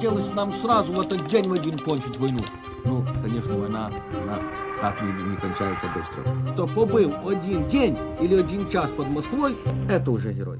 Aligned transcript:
хотелось 0.00 0.32
нам 0.32 0.50
сразу 0.50 0.94
в 0.94 1.00
этот 1.00 1.26
день 1.26 1.46
в 1.46 1.52
один 1.52 1.78
кончить 1.78 2.16
войну. 2.16 2.42
Ну, 2.86 3.04
конечно, 3.22 3.58
война, 3.58 3.90
она 4.10 4.38
так 4.80 5.02
не, 5.02 5.12
не 5.12 5.36
кончается 5.36 5.88
быстро. 5.94 6.24
Кто 6.52 6.66
побыл 6.66 7.12
один 7.28 7.68
день 7.68 7.98
или 8.18 8.34
один 8.34 8.66
час 8.70 8.90
под 8.92 9.08
Москвой, 9.08 9.58
это 9.90 10.10
уже 10.10 10.32
герой. 10.32 10.58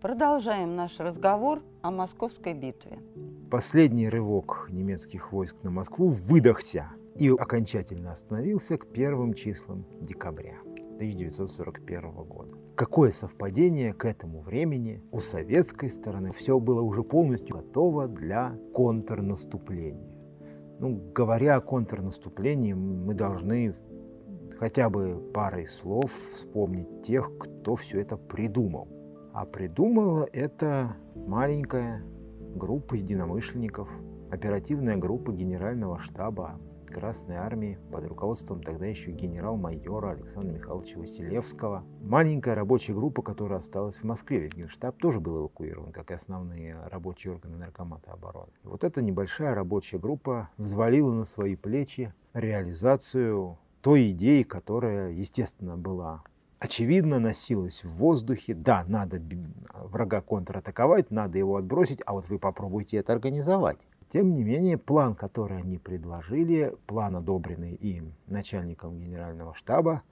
Продолжаем 0.00 0.76
наш 0.76 1.00
разговор 1.00 1.62
о 1.82 1.90
Московской 1.90 2.54
битве. 2.54 3.00
Последний 3.50 4.08
рывок 4.08 4.68
немецких 4.70 5.32
войск 5.32 5.56
на 5.64 5.72
Москву 5.72 6.06
выдохся 6.06 6.92
и 7.18 7.28
окончательно 7.28 8.12
остановился 8.12 8.78
к 8.78 8.86
первым 8.86 9.34
числам 9.34 9.84
декабря 10.00 10.54
1941 11.02 12.12
года. 12.24 12.54
Какое 12.76 13.10
совпадение 13.10 13.92
к 13.92 14.04
этому 14.04 14.40
времени 14.40 15.02
у 15.10 15.18
советской 15.18 15.90
стороны 15.90 16.32
все 16.32 16.60
было 16.60 16.80
уже 16.80 17.02
полностью 17.02 17.56
готово 17.56 18.06
для 18.06 18.56
контрнаступления. 18.72 20.08
Ну, 20.78 21.10
говоря 21.12 21.56
о 21.56 21.60
контрнаступлении, 21.60 22.72
мы 22.72 23.14
должны 23.14 23.74
хотя 24.58 24.90
бы 24.90 25.20
парой 25.34 25.66
слов 25.66 26.12
вспомнить 26.12 27.02
тех, 27.02 27.36
кто 27.36 27.74
все 27.74 28.00
это 28.00 28.16
придумал. 28.16 28.88
А 29.32 29.44
придумала 29.44 30.28
это 30.32 30.96
маленькая 31.16 32.04
группа 32.54 32.94
единомышленников, 32.94 33.88
оперативная 34.30 34.96
группа 34.96 35.32
генерального 35.32 35.98
штаба 35.98 36.60
Красной 36.92 37.36
Армии 37.36 37.78
под 37.90 38.06
руководством 38.06 38.62
тогда 38.62 38.86
еще 38.86 39.12
генерал-майора 39.12 40.10
Александра 40.10 40.52
Михайловича 40.52 40.98
Василевского. 40.98 41.84
Маленькая 42.02 42.54
рабочая 42.54 42.92
группа, 42.92 43.22
которая 43.22 43.58
осталась 43.58 43.96
в 43.96 44.04
Москве, 44.04 44.40
ведь 44.40 44.54
Генштаб 44.54 44.98
тоже 44.98 45.18
был 45.18 45.40
эвакуирован, 45.40 45.92
как 45.92 46.10
и 46.10 46.14
основные 46.14 46.76
рабочие 46.90 47.32
органы 47.32 47.56
Наркомата 47.56 48.12
обороны. 48.12 48.52
И 48.62 48.68
вот 48.68 48.84
эта 48.84 49.00
небольшая 49.00 49.54
рабочая 49.54 49.98
группа 49.98 50.50
взвалила 50.58 51.12
на 51.12 51.24
свои 51.24 51.56
плечи 51.56 52.12
реализацию 52.34 53.58
той 53.80 54.10
идеи, 54.10 54.42
которая, 54.42 55.10
естественно, 55.10 55.76
была 55.76 56.22
очевидно 56.58 57.18
носилась 57.18 57.82
в 57.82 57.88
воздухе. 57.96 58.54
Да, 58.54 58.84
надо 58.86 59.20
врага 59.74 60.20
контратаковать, 60.20 61.10
надо 61.10 61.38
его 61.38 61.56
отбросить, 61.56 62.00
а 62.06 62.12
вот 62.12 62.28
вы 62.28 62.38
попробуйте 62.38 62.98
это 62.98 63.12
организовать. 63.12 63.78
Тем 64.12 64.34
не 64.34 64.44
менее, 64.44 64.76
план, 64.76 65.14
который 65.14 65.56
они 65.56 65.78
предложили, 65.78 66.76
план, 66.86 67.16
одобренный 67.16 67.72
им 67.72 68.12
начальником 68.26 68.98
генерального 68.98 69.54
штаба, 69.54 70.02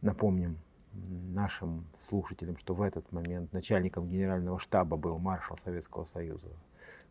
напомним 0.00 0.56
нашим 0.94 1.84
слушателям, 1.98 2.56
что 2.56 2.72
в 2.72 2.80
этот 2.80 3.12
момент 3.12 3.52
начальником 3.52 4.08
генерального 4.08 4.58
штаба 4.58 4.96
был 4.96 5.18
маршал 5.18 5.58
Советского 5.62 6.06
Союза 6.06 6.48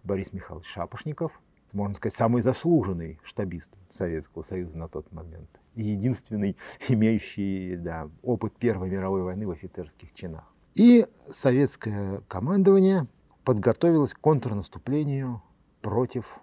Борис 0.03 0.33
Михайлович 0.33 0.65
Шапошников, 0.65 1.39
можно 1.71 1.93
сказать, 1.93 2.15
самый 2.15 2.41
заслуженный 2.41 3.19
штабист 3.21 3.77
Советского 3.87 4.41
Союза 4.41 4.75
на 4.79 4.87
тот 4.87 5.11
момент. 5.11 5.51
И 5.75 5.83
единственный, 5.83 6.57
имеющий 6.89 7.75
да, 7.75 8.09
опыт 8.23 8.55
Первой 8.57 8.89
мировой 8.89 9.21
войны 9.21 9.45
в 9.45 9.51
офицерских 9.51 10.15
чинах. 10.15 10.51
И 10.73 11.05
советское 11.29 12.21
командование 12.27 13.05
подготовилось 13.43 14.15
к 14.15 14.19
контрнаступлению 14.19 15.43
против 15.81 16.39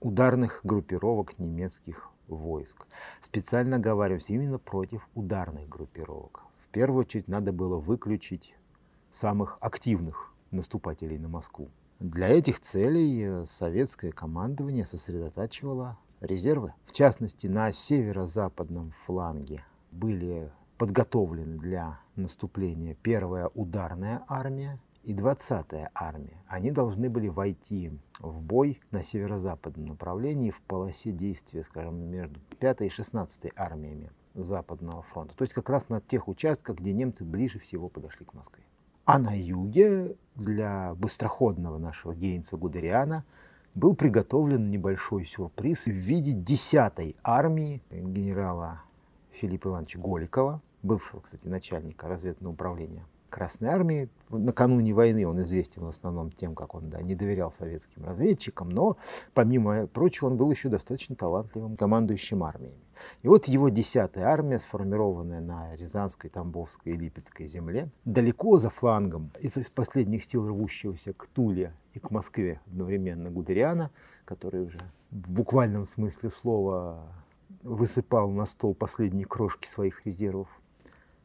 ударных 0.00 0.60
группировок 0.64 1.38
немецких 1.38 2.10
войск. 2.28 2.86
Специально 3.20 3.76
оговариваемся 3.76 4.32
именно 4.32 4.58
против 4.58 5.08
ударных 5.14 5.68
группировок. 5.68 6.42
В 6.58 6.68
первую 6.68 7.00
очередь 7.00 7.28
надо 7.28 7.52
было 7.52 7.76
выключить 7.76 8.54
самых 9.10 9.58
активных 9.60 10.32
наступателей 10.50 11.18
на 11.18 11.28
Москву. 11.28 11.68
Для 12.00 12.28
этих 12.28 12.60
целей 12.60 13.22
э, 13.22 13.46
советское 13.46 14.12
командование 14.12 14.84
сосредотачивало 14.84 15.98
резервы. 16.20 16.74
В 16.86 16.92
частности, 16.92 17.46
на 17.46 17.70
северо-западном 17.70 18.90
фланге 18.90 19.64
были 19.92 20.50
подготовлены 20.76 21.58
для 21.58 22.00
наступления 22.16 22.94
первая 22.94 23.48
ударная 23.54 24.24
армия 24.28 24.80
и 25.04 25.14
20-я 25.14 25.90
армия. 25.94 26.42
Они 26.48 26.70
должны 26.70 27.10
были 27.10 27.28
войти 27.28 27.92
в 28.18 28.40
бой 28.40 28.80
на 28.90 29.02
северо-западном 29.02 29.86
направлении 29.86 30.50
в 30.50 30.60
полосе 30.62 31.12
действия, 31.12 31.62
скажем, 31.62 31.96
между 32.10 32.40
5 32.58 32.82
и 32.82 32.88
16 32.88 33.52
армиями 33.54 34.10
Западного 34.34 35.02
фронта. 35.02 35.36
То 35.36 35.42
есть 35.42 35.54
как 35.54 35.68
раз 35.68 35.88
на 35.90 36.00
тех 36.00 36.26
участках, 36.26 36.78
где 36.78 36.92
немцы 36.92 37.24
ближе 37.24 37.58
всего 37.58 37.88
подошли 37.88 38.24
к 38.24 38.34
Москве. 38.34 38.64
А 39.04 39.18
на 39.18 39.38
юге 39.38 40.16
для 40.34 40.94
быстроходного 40.94 41.78
нашего 41.78 42.14
Гейнца 42.14 42.56
Гудериана 42.56 43.24
был 43.74 43.94
приготовлен 43.94 44.70
небольшой 44.70 45.26
сюрприз 45.26 45.84
в 45.84 45.90
виде 45.90 46.32
10-й 46.32 47.14
армии 47.22 47.82
генерала 47.90 48.82
Филиппа 49.32 49.68
Ивановича 49.68 49.98
Голикова, 49.98 50.62
бывшего, 50.82 51.20
кстати, 51.20 51.46
начальника 51.46 52.08
разведного 52.08 52.54
управления 52.54 53.04
Красной 53.34 53.70
Армии. 53.70 54.08
Накануне 54.30 54.94
войны 54.94 55.26
он 55.26 55.40
известен 55.40 55.82
в 55.82 55.88
основном 55.88 56.30
тем, 56.30 56.54
как 56.54 56.76
он 56.76 56.88
да, 56.88 57.02
не 57.02 57.16
доверял 57.16 57.50
советским 57.50 58.04
разведчикам, 58.04 58.70
но, 58.70 58.96
помимо 59.32 59.88
прочего, 59.88 60.28
он 60.28 60.36
был 60.36 60.52
еще 60.52 60.68
достаточно 60.68 61.16
талантливым 61.16 61.76
командующим 61.76 62.44
армиями. 62.44 62.78
И 63.22 63.28
вот 63.28 63.46
его 63.46 63.70
10-я 63.70 64.28
армия, 64.28 64.60
сформированная 64.60 65.40
на 65.40 65.74
Рязанской, 65.74 66.30
Тамбовской 66.30 66.92
и 66.92 66.96
Липецкой 66.96 67.48
земле, 67.48 67.90
далеко 68.04 68.56
за 68.56 68.70
флангом, 68.70 69.32
из 69.40 69.68
последних 69.68 70.22
сил 70.22 70.46
рвущегося 70.46 71.12
к 71.12 71.26
Туле 71.26 71.72
и 71.92 71.98
к 71.98 72.12
Москве 72.12 72.60
одновременно 72.68 73.30
Гудериана, 73.30 73.90
который 74.24 74.62
уже 74.62 74.78
в 75.10 75.32
буквальном 75.32 75.86
смысле 75.86 76.30
слова 76.30 77.02
высыпал 77.64 78.30
на 78.30 78.46
стол 78.46 78.74
последние 78.74 79.26
крошки 79.26 79.66
своих 79.66 80.06
резервов, 80.06 80.48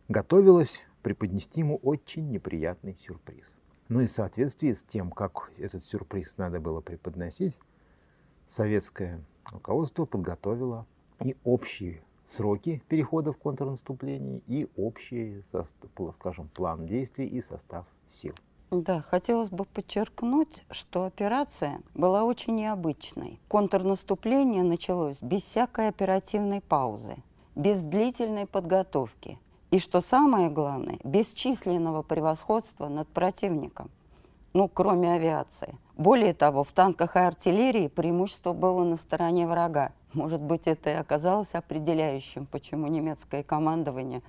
готовилась 0.07 0.83
преподнести 1.01 1.61
ему 1.61 1.77
очень 1.77 2.29
неприятный 2.29 2.95
сюрприз. 2.97 3.55
Ну 3.87 4.01
и 4.01 4.05
в 4.05 4.11
соответствии 4.11 4.71
с 4.71 4.83
тем, 4.83 5.09
как 5.09 5.51
этот 5.57 5.83
сюрприз 5.83 6.37
надо 6.37 6.59
было 6.59 6.81
преподносить, 6.81 7.57
советское 8.47 9.23
руководство 9.51 10.05
подготовило 10.05 10.85
и 11.23 11.35
общие 11.43 12.03
сроки 12.25 12.83
перехода 12.87 13.33
в 13.33 13.37
контрнаступление, 13.37 14.41
и 14.47 14.67
общий, 14.77 15.43
скажем, 16.13 16.49
план 16.49 16.85
действий 16.85 17.25
и 17.25 17.41
состав 17.41 17.87
сил. 18.09 18.35
Да, 18.69 19.01
хотелось 19.01 19.49
бы 19.49 19.65
подчеркнуть, 19.65 20.63
что 20.69 21.05
операция 21.05 21.81
была 21.95 22.23
очень 22.23 22.55
необычной. 22.55 23.39
Контрнаступление 23.47 24.61
началось 24.61 25.19
без 25.21 25.41
всякой 25.41 25.87
оперативной 25.87 26.61
паузы, 26.61 27.17
без 27.55 27.81
длительной 27.81 28.45
подготовки– 28.45 29.39
и 29.71 29.79
что 29.79 30.01
самое 30.01 30.49
главное, 30.49 30.99
бесчисленного 31.03 32.01
превосходства 32.01 32.87
над 32.87 33.07
противником, 33.07 33.89
ну, 34.53 34.67
кроме 34.67 35.13
авиации. 35.13 35.77
Более 35.95 36.33
того, 36.33 36.63
в 36.63 36.71
танках 36.71 37.15
и 37.15 37.19
артиллерии 37.19 37.87
преимущество 37.87 38.53
было 38.53 38.83
на 38.83 38.95
стороне 38.95 39.47
врага. 39.47 39.91
Может 40.13 40.41
быть, 40.41 40.63
это 40.65 40.89
и 40.89 40.93
оказалось 40.93 41.53
определяющим, 41.53 42.47
почему 42.47 42.87
немецкое 42.87 43.43
командование 43.43 44.23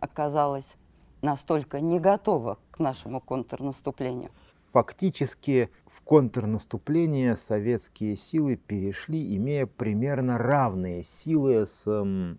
оказалось 0.00 0.76
настолько 1.20 1.80
не 1.80 1.98
готово 1.98 2.58
к 2.70 2.78
нашему 2.78 3.20
контрнаступлению. 3.20 4.30
Фактически 4.72 5.70
в 5.86 6.02
контрнаступление 6.02 7.36
советские 7.36 8.16
силы 8.16 8.56
перешли, 8.56 9.36
имея 9.36 9.66
примерно 9.66 10.38
равные 10.38 11.02
силы 11.02 11.66
с 11.66 11.86
эм, 11.86 12.38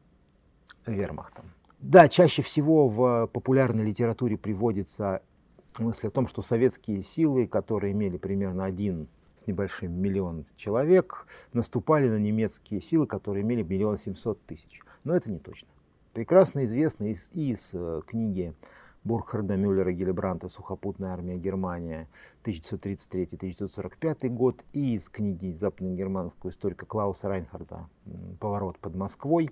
вермахтом. 0.86 1.52
Да, 1.80 2.10
чаще 2.10 2.42
всего 2.42 2.90
в 2.90 3.28
популярной 3.28 3.86
литературе 3.86 4.38
приводится 4.38 5.22
мысль 5.78 6.08
о 6.08 6.12
том, 6.12 6.28
что 6.28 6.42
советские 6.42 7.02
силы, 7.02 7.48
которые 7.48 7.94
имели 7.94 8.18
примерно 8.18 8.66
один 8.66 9.08
с 9.38 9.48
небольшим 9.48 9.94
миллион 9.94 10.46
человек, 10.58 11.26
наступали 11.54 12.10
на 12.10 12.18
немецкие 12.18 12.82
силы, 12.82 13.08
которые 13.08 13.44
имели 13.44 13.64
миллион 13.64 13.98
семьсот 13.98 14.46
тысяч. 14.46 14.82
Но 15.06 15.16
это 15.16 15.32
не 15.32 15.40
точно. 15.40 15.70
Прекрасно 16.12 16.66
известно 16.66 17.06
из, 17.06 17.32
из 17.32 17.74
э, 17.74 18.02
книги 18.06 18.54
Бурхарда 19.06 19.56
Мюллера 19.56 19.94
Гиллебранта 19.94 20.50
«Сухопутная 20.50 21.14
армия 21.14 21.38
Германия» 21.38 22.10
1933-1945 22.44 24.28
год 24.28 24.66
и 24.74 24.96
из 24.96 25.08
книги 25.08 25.54
западно-германского 25.54 26.50
историка 26.50 26.86
Клауса 26.86 27.30
Райнхарда 27.30 27.88
«Поворот 28.42 28.78
под 28.80 28.96
Москвой», 28.96 29.52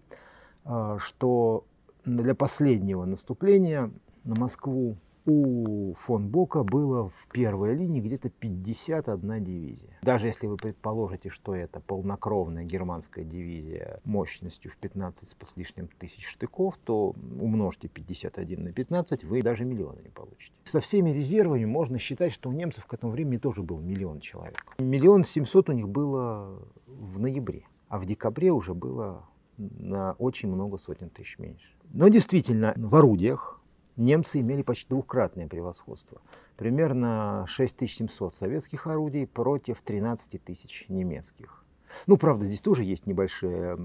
э, 0.66 0.98
что 1.00 1.64
для 2.06 2.36
последнего 2.36 3.06
наступления 3.06 3.92
на 4.24 4.36
Москву 4.36 4.98
у 5.28 5.94
фон 5.94 6.30
Бока 6.30 6.64
было 6.64 7.10
в 7.10 7.28
первой 7.32 7.76
линии 7.76 8.00
где-то 8.00 8.30
51 8.30 9.44
дивизия. 9.44 10.00
Даже 10.02 10.28
если 10.28 10.48
вы 10.48 10.56
предположите, 10.56 11.30
что 11.30 11.54
это 11.54 11.82
полнокровная 11.82 12.64
германская 12.64 13.26
дивизия 13.26 14.00
мощностью 14.06 14.72
в 14.72 14.78
15 14.78 15.28
с 15.28 15.58
лишним 15.58 15.90
тысяч 16.00 16.26
штыков, 16.26 16.78
то 16.84 17.14
умножьте 17.40 17.90
51 17.90 18.64
на 18.64 18.72
15, 18.72 19.26
вы 19.26 19.42
даже 19.42 19.66
миллиона 19.66 20.00
не 20.02 20.10
получите. 20.10 20.54
Со 20.64 20.80
всеми 20.80 21.10
резервами 21.10 21.66
можно 21.66 21.98
считать, 21.98 22.32
что 22.32 22.50
у 22.50 22.54
немцев 22.54 22.86
к 22.86 22.94
этому 22.94 23.12
времени 23.12 23.38
тоже 23.38 23.64
был 23.64 23.80
миллион 23.80 24.22
человек. 24.22 24.64
Миллион 24.80 25.26
семьсот 25.26 25.70
у 25.70 25.74
них 25.74 25.90
было 25.90 26.58
в 26.88 27.20
ноябре, 27.20 27.66
а 27.90 28.00
в 28.00 28.06
декабре 28.06 28.52
уже 28.52 28.74
было 28.74 29.28
на 29.58 30.14
очень 30.14 30.50
много 30.50 30.78
сотен 30.78 31.10
тысяч 31.10 31.40
меньше. 31.40 31.74
Но 31.92 32.08
действительно, 32.08 32.74
в 32.76 32.96
орудиях 32.96 33.60
немцы 33.96 34.40
имели 34.40 34.62
почти 34.62 34.90
двукратное 34.90 35.48
превосходство. 35.48 36.22
Примерно 36.56 37.46
6700 37.48 38.36
советских 38.36 38.88
орудий 38.88 39.28
против 39.28 39.82
13 39.82 40.44
тысяч 40.44 40.86
немецких. 40.88 41.64
Ну, 42.06 42.18
правда, 42.18 42.46
здесь 42.46 42.62
тоже 42.62 42.84
есть 42.84 43.06
небольшие 43.06 43.78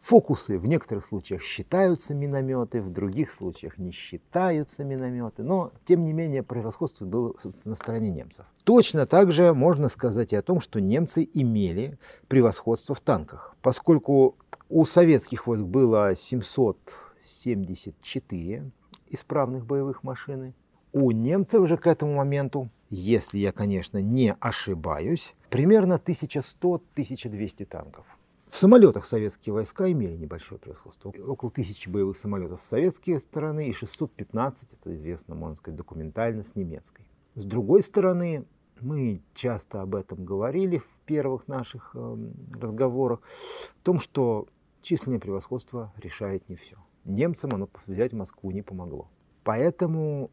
фокусы. 0.00 0.58
В 0.58 0.66
некоторых 0.66 1.06
случаях 1.06 1.42
считаются 1.42 2.12
минометы, 2.12 2.82
в 2.82 2.92
других 2.92 3.30
случаях 3.30 3.78
не 3.78 3.92
считаются 3.92 4.84
минометы. 4.84 5.42
Но, 5.42 5.72
тем 5.84 6.04
не 6.04 6.12
менее, 6.12 6.42
превосходство 6.42 7.04
было 7.04 7.34
на 7.64 7.74
стороне 7.76 8.10
немцев. 8.10 8.44
Точно 8.64 9.06
так 9.06 9.32
же 9.32 9.54
можно 9.54 9.88
сказать 9.88 10.32
и 10.32 10.36
о 10.36 10.42
том, 10.42 10.60
что 10.60 10.80
немцы 10.80 11.28
имели 11.32 11.98
превосходство 12.28 12.94
в 12.94 13.00
танках. 13.00 13.56
Поскольку 13.62 14.36
у 14.72 14.84
советских 14.86 15.46
войск 15.46 15.64
было 15.64 16.16
774 16.16 18.70
исправных 19.10 19.66
боевых 19.66 20.02
машины. 20.02 20.54
У 20.92 21.10
немцев 21.10 21.68
же 21.68 21.76
к 21.76 21.86
этому 21.86 22.14
моменту, 22.14 22.70
если 22.88 23.36
я, 23.36 23.52
конечно, 23.52 23.98
не 23.98 24.32
ошибаюсь, 24.40 25.34
примерно 25.50 26.00
1100-1200 26.02 27.66
танков. 27.66 28.06
В 28.46 28.56
самолетах 28.56 29.04
советские 29.04 29.52
войска 29.52 29.92
имели 29.92 30.16
небольшое 30.16 30.58
превосходство. 30.58 31.12
Около 31.26 31.50
тысячи 31.50 31.90
боевых 31.90 32.16
самолетов 32.16 32.62
с 32.62 32.68
советской 32.68 33.20
стороны 33.20 33.68
и 33.68 33.74
615, 33.74 34.72
это 34.72 34.94
известно, 34.94 35.34
можно 35.34 35.56
сказать, 35.56 35.76
документально, 35.76 36.44
с 36.44 36.54
немецкой. 36.54 37.04
С 37.34 37.44
другой 37.44 37.82
стороны, 37.82 38.46
мы 38.80 39.20
часто 39.34 39.82
об 39.82 39.94
этом 39.94 40.24
говорили 40.24 40.78
в 40.78 40.88
первых 41.06 41.46
наших 41.46 41.90
э, 41.94 42.16
разговорах, 42.60 43.20
о 43.20 43.84
том, 43.84 43.98
что 43.98 44.48
численное 44.82 45.18
превосходство 45.18 45.92
решает 45.96 46.48
не 46.48 46.56
все 46.56 46.76
немцам 47.04 47.54
оно 47.54 47.68
взять 47.86 48.12
Москву 48.12 48.50
не 48.50 48.62
помогло. 48.62 49.08
Поэтому 49.44 50.30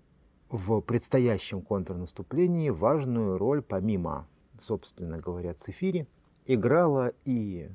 в 0.49 0.81
предстоящем 0.81 1.61
контрнаступлении 1.61 2.69
важную 2.69 3.37
роль, 3.37 3.61
помимо, 3.61 4.27
собственно 4.57 5.19
говоря, 5.19 5.53
цифири, 5.53 6.07
играла 6.45 7.13
и 7.25 7.69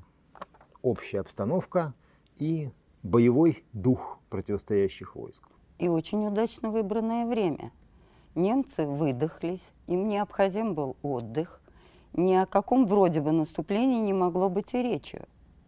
общая 0.82 1.21
обстановка, 1.21 1.94
и 2.37 2.71
боевой 3.03 3.65
дух 3.73 4.19
противостоящих 4.29 5.15
войск. 5.15 5.49
И 5.79 5.88
очень 5.88 6.27
удачно 6.27 6.70
выбранное 6.70 7.27
время. 7.27 7.73
Немцы 8.35 8.87
выдохлись, 8.87 9.73
им 9.87 10.09
необходим 10.09 10.75
был 10.75 10.97
отдых. 11.03 11.61
Ни 12.12 12.35
о 12.35 12.47
каком 12.47 12.87
вроде 12.87 13.20
бы 13.20 13.32
наступлении 13.32 14.00
не 14.00 14.12
могло 14.12 14.49
быть 14.49 14.75
и 14.75 14.82
речи. 14.82 15.23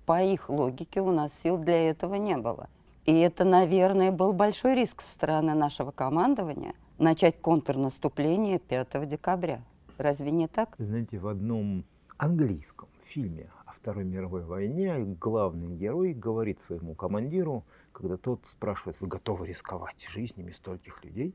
По 0.07 0.23
их 0.23 0.49
логике 0.49 1.01
у 1.01 1.11
нас 1.11 1.37
сил 1.37 1.59
для 1.59 1.91
этого 1.91 2.15
не 2.15 2.37
было. 2.37 2.71
И 3.07 3.13
это, 3.13 3.45
наверное, 3.45 4.13
был 4.13 4.33
большой 4.33 4.77
риск 4.77 5.03
со 5.03 5.11
стороны 5.11 5.55
нашего 5.55 5.91
командования 5.91 6.75
начать 6.99 7.41
контрнаступление 7.41 8.61
5 8.61 9.09
декабря. 9.09 9.63
Разве 9.99 10.31
не 10.31 10.47
так? 10.47 10.77
Знаете, 10.79 11.19
в 11.19 11.27
одном 11.27 11.85
английском 12.19 12.89
фильме 13.05 13.51
о 13.65 13.73
Второй 13.73 14.05
мировой 14.05 14.45
войне 14.45 14.97
главный 15.21 15.75
герой 15.75 16.15
говорит 16.15 16.61
своему 16.61 16.95
командиру, 16.95 17.65
когда 17.93 18.17
тот 18.17 18.47
спрашивает, 18.47 19.01
вы 19.01 19.09
готовы 19.09 19.49
рисковать 19.49 20.07
жизнями 20.09 20.53
стольких 20.53 21.05
людей? 21.05 21.35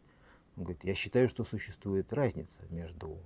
Он 0.56 0.64
говорит, 0.64 0.84
я 0.86 0.96
считаю, 0.96 1.28
что 1.28 1.44
существует 1.44 2.14
разница 2.14 2.62
между 2.70 3.18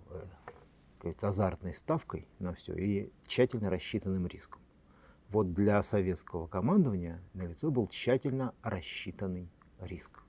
э, 1.03 1.13
азартной 1.21 1.73
ставкой 1.73 2.27
на 2.39 2.53
все 2.53 2.73
и 2.73 3.11
тщательно 3.27 3.69
рассчитанным 3.69 4.25
риском. 4.27 4.61
Вот 5.35 5.51
для 5.51 5.83
советского 5.83 6.47
командования 6.47 7.21
на 7.33 7.41
лицо 7.41 7.69
был 7.69 7.89
тщательно 7.89 8.53
рассчитанный 8.63 9.51
риск. 9.81 10.23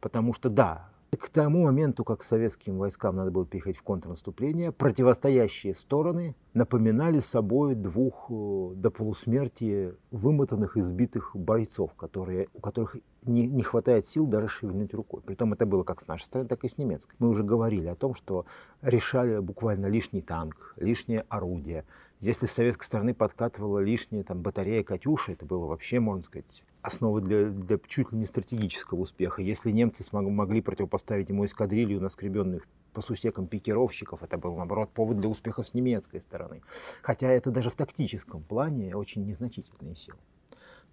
Потому 0.00 0.32
что, 0.32 0.48
да, 0.48 0.88
к 1.10 1.28
тому 1.28 1.64
моменту, 1.64 2.04
как 2.04 2.22
советским 2.22 2.78
войскам 2.78 3.16
надо 3.16 3.30
было 3.30 3.46
переходить 3.46 3.78
в 3.78 3.82
контрнаступление, 3.82 4.72
противостоящие 4.72 5.74
стороны 5.74 6.34
напоминали 6.52 7.20
собой 7.20 7.74
двух 7.74 8.26
э, 8.30 8.74
до 8.74 8.90
полусмерти 8.90 9.94
вымотанных, 10.10 10.76
избитых 10.76 11.36
бойцов, 11.36 11.94
которые, 11.94 12.48
у 12.54 12.60
которых 12.60 12.96
не, 13.24 13.48
не 13.48 13.62
хватает 13.62 14.06
сил 14.06 14.26
даже 14.26 14.48
шевельнуть 14.48 14.94
рукой. 14.94 15.20
Притом 15.22 15.52
это 15.52 15.66
было 15.66 15.84
как 15.84 16.00
с 16.00 16.06
нашей 16.06 16.24
стороны, 16.24 16.48
так 16.48 16.64
и 16.64 16.68
с 16.68 16.78
немецкой. 16.78 17.14
Мы 17.18 17.28
уже 17.28 17.44
говорили 17.44 17.86
о 17.86 17.94
том, 17.94 18.14
что 18.14 18.46
решали 18.82 19.38
буквально 19.38 19.86
лишний 19.86 20.22
танк, 20.22 20.74
лишнее 20.76 21.24
орудие, 21.28 21.84
если 22.20 22.46
с 22.46 22.52
советской 22.52 22.84
стороны 22.84 23.14
подкатывала 23.14 23.78
лишняя 23.78 24.22
там, 24.22 24.40
батарея 24.40 24.82
«Катюша», 24.82 25.32
это 25.32 25.44
было 25.44 25.66
вообще, 25.66 26.00
можно 26.00 26.24
сказать, 26.24 26.64
основа 26.86 27.20
для, 27.20 27.50
для 27.50 27.78
чуть 27.86 28.12
ли 28.12 28.18
не 28.18 28.24
стратегического 28.24 29.00
успеха. 29.00 29.42
Если 29.42 29.70
немцы 29.70 30.02
смог, 30.02 30.28
могли 30.28 30.60
противопоставить 30.60 31.28
ему 31.28 31.44
эскадрилью 31.44 32.00
наскребенных 32.00 32.66
по 32.92 33.02
сусекам 33.02 33.46
пикировщиков, 33.46 34.22
это 34.22 34.38
был, 34.38 34.56
наоборот, 34.56 34.90
повод 34.92 35.18
для 35.18 35.28
успеха 35.28 35.62
с 35.62 35.74
немецкой 35.74 36.20
стороны. 36.20 36.62
Хотя 37.02 37.28
это 37.28 37.50
даже 37.50 37.70
в 37.70 37.74
тактическом 37.74 38.42
плане 38.42 38.96
очень 38.96 39.24
незначительные 39.24 39.96
силы. 39.96 40.18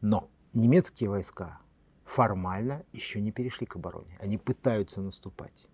Но 0.01 0.29
немецкие 0.53 1.09
войска 1.09 1.59
формально 2.03 2.83
еще 2.91 3.21
не 3.21 3.31
перешли 3.31 3.65
к 3.65 3.75
обороне. 3.77 4.17
Они 4.19 4.37
пытаются 4.37 5.01
наступать. 5.01 5.69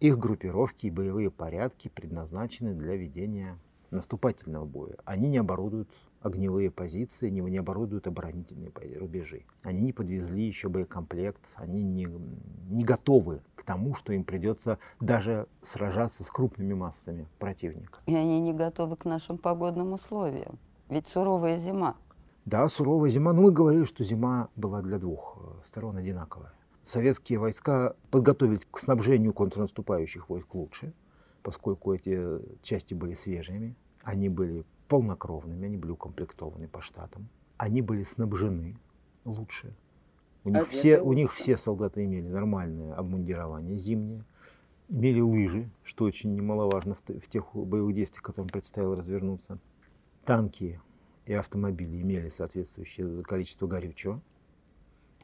Их 0.00 0.18
группировки 0.18 0.86
и 0.86 0.90
боевые 0.90 1.30
порядки 1.30 1.88
предназначены 1.88 2.74
для 2.74 2.96
ведения 2.96 3.58
наступательного 3.90 4.64
боя. 4.64 4.96
Они 5.04 5.28
не 5.28 5.38
оборудуют 5.38 5.90
огневые 6.26 6.70
позиции, 6.70 7.30
не, 7.30 7.40
не 7.40 7.58
оборудуют 7.58 8.06
оборонительные 8.06 8.70
рубежи. 8.96 9.44
Они 9.62 9.82
не 9.82 9.92
подвезли 9.92 10.46
еще 10.46 10.68
боекомплект, 10.68 11.40
они 11.54 11.82
не, 11.84 12.08
не 12.68 12.84
готовы 12.84 13.40
к 13.54 13.62
тому, 13.62 13.94
что 13.94 14.12
им 14.12 14.24
придется 14.24 14.78
даже 15.00 15.46
сражаться 15.60 16.24
с 16.24 16.30
крупными 16.30 16.74
массами 16.74 17.28
противника. 17.38 18.00
И 18.06 18.14
они 18.14 18.40
не 18.40 18.52
готовы 18.52 18.96
к 18.96 19.04
нашим 19.04 19.38
погодным 19.38 19.92
условиям. 19.92 20.58
Ведь 20.88 21.06
суровая 21.08 21.58
зима. 21.58 21.96
Да, 22.44 22.68
суровая 22.68 23.10
зима. 23.10 23.32
Но 23.32 23.42
мы 23.42 23.52
говорили, 23.52 23.84
что 23.84 24.04
зима 24.04 24.48
была 24.56 24.82
для 24.82 24.98
двух 24.98 25.38
э, 25.40 25.64
сторон 25.64 25.96
одинаковая. 25.96 26.52
Советские 26.84 27.38
войска 27.38 27.96
подготовились 28.10 28.66
к 28.70 28.78
снабжению 28.78 29.32
контрнаступающих 29.32 30.28
войск 30.28 30.54
лучше– 30.54 30.92
поскольку 31.46 31.94
эти 31.94 32.40
части 32.60 32.92
были 32.92 33.14
свежими, 33.14 33.76
они 34.02 34.28
были 34.28 34.64
полнокровными, 34.88 35.66
они 35.66 35.76
были 35.76 35.92
укомплектованы 35.92 36.68
по 36.68 36.80
штатам, 36.80 37.28
они 37.56 37.82
были 37.82 38.02
снабжены 38.02 38.76
лучше. 39.24 39.74
У 40.44 40.50
них, 40.50 40.68
все, 40.68 41.00
у 41.00 41.12
них 41.12 41.32
все 41.32 41.56
солдаты 41.56 42.04
имели 42.04 42.28
нормальное 42.28 42.94
обмундирование 42.94 43.76
зимнее, 43.76 44.24
имели 44.88 45.20
лыжи, 45.20 45.68
что 45.82 46.04
очень 46.04 46.34
немаловажно 46.34 46.94
в, 46.94 47.00
в 47.00 47.28
тех 47.28 47.54
боевых 47.54 47.94
действиях, 47.94 48.22
которым 48.22 48.48
предстояло 48.48 48.96
развернуться. 48.96 49.58
Танки 50.24 50.80
и 51.24 51.32
автомобили 51.32 52.00
имели 52.00 52.28
соответствующее 52.28 53.22
количество 53.24 53.66
горючего 53.66 54.22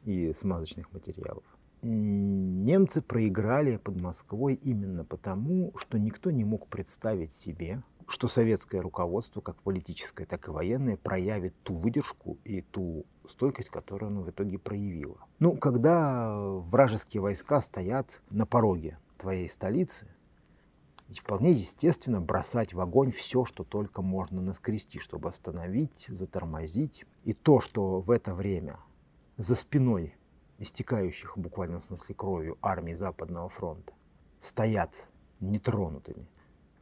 и 0.05 0.33
смазочных 0.35 0.93
материалов 0.93 1.45
немцы 1.83 3.03
проиграли 3.03 3.77
под 3.77 4.01
Москвой 4.01 4.55
именно 4.55 5.05
потому, 5.05 5.73
что 5.77 5.99
никто 5.99 6.31
не 6.31 6.45
мог 6.45 6.69
представить 6.69 7.33
себе, 7.33 7.83
что 8.13 8.29
советское 8.29 8.81
руководство, 8.81 9.41
как 9.41 9.57
политическое, 9.63 10.27
так 10.27 10.47
и 10.47 10.51
военное, 10.51 10.99
проявит 10.99 11.55
ту 11.63 11.73
выдержку 11.73 12.37
и 12.45 12.61
ту 12.61 13.07
стойкость, 13.27 13.71
которую 13.71 14.09
оно 14.09 14.21
в 14.21 14.31
итоге 14.31 14.59
проявило. 14.59 15.17
Ну, 15.39 15.57
когда 15.57 16.31
вражеские 16.37 17.23
войска 17.23 17.63
стоят 17.63 18.21
на 18.29 18.45
пороге 18.45 18.99
твоей 19.17 19.49
столицы, 19.49 20.07
вполне 21.11 21.53
естественно 21.53 22.21
бросать 22.21 22.75
в 22.75 22.81
огонь 22.81 23.13
все, 23.13 23.47
что 23.47 23.65
только 23.65 24.03
можно 24.03 24.43
наскрести, 24.43 24.99
чтобы 24.99 25.31
остановить, 25.31 26.07
затормозить. 26.09 27.07
И 27.25 27.33
то, 27.33 27.63
что 27.63 28.01
в 28.01 28.11
это 28.11 28.35
время 28.35 28.79
за 29.39 29.55
спиной 29.55 30.15
истекающих 30.59 31.39
в 31.39 31.41
буквальном 31.41 31.81
смысле 31.81 32.15
кровью 32.15 32.59
армий 32.61 32.95
Западного 32.95 33.49
фронта, 33.49 33.95
стоят 34.39 35.09
нетронутыми 35.41 36.29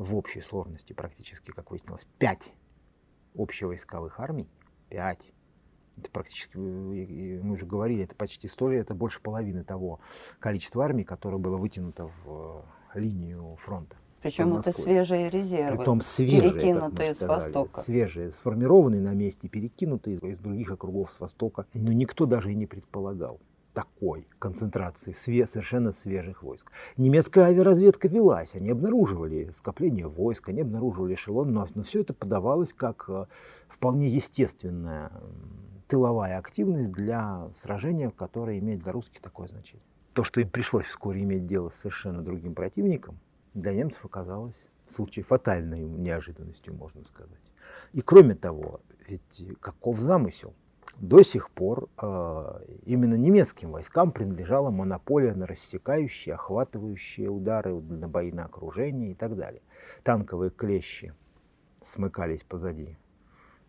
в 0.01 0.17
общей 0.17 0.41
сложности 0.41 0.95
практически, 0.95 1.51
как 1.51 1.71
выяснилось, 1.71 2.07
пять 2.19 2.55
общевойсковых 3.37 4.19
армий, 4.19 4.49
пять, 4.89 5.33
Это 5.99 6.11
практически, 6.11 6.57
мы 6.57 7.53
уже 7.53 7.67
говорили, 7.67 8.05
это 8.05 8.15
почти 8.15 8.49
100 8.49 8.71
лет, 8.71 8.81
это 8.87 8.95
больше 8.95 9.21
половины 9.21 9.63
того 9.63 10.01
количества 10.39 10.87
армий, 10.87 11.05
которое 11.05 11.37
было 11.37 11.59
вытянуто 11.59 12.11
в 12.25 12.65
линию 12.95 13.55
фронта. 13.57 13.97
Причем 14.23 14.57
это 14.57 14.73
свежие 14.73 15.29
резервы, 15.29 15.77
Притом 15.77 16.01
свежие, 16.01 16.51
перекинутые 16.51 17.15
с 17.15 17.21
востока. 17.21 17.81
Свежие, 17.81 18.33
сформированные 18.33 19.03
на 19.03 19.15
месте, 19.15 19.49
перекинутые 19.49 20.17
из 20.17 20.39
других 20.39 20.73
округов 20.73 21.11
с 21.13 21.21
востока. 21.21 21.67
Но 21.75 21.93
никто 21.93 22.25
даже 22.25 22.53
и 22.53 22.55
не 22.55 22.67
предполагал 22.67 23.39
такой 23.75 24.27
концентрации 24.39 25.13
све 25.13 25.47
совершенно 25.47 25.93
свежих 25.93 26.43
войск. 26.43 26.71
Немецкая 26.97 27.47
авиаразведка 27.47 28.09
велась, 28.09 28.55
они 28.55 28.71
обнаруживали 28.71 29.51
скопление 29.55 30.09
войск, 30.09 30.49
они 30.49 30.63
обнаруживали 30.63 31.15
эшелон, 31.15 31.53
но, 31.53 31.67
но 31.75 31.83
все 31.83 32.01
это 32.01 32.15
подавалось 32.15 32.73
как 32.73 33.05
э, 33.09 33.27
вполне 33.69 34.09
естественная 34.09 35.13
тыловая 35.87 36.39
активность 36.39 36.93
для 36.93 37.49
сражения, 37.55 38.11
которое 38.11 38.59
имеет 38.59 38.83
для 38.83 38.93
русских 38.93 39.21
такое 39.21 39.49
значение. 39.49 39.85
То, 40.13 40.25
что 40.25 40.41
им 40.41 40.49
пришлось 40.49 40.87
вскоре 40.87 41.23
иметь 41.23 41.47
дело 41.47 41.71
с 41.71 41.75
совершенно 41.75 42.23
другим 42.23 42.55
противником, 42.55 43.19
для 43.55 43.73
немцев 43.75 44.05
оказалось 44.05 44.69
в 44.87 44.91
случае 44.91 45.25
фатальной 45.25 45.81
неожиданностью, 45.81 46.75
можно 46.75 47.05
сказать. 47.05 47.31
И 47.93 48.01
кроме 48.01 48.35
того, 48.35 48.81
ведь 49.09 49.45
каков 49.61 49.99
замысел? 49.99 50.55
До 50.99 51.23
сих 51.23 51.51
пор 51.51 51.89
э, 52.01 52.65
именно 52.85 53.15
немецким 53.15 53.73
войскам 53.73 54.13
принадлежала 54.13 54.71
монополия 54.71 55.35
на 55.35 55.47
рассекающие, 55.47 56.35
охватывающие 56.35 57.29
удары, 57.29 57.81
на 57.81 58.09
бои 58.09 58.33
на 58.33 58.45
окружение 58.45 59.13
и 59.13 59.15
так 59.15 59.37
далее. 59.37 59.63
Танковые 60.03 60.51
клещи 60.51 61.15
смыкались 61.81 62.43
позади 62.43 62.99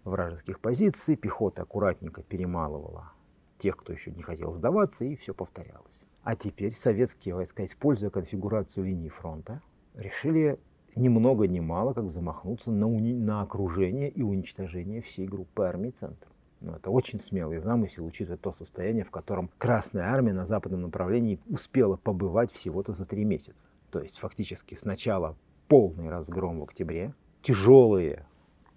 вражеских 0.03 0.59
позиций, 0.59 1.15
пехота 1.15 1.61
аккуратненько 1.61 2.23
перемалывала 2.23 3.13
тех, 3.57 3.77
кто 3.77 3.93
еще 3.93 4.11
не 4.11 4.23
хотел 4.23 4.51
сдаваться, 4.53 5.05
и 5.05 5.15
все 5.15 5.33
повторялось. 5.33 6.03
А 6.23 6.35
теперь 6.35 6.73
советские 6.73 7.35
войска, 7.35 7.65
используя 7.65 8.09
конфигурацию 8.09 8.85
линии 8.85 9.09
фронта, 9.09 9.61
решили 9.93 10.59
ни 10.95 11.09
много 11.09 11.47
ни 11.47 11.59
мало 11.59 11.93
как 11.93 12.09
замахнуться 12.09 12.71
на, 12.71 12.87
уни... 12.87 13.13
на 13.13 13.41
окружение 13.41 14.09
и 14.09 14.21
уничтожение 14.21 15.01
всей 15.01 15.27
группы 15.27 15.63
армий 15.63 15.91
«Центр». 15.91 16.27
Но 16.61 16.75
это 16.75 16.91
очень 16.91 17.19
смелый 17.19 17.57
замысел, 17.57 18.05
учитывая 18.05 18.37
то 18.37 18.53
состояние, 18.53 19.03
в 19.03 19.09
котором 19.09 19.49
Красная 19.57 20.05
Армия 20.05 20.33
на 20.33 20.45
западном 20.45 20.81
направлении 20.81 21.39
успела 21.49 21.97
побывать 21.97 22.51
всего-то 22.51 22.93
за 22.93 23.05
три 23.05 23.25
месяца. 23.25 23.67
То 23.89 23.99
есть 23.99 24.19
фактически 24.19 24.75
сначала 24.75 25.35
полный 25.67 26.09
разгром 26.09 26.59
в 26.59 26.63
октябре, 26.63 27.15
тяжелые, 27.41 28.27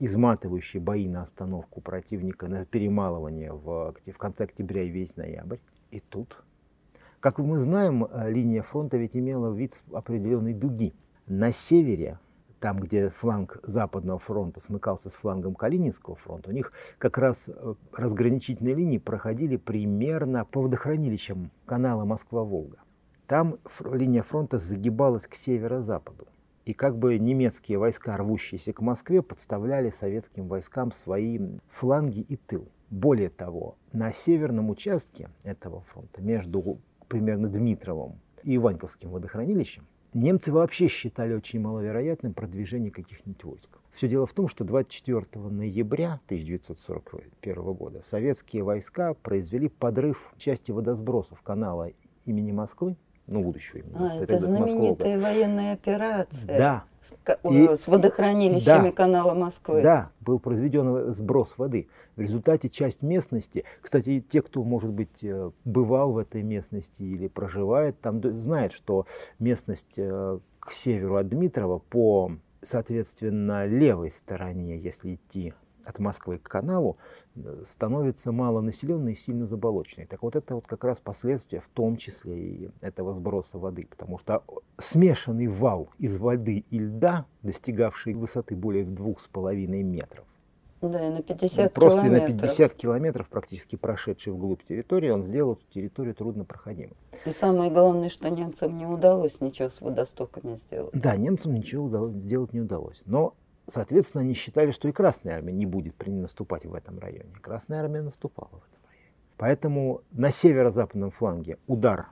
изматывающие 0.00 0.81
бои 0.81 1.09
на 1.09 1.23
остановку 1.23 1.83
противника, 1.83 2.49
на 2.49 2.64
перемалывание 2.64 3.53
в, 3.53 3.95
в 4.07 4.19
конце 4.19 4.45
октября 4.45 4.83
и 4.83 4.88
весь 4.88 5.17
ноябрь. 5.17 5.59
И 5.91 6.00
тут, 6.00 6.43
как 7.21 7.38
мы 7.38 7.59
знаем, 7.59 8.05
э, 8.05 8.31
линия 8.31 8.62
фронта 8.62 8.97
ведь 8.97 9.14
имела 9.14 9.55
вид 9.55 9.85
определенной 9.93 10.55
дуги. 10.55 10.95
На 11.26 11.53
севере, 11.53 12.19
там, 12.64 12.78
где 12.78 13.11
фланг 13.11 13.59
Западного 13.62 14.18
фронта 14.18 14.59
смыкался 14.59 15.11
с 15.11 15.16
флангом 15.16 15.54
Калининского 15.54 16.16
фронта, 16.16 16.49
у 16.49 16.52
них 16.54 16.73
как 16.97 17.18
раз 17.18 17.50
э, 17.50 17.75
разграничительные 17.92 18.75
линии 18.75 18.97
проходили 18.97 19.59
примерно 19.59 20.47
по 20.47 20.62
водохранилищам 20.62 21.50
канала 21.66 22.06
Москва-Волга. 22.06 22.78
Там 23.26 23.59
линия 23.92 24.23
фронта 24.23 24.56
загибалась 24.56 25.26
к 25.26 25.35
северо-западу. 25.35 26.26
И 26.64 26.73
как 26.73 26.97
бы 26.97 27.18
немецкие 27.18 27.76
войска, 27.76 28.16
рвущиеся 28.16 28.73
к 28.73 28.80
Москве, 28.80 29.21
подставляли 29.21 29.90
советским 29.90 30.49
войскам 30.49 30.90
свои 30.90 31.38
фланги 31.68 32.21
и 32.21 32.37
тыл. 32.37 32.66
Более 32.88 33.28
того, 33.28 33.76
на 33.92 34.11
северном 34.11 34.71
участке 34.71 35.28
этого 35.42 35.83
фронта, 35.83 36.23
между 36.23 36.78
примерно 37.09 37.49
Дмитровым 37.49 38.23
и 38.42 38.56
Иваньковским 38.56 39.11
водохранилищем, 39.11 39.87
немцы 40.14 40.52
вообще 40.52 40.88
считали 40.88 41.35
очень 41.35 41.61
маловероятным 41.61 42.33
продвижение 42.33 42.90
каких-нибудь 42.90 43.44
войск. 43.44 43.78
Все 43.92 44.09
дело 44.09 44.26
в 44.26 44.33
том, 44.33 44.49
что 44.49 44.64
24 44.64 45.23
ноября 45.35 46.21
1941 46.26 47.62
года 47.75 48.02
советские 48.02 48.62
войска 48.62 49.14
произвели 49.14 49.68
подрыв 49.68 50.33
части 50.37 50.71
водосбросов 50.73 51.42
канала 51.42 51.90
имени 52.25 52.52
Москвы, 52.52 52.97
ну, 53.26 53.42
будущего 53.42 53.78
имени 53.78 53.94
а, 53.94 54.00
Москвы. 54.00 54.23
Это 54.23 54.38
знаменитая 54.38 55.21
военная 55.21 55.75
операция. 55.75 56.59
Да, 56.59 56.85
и, 57.50 57.76
с 57.76 57.87
водохранилищами 57.87 58.90
да, 58.90 58.92
канала 58.92 59.34
Москвы. 59.34 59.82
Да, 59.82 60.11
был 60.20 60.38
произведен 60.38 61.12
сброс 61.12 61.58
воды. 61.58 61.88
В 62.16 62.20
результате 62.20 62.68
часть 62.68 63.02
местности, 63.02 63.64
кстати, 63.80 64.20
те, 64.20 64.42
кто, 64.42 64.62
может 64.64 64.90
быть, 64.90 65.23
э, 65.23 65.50
бывал 65.64 66.12
в 66.12 66.18
этой 66.18 66.42
местности 66.42 67.02
или 67.02 67.28
проживает 67.28 68.00
там, 68.00 68.23
знает, 68.37 68.73
что 68.73 69.06
местность 69.38 69.94
э, 69.99 70.38
к 70.61 70.73
северу 70.73 71.16
от 71.16 71.28
Дмитрова 71.28 71.78
по, 71.78 72.32
соответственно, 72.61 73.66
левой 73.66 74.11
стороне, 74.11 74.78
если 74.78 75.14
идти 75.14 75.54
от 75.85 75.99
Москвы 75.99 76.38
к 76.38 76.49
каналу 76.49 76.97
э, 77.37 77.62
становится 77.67 78.33
малонаселенной 78.33 79.12
и 79.12 79.17
сильно 79.17 79.47
заболоченной. 79.47 80.07
Так 80.07 80.23
вот 80.23 80.37
это 80.37 80.55
вот 80.55 80.67
как 80.67 80.85
раз 80.85 81.00
последствия, 81.00 81.61
в 81.61 81.69
том 81.69 81.97
числе 81.97 82.38
и 82.38 82.71
этого 82.81 83.12
сброса 83.12 83.59
воды, 83.59 83.87
потому 83.88 84.19
что 84.19 84.43
смешанный 84.79 85.47
вал 85.47 85.88
из 85.99 86.19
воды 86.19 86.64
и 86.71 86.79
льда, 86.79 87.26
достигавший 87.43 88.14
высоты 88.14 88.57
более 88.57 88.85
двух 88.85 89.21
с 89.21 89.29
половиной 89.29 89.83
метров, 89.83 90.25
да, 90.88 91.07
и 91.07 91.11
на 91.11 91.23
50 91.23 91.73
Просто 91.73 92.00
километров. 92.00 92.35
на 92.35 92.43
50 92.43 92.75
километров, 92.75 93.29
практически 93.29 93.76
прошедший 93.76 94.33
вглубь 94.33 94.62
территории, 94.64 95.11
он 95.11 95.25
сделал 95.25 95.55
эту 95.55 95.64
территорию 95.73 96.14
труднопроходимой. 96.14 96.97
И 97.25 97.31
самое 97.31 97.71
главное, 97.71 98.09
что 98.09 98.29
немцам 98.29 98.76
не 98.76 98.87
удалось 98.87 99.41
ничего 99.41 99.69
с 99.69 99.81
водостоками 99.81 100.57
сделать. 100.57 100.91
Да, 100.93 101.17
немцам 101.17 101.55
ничего 101.55 101.87
удалось, 101.87 102.14
сделать 102.14 102.53
не 102.53 102.61
удалось. 102.61 103.03
Но 103.07 103.35
Соответственно, 103.66 104.23
они 104.23 104.35
считали, 104.35 104.71
что 104.71 104.88
и 104.88 104.92
Красная 104.92 105.35
Армия 105.35 105.52
не 105.52 105.66
будет 105.66 105.94
наступать 106.06 106.66
в 106.66 106.75
этом 106.75 106.99
районе. 106.99 107.33
Красная 107.40 107.80
Армия 107.80 108.02
наступала 108.02 108.50
в 108.50 108.64
этом 108.64 108.85
районе. 108.88 109.12
Поэтому 109.37 110.02
на 110.12 110.30
северо-западном 110.30 111.11
фланге 111.11 111.59
удар 111.66 112.09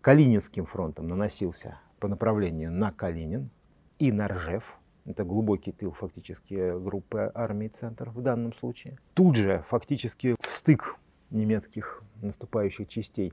Калининским 0.00 0.66
фронтом 0.66 1.08
наносился 1.08 1.78
по 1.98 2.08
направлению 2.08 2.70
на 2.70 2.92
Калинин 2.92 3.50
и 3.98 4.12
на 4.12 4.28
Ржев. 4.28 4.78
Это 5.04 5.24
глубокий 5.24 5.72
тыл 5.72 5.92
фактически 5.92 6.78
группы 6.78 7.30
армии 7.34 7.68
«Центр» 7.68 8.10
в 8.10 8.22
данном 8.22 8.52
случае. 8.52 8.98
Тут 9.14 9.36
же 9.36 9.64
фактически 9.68 10.36
в 10.38 10.46
стык 10.46 10.96
немецких 11.30 12.02
наступающих 12.22 12.88
частей 12.88 13.32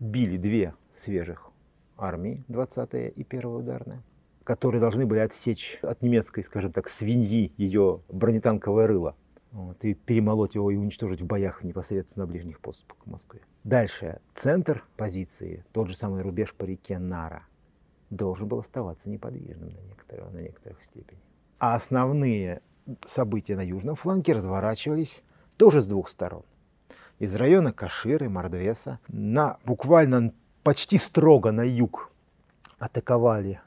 били 0.00 0.36
две 0.36 0.74
свежих 0.92 1.50
армии, 1.96 2.44
20-я 2.48 3.08
и 3.08 3.22
1-я 3.22 3.48
ударная 3.48 4.02
которые 4.44 4.80
должны 4.80 5.06
были 5.06 5.20
отсечь 5.20 5.78
от 5.82 6.02
немецкой, 6.02 6.42
скажем 6.42 6.72
так, 6.72 6.88
свиньи 6.88 7.52
ее 7.56 8.00
бронетанковое 8.08 8.86
рыло. 8.86 9.16
Вот, 9.52 9.84
и 9.84 9.92
перемолоть 9.92 10.54
его 10.54 10.70
и 10.70 10.76
уничтожить 10.76 11.20
в 11.20 11.26
боях 11.26 11.62
непосредственно 11.62 12.24
на 12.24 12.32
ближних 12.32 12.58
поступах 12.60 12.96
к 12.98 13.06
Москве. 13.06 13.40
Дальше. 13.64 14.20
Центр 14.34 14.82
позиции, 14.96 15.64
тот 15.72 15.88
же 15.88 15.96
самый 15.96 16.22
рубеж 16.22 16.54
по 16.54 16.64
реке 16.64 16.98
Нара, 16.98 17.42
должен 18.08 18.48
был 18.48 18.60
оставаться 18.60 19.10
неподвижным 19.10 19.68
на, 19.68 19.80
некоторых, 19.80 20.32
на 20.32 20.38
некоторых 20.38 20.82
степени. 20.82 21.20
А 21.58 21.74
основные 21.74 22.62
события 23.04 23.56
на 23.56 23.60
южном 23.62 23.94
фланге 23.94 24.32
разворачивались 24.32 25.22
тоже 25.58 25.82
с 25.82 25.86
двух 25.86 26.08
сторон. 26.08 26.44
Из 27.18 27.34
района 27.36 27.72
Каширы, 27.72 28.28
Мордвеса, 28.28 29.00
на, 29.08 29.58
буквально 29.64 30.32
почти 30.62 30.98
строго 30.98 31.52
на 31.52 31.62
юг 31.62 32.10
атаковали 32.78 33.60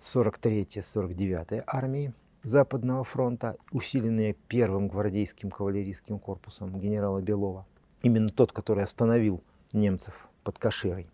43-49 0.00 1.62
армии 1.66 2.12
Западного 2.42 3.02
фронта, 3.02 3.56
усиленные 3.72 4.34
первым 4.46 4.86
гвардейским 4.86 5.50
кавалерийским 5.50 6.20
корпусом 6.20 6.78
генерала 6.78 7.20
Белова. 7.20 7.66
Именно 8.02 8.28
тот, 8.28 8.52
который 8.52 8.84
остановил 8.84 9.42
немцев 9.72 10.28
под 10.44 10.58
Каширой. 10.58 11.08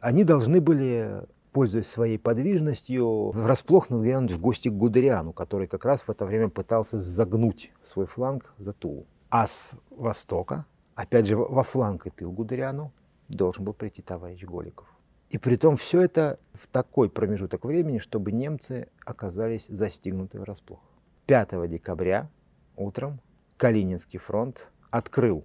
Они 0.00 0.22
должны 0.22 0.60
были, 0.60 1.22
пользуясь 1.52 1.86
своей 1.86 2.18
подвижностью, 2.18 3.30
врасплох 3.30 3.88
наглянуть 3.88 4.32
в 4.32 4.40
гости 4.40 4.68
к 4.68 4.72
Гудериану, 4.72 5.32
который 5.32 5.66
как 5.66 5.86
раз 5.86 6.02
в 6.02 6.10
это 6.10 6.26
время 6.26 6.50
пытался 6.50 6.98
загнуть 6.98 7.72
свой 7.82 8.04
фланг 8.04 8.52
за 8.58 8.74
Тулу. 8.74 9.06
А 9.30 9.46
с 9.46 9.74
востока, 9.90 10.66
опять 10.94 11.26
же 11.26 11.36
во 11.36 11.62
фланг 11.62 12.06
и 12.06 12.10
тыл 12.10 12.30
Гудериану, 12.32 12.92
должен 13.28 13.64
был 13.64 13.72
прийти 13.72 14.02
товарищ 14.02 14.44
Голиков. 14.44 14.93
И 15.34 15.38
при 15.38 15.56
том 15.56 15.76
все 15.76 16.00
это 16.02 16.38
в 16.52 16.68
такой 16.68 17.10
промежуток 17.10 17.64
времени, 17.64 17.98
чтобы 17.98 18.30
немцы 18.30 18.86
оказались 19.04 19.66
застигнуты 19.66 20.38
врасплох. 20.38 20.78
5 21.26 21.68
декабря 21.68 22.30
утром 22.76 23.20
Калининский 23.56 24.20
фронт 24.20 24.68
открыл 24.92 25.44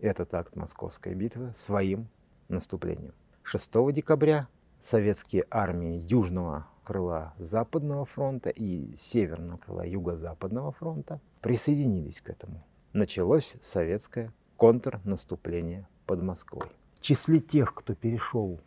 этот 0.00 0.34
акт 0.34 0.54
Московской 0.54 1.14
битвы 1.14 1.54
своим 1.56 2.10
наступлением. 2.48 3.14
6 3.42 3.72
декабря 3.94 4.48
советские 4.82 5.46
армии 5.50 6.04
Южного 6.10 6.66
крыла 6.84 7.32
Западного 7.38 8.04
фронта 8.04 8.50
и 8.50 8.94
Северного 8.96 9.56
крыла 9.56 9.86
Юго-Западного 9.86 10.72
фронта 10.72 11.22
присоединились 11.40 12.20
к 12.20 12.28
этому. 12.28 12.66
Началось 12.92 13.56
советское 13.62 14.30
контрнаступление 14.58 15.88
под 16.04 16.22
Москвой. 16.22 16.66
В 16.96 17.00
числе 17.00 17.40
тех, 17.40 17.74
кто 17.74 17.94
перешел 17.94 18.60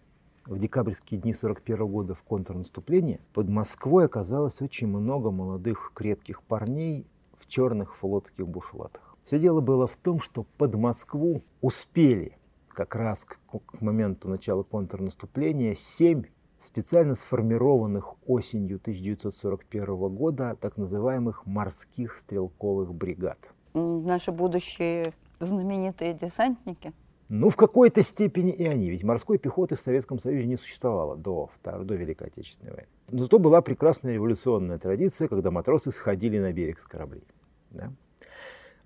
в 0.46 0.60
декабрьские 0.60 1.20
дни 1.20 1.34
41 1.34 1.88
года 1.88 2.14
в 2.14 2.24
контрнаступление, 2.24 3.20
под 3.34 3.50
Москвой 3.50 4.06
оказалось 4.06 4.62
очень 4.62 4.88
много 4.88 5.32
молодых 5.32 5.92
крепких 5.94 6.44
парней 6.44 7.08
в 7.38 7.48
черных 7.48 7.96
флотских 7.96 8.48
бушлатах. 8.48 9.16
Все 9.24 9.40
дело 9.40 9.62
было 9.62 9.88
в 9.88 9.96
том, 9.96 10.20
что 10.20 10.44
под 10.58 10.76
Москву 10.76 11.42
успели 11.62 12.38
как 12.68 12.96
раз 12.96 13.26
к, 13.26 13.40
к 13.66 13.82
моменту 13.82 14.28
начала 14.28 14.64
контрнаступления 14.64 15.74
семь 15.74 16.26
специально 16.60 17.16
сформированных 17.16 18.16
осенью 18.28 18.78
1941 18.78 20.16
года 20.16 20.58
так 20.60 20.78
называемых 20.78 21.46
морских 21.46 22.18
стрелковых 22.18 22.94
бригад. 22.94 23.52
Наши 23.74 24.32
будущие 24.32 25.14
знаменитые 25.40 26.14
десантники? 26.14 26.94
Ну, 27.30 27.50
в 27.50 27.56
какой-то 27.56 28.04
степени 28.04 28.52
и 28.52 28.66
они. 28.66 28.90
Ведь 28.90 29.04
морской 29.04 29.38
пехоты 29.38 29.76
в 29.76 29.80
Советском 29.80 30.20
Союзе 30.20 30.46
не 30.46 30.58
существовало 30.58 31.16
до, 31.16 31.48
второй, 31.48 31.86
до 31.86 31.96
Великой 31.96 32.28
Отечественной 32.28 32.74
войны. 32.74 32.88
Но 33.10 33.24
зато 33.24 33.40
была 33.40 33.62
прекрасная 33.62 34.14
революционная 34.14 34.78
традиция, 34.78 35.28
когда 35.28 35.50
матросы 35.50 35.92
сходили 35.92 36.38
на 36.38 36.54
берег 36.54 36.80
с 36.80 36.86
кораблей. 36.86 37.24
Да? 37.72 37.92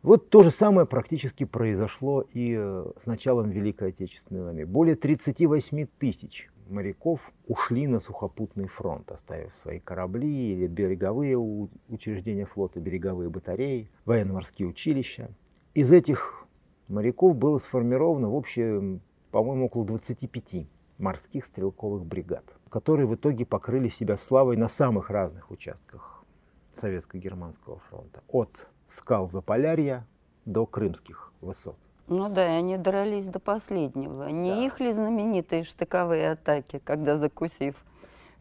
Вот 0.02 0.30
то 0.30 0.42
же 0.44 0.52
самое 0.52 0.88
практически 0.88 1.44
произошло 1.44 2.26
и 2.34 2.56
э, 2.58 2.86
с 2.98 3.06
началом 3.06 3.50
Великой 3.50 3.90
Отечественной 3.90 4.44
войны. 4.44 4.66
Более 4.66 4.96
38 4.96 5.88
тысяч 6.00 6.50
моряков 6.70 7.34
ушли 7.48 7.88
на 7.88 8.00
сухопутный 8.00 8.68
фронт, 8.68 9.12
оставив 9.12 9.54
свои 9.54 9.80
корабли 9.80 10.54
или 10.54 10.68
береговые 10.68 11.38
учреждения 11.90 12.46
флота, 12.46 12.80
береговые 12.80 13.30
батареи, 13.30 13.90
военно-морские 14.06 14.70
училища. 14.70 15.32
Из 15.74 15.92
этих 15.92 16.39
моряков 16.90 17.36
было 17.36 17.58
сформировано 17.58 18.30
в 18.30 18.36
общем, 18.36 19.02
по-моему, 19.32 19.68
около 19.68 19.86
25 19.86 20.68
морских 20.98 21.46
стрелковых 21.46 22.06
бригад, 22.06 22.44
которые 22.70 23.08
в 23.08 23.16
итоге 23.16 23.46
покрыли 23.46 23.88
себя 23.88 24.18
славой 24.18 24.58
на 24.58 24.68
самых 24.68 25.10
разных 25.10 25.52
участках 25.52 26.24
Советско-Германского 26.74 27.80
фронта. 27.80 28.22
От 28.28 28.68
скал 28.86 29.28
Заполярья 29.28 30.06
до 30.46 30.66
крымских 30.66 31.32
высот. 31.42 31.78
Ну 32.08 32.28
да, 32.28 32.56
и 32.56 32.60
они 32.60 32.78
дрались 32.78 33.28
до 33.28 33.40
последнего. 33.40 34.28
Не 34.30 34.52
да. 34.52 34.66
их 34.66 34.80
ли 34.80 34.92
знаменитые 34.92 35.64
штыковые 35.64 36.32
атаки, 36.32 36.82
когда, 36.84 37.18
закусив 37.18 37.76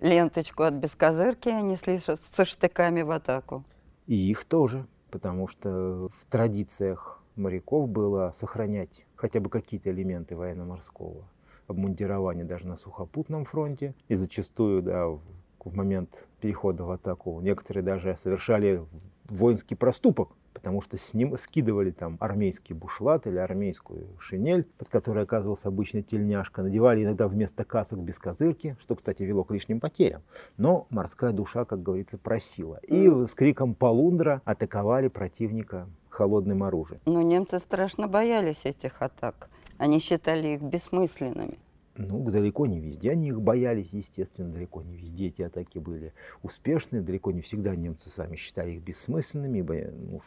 ленточку 0.01 0.63
от 0.63 0.75
бескозырки, 0.75 1.51
они 1.51 1.77
шли 1.77 1.99
со 1.99 2.45
штыками 2.45 3.03
в 3.03 3.11
атаку? 3.11 3.65
И 4.07 4.15
их 4.15 4.45
тоже, 4.45 4.87
потому 5.11 5.49
что 5.49 6.09
в 6.09 6.25
традициях 6.31 7.18
моряков 7.39 7.89
было 7.89 8.33
сохранять 8.35 9.07
хотя 9.17 9.41
бы 9.41 9.51
какие-то 9.51 9.91
элементы 9.91 10.37
военно-морского 10.37 11.25
обмундирования 11.67 12.45
даже 12.45 12.67
на 12.67 12.77
сухопутном 12.77 13.45
фронте. 13.45 13.95
И 14.09 14.15
зачастую, 14.15 14.83
да, 14.83 15.07
в, 15.07 15.21
в 15.65 15.75
момент 15.75 16.29
перехода 16.41 16.85
в 16.85 16.91
атаку 16.91 17.41
некоторые 17.41 17.85
даже 17.85 18.17
совершали 18.17 18.85
воинский 19.29 19.75
проступок, 19.75 20.31
потому 20.55 20.81
что 20.81 20.97
с 20.97 21.15
ним 21.15 21.37
скидывали 21.37 21.91
там 21.91 22.17
армейский 22.21 22.75
бушлат 22.75 23.27
или 23.27 23.37
армейскую 23.37 24.09
шинель, 24.19 24.67
под 24.79 24.89
которой 24.89 25.25
оказывался 25.25 25.69
обычно 25.69 26.03
тельняшка, 26.03 26.63
надевали 26.63 27.05
иногда 27.05 27.29
вместо 27.29 27.65
касок 27.65 28.01
без 28.01 28.19
козырки, 28.19 28.77
что, 28.81 28.97
кстати, 28.97 29.23
вело 29.23 29.45
к 29.45 29.53
лишним 29.53 29.79
потерям. 29.79 30.23
Но 30.57 30.87
морская 30.91 31.33
душа, 31.33 31.65
как 31.65 31.83
говорится, 31.83 32.19
просила. 32.19 32.81
И 32.83 33.09
с 33.09 33.35
криком 33.35 33.75
«Полундра» 33.75 34.43
атаковали 34.45 35.09
противника 35.09 35.89
холодным 36.19 36.65
оружием. 36.65 37.01
Но 37.07 37.23
немцы 37.23 37.61
страшно 37.61 38.09
боялись 38.09 38.65
этих 38.65 39.03
атак. 39.03 39.49
Они 39.77 40.01
считали 40.01 40.49
их 40.49 40.63
бессмысленными. 40.63 41.59
Ну, 41.95 42.29
далеко 42.29 42.67
не 42.67 42.81
везде 42.81 43.13
они 43.13 43.29
их 43.29 43.41
боялись, 43.41 43.93
естественно, 43.93 44.53
далеко 44.53 44.83
не 44.83 44.97
везде 44.97 45.29
эти 45.29 45.43
атаки 45.43 45.79
были 45.79 46.13
успешны, 46.43 47.03
далеко 47.03 47.31
не 47.31 47.41
всегда 47.41 47.77
немцы 47.77 48.11
сами 48.11 48.35
считали 48.35 48.73
их 48.73 48.83
бессмысленными, 48.83 49.59
ибо 49.59 49.75
ну, 49.93 50.21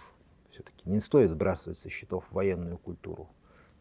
все-таки 0.50 0.90
не 0.90 1.02
стоит 1.02 1.30
сбрасывать 1.30 1.78
со 1.78 1.90
счетов 1.90 2.32
военную 2.32 2.78
культуру 2.78 3.30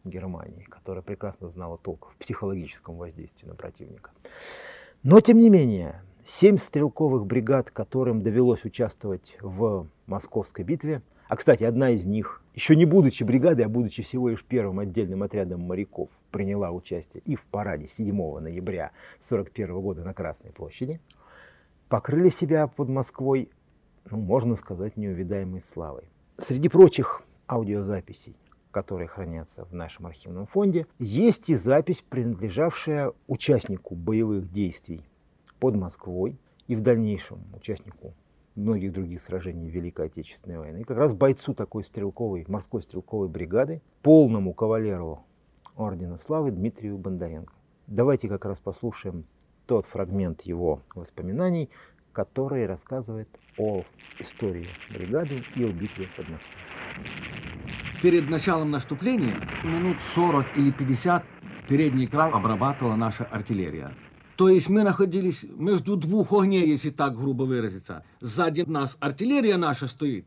Германии, 0.03 0.63
которая 0.63 1.03
прекрасно 1.03 1.49
знала 1.49 1.77
толк 1.77 2.09
в 2.11 2.17
психологическом 2.17 2.97
воздействии 2.97 3.47
на 3.47 3.55
противника. 3.55 4.11
Но, 5.03 5.21
тем 5.21 5.37
не 5.37 5.49
менее, 5.49 6.01
семь 6.25 6.57
стрелковых 6.57 7.25
бригад, 7.25 7.71
которым 7.71 8.21
довелось 8.21 8.65
участвовать 8.65 9.37
в 9.41 9.87
Московской 10.07 10.65
битве, 10.65 11.01
а, 11.31 11.37
кстати, 11.37 11.63
одна 11.63 11.91
из 11.91 12.05
них, 12.05 12.43
еще 12.55 12.75
не 12.75 12.83
будучи 12.83 13.23
бригадой, 13.23 13.63
а 13.63 13.69
будучи 13.69 14.03
всего 14.03 14.27
лишь 14.27 14.43
первым 14.43 14.79
отдельным 14.79 15.23
отрядом 15.23 15.61
моряков, 15.61 16.09
приняла 16.29 16.71
участие 16.71 17.23
и 17.25 17.37
в 17.37 17.45
параде 17.45 17.87
7 17.87 18.13
ноября 18.13 18.91
1941 19.19 19.81
года 19.81 20.03
на 20.03 20.13
Красной 20.13 20.51
площади, 20.51 20.99
покрыли 21.87 22.27
себя 22.27 22.67
под 22.67 22.89
Москвой, 22.89 23.49
ну, 24.09 24.17
можно 24.17 24.57
сказать, 24.57 24.97
неувидаемой 24.97 25.61
славой. 25.61 26.03
Среди 26.35 26.67
прочих 26.67 27.23
аудиозаписей, 27.47 28.35
которые 28.71 29.07
хранятся 29.07 29.63
в 29.63 29.73
нашем 29.73 30.07
архивном 30.07 30.47
фонде, 30.47 30.85
есть 30.99 31.49
и 31.49 31.55
запись, 31.55 32.03
принадлежавшая 32.09 33.13
участнику 33.27 33.95
боевых 33.95 34.51
действий 34.51 35.05
под 35.61 35.77
Москвой 35.77 36.37
и 36.67 36.75
в 36.75 36.81
дальнейшем 36.81 37.39
участнику 37.55 38.15
многих 38.55 38.91
других 38.91 39.21
сражений 39.21 39.69
Великой 39.69 40.07
Отечественной 40.07 40.59
войны. 40.59 40.81
И 40.81 40.83
как 40.83 40.97
раз 40.97 41.13
бойцу 41.13 41.53
такой 41.53 41.83
стрелковой, 41.83 42.45
морской 42.47 42.81
стрелковой 42.81 43.29
бригады, 43.29 43.81
полному 44.01 44.53
кавалеру 44.53 45.23
Ордена 45.75 46.17
Славы 46.17 46.51
Дмитрию 46.51 46.97
Бондаренко. 46.97 47.53
Давайте 47.87 48.27
как 48.27 48.45
раз 48.45 48.59
послушаем 48.59 49.25
тот 49.65 49.85
фрагмент 49.85 50.41
его 50.41 50.81
воспоминаний, 50.95 51.69
который 52.13 52.65
рассказывает 52.65 53.29
о 53.57 53.83
истории 54.19 54.67
бригады 54.93 55.43
и 55.55 55.63
о 55.63 55.71
битве 55.71 56.07
под 56.15 56.29
Москвой. 56.29 56.55
Перед 58.01 58.29
началом 58.29 58.71
наступления 58.71 59.35
минут 59.63 59.97
40 60.15 60.57
или 60.57 60.71
50 60.71 61.23
передний 61.67 62.07
край 62.07 62.31
обрабатывала 62.31 62.95
наша 62.95 63.25
артиллерия. 63.25 63.93
То 64.40 64.48
есть 64.48 64.68
мы 64.68 64.82
находились 64.82 65.44
между 65.44 65.96
двух 65.96 66.32
огней, 66.32 66.66
если 66.68 66.90
так 66.90 67.16
грубо 67.16 67.44
выразиться. 67.44 68.04
Сзади 68.20 68.62
нас 68.62 68.96
артиллерия 69.00 69.56
наша 69.56 69.88
стоит, 69.88 70.26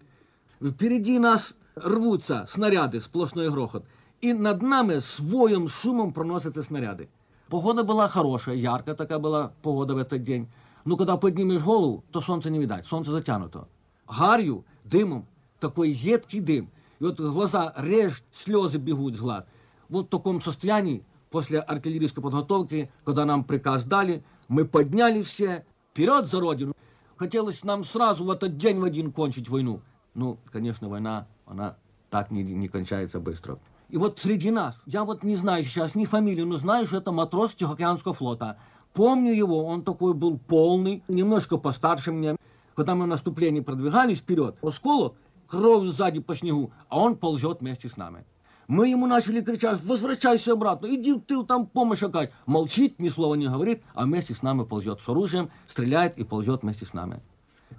впереди 0.62 1.19
нас 1.19 1.53
рвутся 1.75 2.47
снаряды, 2.51 3.01
сплошной 3.01 3.49
грохот. 3.51 3.85
И 4.21 4.33
над 4.33 4.62
нами 4.62 4.99
с 4.99 5.19
воем, 5.19 5.67
шумом 5.67 6.12
проносятся 6.12 6.63
снаряды. 6.63 7.09
Погода 7.49 7.83
была 7.83 8.07
хорошая, 8.07 8.55
яркая 8.55 8.95
такая 8.95 9.19
была 9.19 9.53
погода 9.62 9.95
в 9.95 9.97
этот 9.97 10.23
день. 10.23 10.49
Но 10.85 10.97
когда 10.97 11.17
поднимешь 11.17 11.62
голову, 11.62 12.03
то 12.12 12.21
солнце 12.21 12.49
не 12.49 12.59
видать, 12.59 12.85
солнце 12.85 13.12
затянуто. 13.12 13.67
Гарью, 14.07 14.65
дымом, 14.83 15.27
такой 15.59 15.89
едкий 15.91 16.41
дым. 16.41 16.69
И 16.99 17.03
вот 17.03 17.19
глаза 17.19 17.73
режь, 17.77 18.23
слезы 18.31 18.77
бегут 18.77 19.15
с 19.15 19.19
глаз. 19.19 19.45
Вот 19.88 20.07
в 20.07 20.09
таком 20.09 20.41
состоянии 20.41 21.03
после 21.34 21.58
артиллерийской 21.58 22.22
подготовки, 22.22 22.88
когда 23.04 23.24
нам 23.24 23.42
приказ 23.42 23.82
дали, 23.84 24.22
мы 24.46 24.64
подняли 24.64 25.20
все 25.22 25.66
вперед 25.90 26.28
за 26.28 26.38
Родину. 26.38 26.74
Хотелось 27.16 27.64
нам 27.64 27.82
сразу 27.82 28.22
в 28.22 28.30
этот 28.30 28.56
день 28.56 28.78
в 28.78 28.84
один 28.84 29.10
кончить 29.10 29.48
войну. 29.48 29.80
Ну, 30.14 30.38
конечно, 30.52 30.88
война, 30.88 31.26
она 31.44 31.76
так 32.08 32.30
не, 32.30 32.44
не 32.44 32.68
кончается 32.68 33.18
быстро. 33.18 33.58
И 33.88 33.96
вот 33.96 34.20
среди 34.20 34.52
нас, 34.52 34.80
я 34.86 35.02
вот 35.02 35.24
не 35.24 35.34
знаю 35.34 35.64
сейчас 35.64 35.96
ни 35.96 36.04
фамилию, 36.04 36.46
но 36.46 36.56
знаю, 36.56 36.86
что 36.86 36.98
это 36.98 37.10
матрос 37.10 37.56
Тихоокеанского 37.56 38.14
флота. 38.14 38.56
Помню 38.92 39.32
его, 39.32 39.64
он 39.64 39.82
такой 39.82 40.14
был 40.14 40.38
полный, 40.38 41.02
немножко 41.08 41.56
постарше 41.56 42.12
меня. 42.12 42.36
Когда 42.76 42.94
мы 42.94 43.06
в 43.06 43.08
наступлении 43.08 43.60
продвигались 43.60 44.18
вперед, 44.18 44.54
осколок, 44.62 45.16
кровь 45.48 45.88
сзади 45.88 46.20
по 46.20 46.36
снегу, 46.36 46.70
а 46.88 47.00
он 47.00 47.16
ползет 47.16 47.58
вместе 47.60 47.88
с 47.88 47.96
нами. 47.96 48.24
Мы 48.66 48.88
ему 48.88 49.07
начали 49.07 49.42
кричать, 49.42 49.83
возвращайся 49.85 50.53
обратно, 50.53 50.87
иди 50.94 51.12
в 51.12 51.20
тыл, 51.20 51.44
там 51.44 51.66
помощь 51.66 52.03
искать. 52.03 52.33
Молчит, 52.46 52.98
ни 52.98 53.09
слова 53.09 53.35
не 53.35 53.48
говорит, 53.48 53.83
а 53.94 54.05
вместе 54.05 54.35
с 54.35 54.42
нами 54.42 54.64
ползет 54.64 55.00
с 55.00 55.09
оружием, 55.09 55.50
стреляет 55.66 56.16
и 56.18 56.24
ползет 56.24 56.62
вместе 56.62 56.87
с 56.87 56.94
нами. 56.94 57.20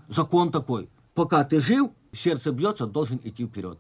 Закон 0.07 0.51
такой, 0.51 0.89
пока 1.13 1.43
ты 1.43 1.59
жив, 1.59 1.89
сердце 2.11 2.51
бьется, 2.51 2.85
должен 2.85 3.19
идти 3.23 3.45
вперед. 3.45 3.79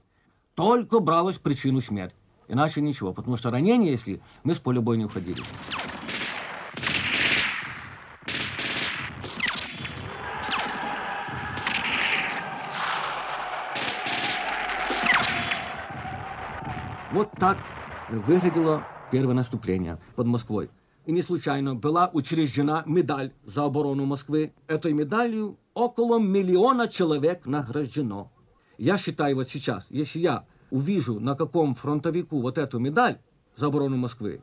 Только 0.55 0.99
бралось 0.99 1.37
причину 1.37 1.81
смерти. 1.81 2.15
Иначе 2.47 2.81
ничего, 2.81 3.13
потому 3.13 3.37
что 3.37 3.51
ранение, 3.51 3.91
если 3.91 4.21
мы 4.43 4.55
с 4.55 4.59
поля 4.59 4.81
боя 4.81 4.97
не 4.97 5.05
уходили. 5.05 5.43
Вот 17.15 17.31
так 17.39 17.57
выглядело 18.09 18.83
первое 19.09 19.35
наступление 19.35 19.99
под 20.17 20.27
Москвой. 20.27 20.69
И 21.05 21.13
не 21.13 21.21
случайно 21.21 21.73
была 21.73 22.09
учреждена 22.11 22.83
медаль 22.85 23.31
за 23.45 23.63
оборону 23.63 24.03
Москвы. 24.05 24.51
Этой 24.67 24.91
медалью 24.91 25.57
около 25.73 26.19
миллиона 26.19 26.89
человек 26.89 27.45
награждено. 27.45 28.33
Я 28.77 28.97
считаю 28.97 29.37
вот 29.37 29.47
сейчас, 29.47 29.85
если 29.89 30.19
я 30.19 30.45
увижу 30.71 31.21
на 31.21 31.35
каком 31.35 31.73
фронтовику 31.73 32.41
вот 32.41 32.57
эту 32.57 32.79
медаль 32.79 33.21
за 33.55 33.67
оборону 33.67 33.95
Москвы, 33.95 34.41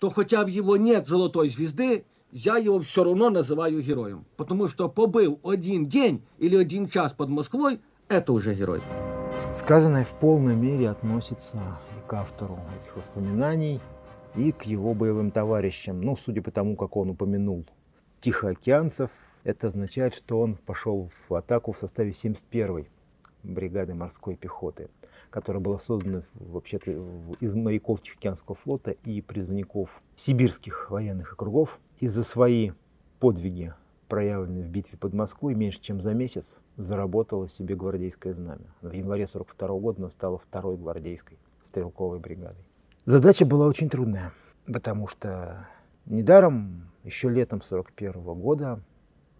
то 0.00 0.10
хотя 0.10 0.42
в 0.42 0.48
его 0.48 0.76
нет 0.76 1.06
золотой 1.06 1.48
звезды, 1.48 2.06
я 2.32 2.56
его 2.56 2.80
все 2.80 3.04
равно 3.04 3.30
называю 3.30 3.80
героем. 3.80 4.24
Потому 4.36 4.66
что 4.66 4.88
побыл 4.88 5.38
один 5.44 5.86
день 5.86 6.24
или 6.38 6.56
один 6.56 6.88
час 6.88 7.12
под 7.12 7.28
Москвой, 7.28 7.80
это 8.08 8.32
уже 8.32 8.52
герой. 8.52 8.82
Сказанное 9.54 10.04
в 10.04 10.18
полной 10.18 10.56
мере 10.56 10.90
относится 10.90 11.78
к 12.06 12.12
автору 12.14 12.58
этих 12.80 12.96
воспоминаний, 12.96 13.80
и 14.36 14.52
к 14.52 14.64
его 14.64 14.94
боевым 14.94 15.30
товарищам. 15.30 16.00
Ну, 16.00 16.16
судя 16.16 16.42
по 16.42 16.50
тому, 16.50 16.76
как 16.76 16.96
он 16.96 17.10
упомянул 17.10 17.64
тихоокеанцев, 18.20 19.10
это 19.44 19.68
означает, 19.68 20.14
что 20.14 20.40
он 20.40 20.56
пошел 20.56 21.08
в 21.28 21.34
атаку 21.34 21.72
в 21.72 21.78
составе 21.78 22.10
71-й 22.10 22.88
бригады 23.42 23.94
морской 23.94 24.36
пехоты, 24.36 24.88
которая 25.30 25.62
была 25.62 25.78
создана 25.78 26.22
вообще-то 26.34 26.90
из 27.40 27.54
моряков 27.54 28.02
Тихоокеанского 28.02 28.54
флота 28.54 28.92
и 28.92 29.20
призывников 29.20 30.02
сибирских 30.16 30.90
военных 30.90 31.34
округов. 31.34 31.78
И 31.98 32.08
за 32.08 32.24
свои 32.24 32.72
подвиги, 33.20 33.74
проявленные 34.08 34.64
в 34.64 34.68
битве 34.68 34.96
под 34.98 35.12
Москвой, 35.12 35.54
меньше 35.54 35.80
чем 35.80 36.00
за 36.00 36.14
месяц 36.14 36.58
заработала 36.76 37.48
себе 37.48 37.76
гвардейское 37.76 38.34
знамя. 38.34 38.74
В 38.80 38.92
январе 38.92 39.26
42 39.26 39.68
года 39.78 40.00
она 40.00 40.10
стала 40.10 40.38
второй 40.38 40.76
гвардейской 40.76 41.38
стрелковой 41.74 42.20
бригадой. 42.20 42.64
Задача 43.04 43.44
была 43.44 43.66
очень 43.66 43.90
трудная, 43.90 44.32
потому 44.66 45.08
что 45.08 45.66
недаром 46.06 46.90
еще 47.02 47.28
летом 47.28 47.62
41 47.62 48.22
года 48.22 48.80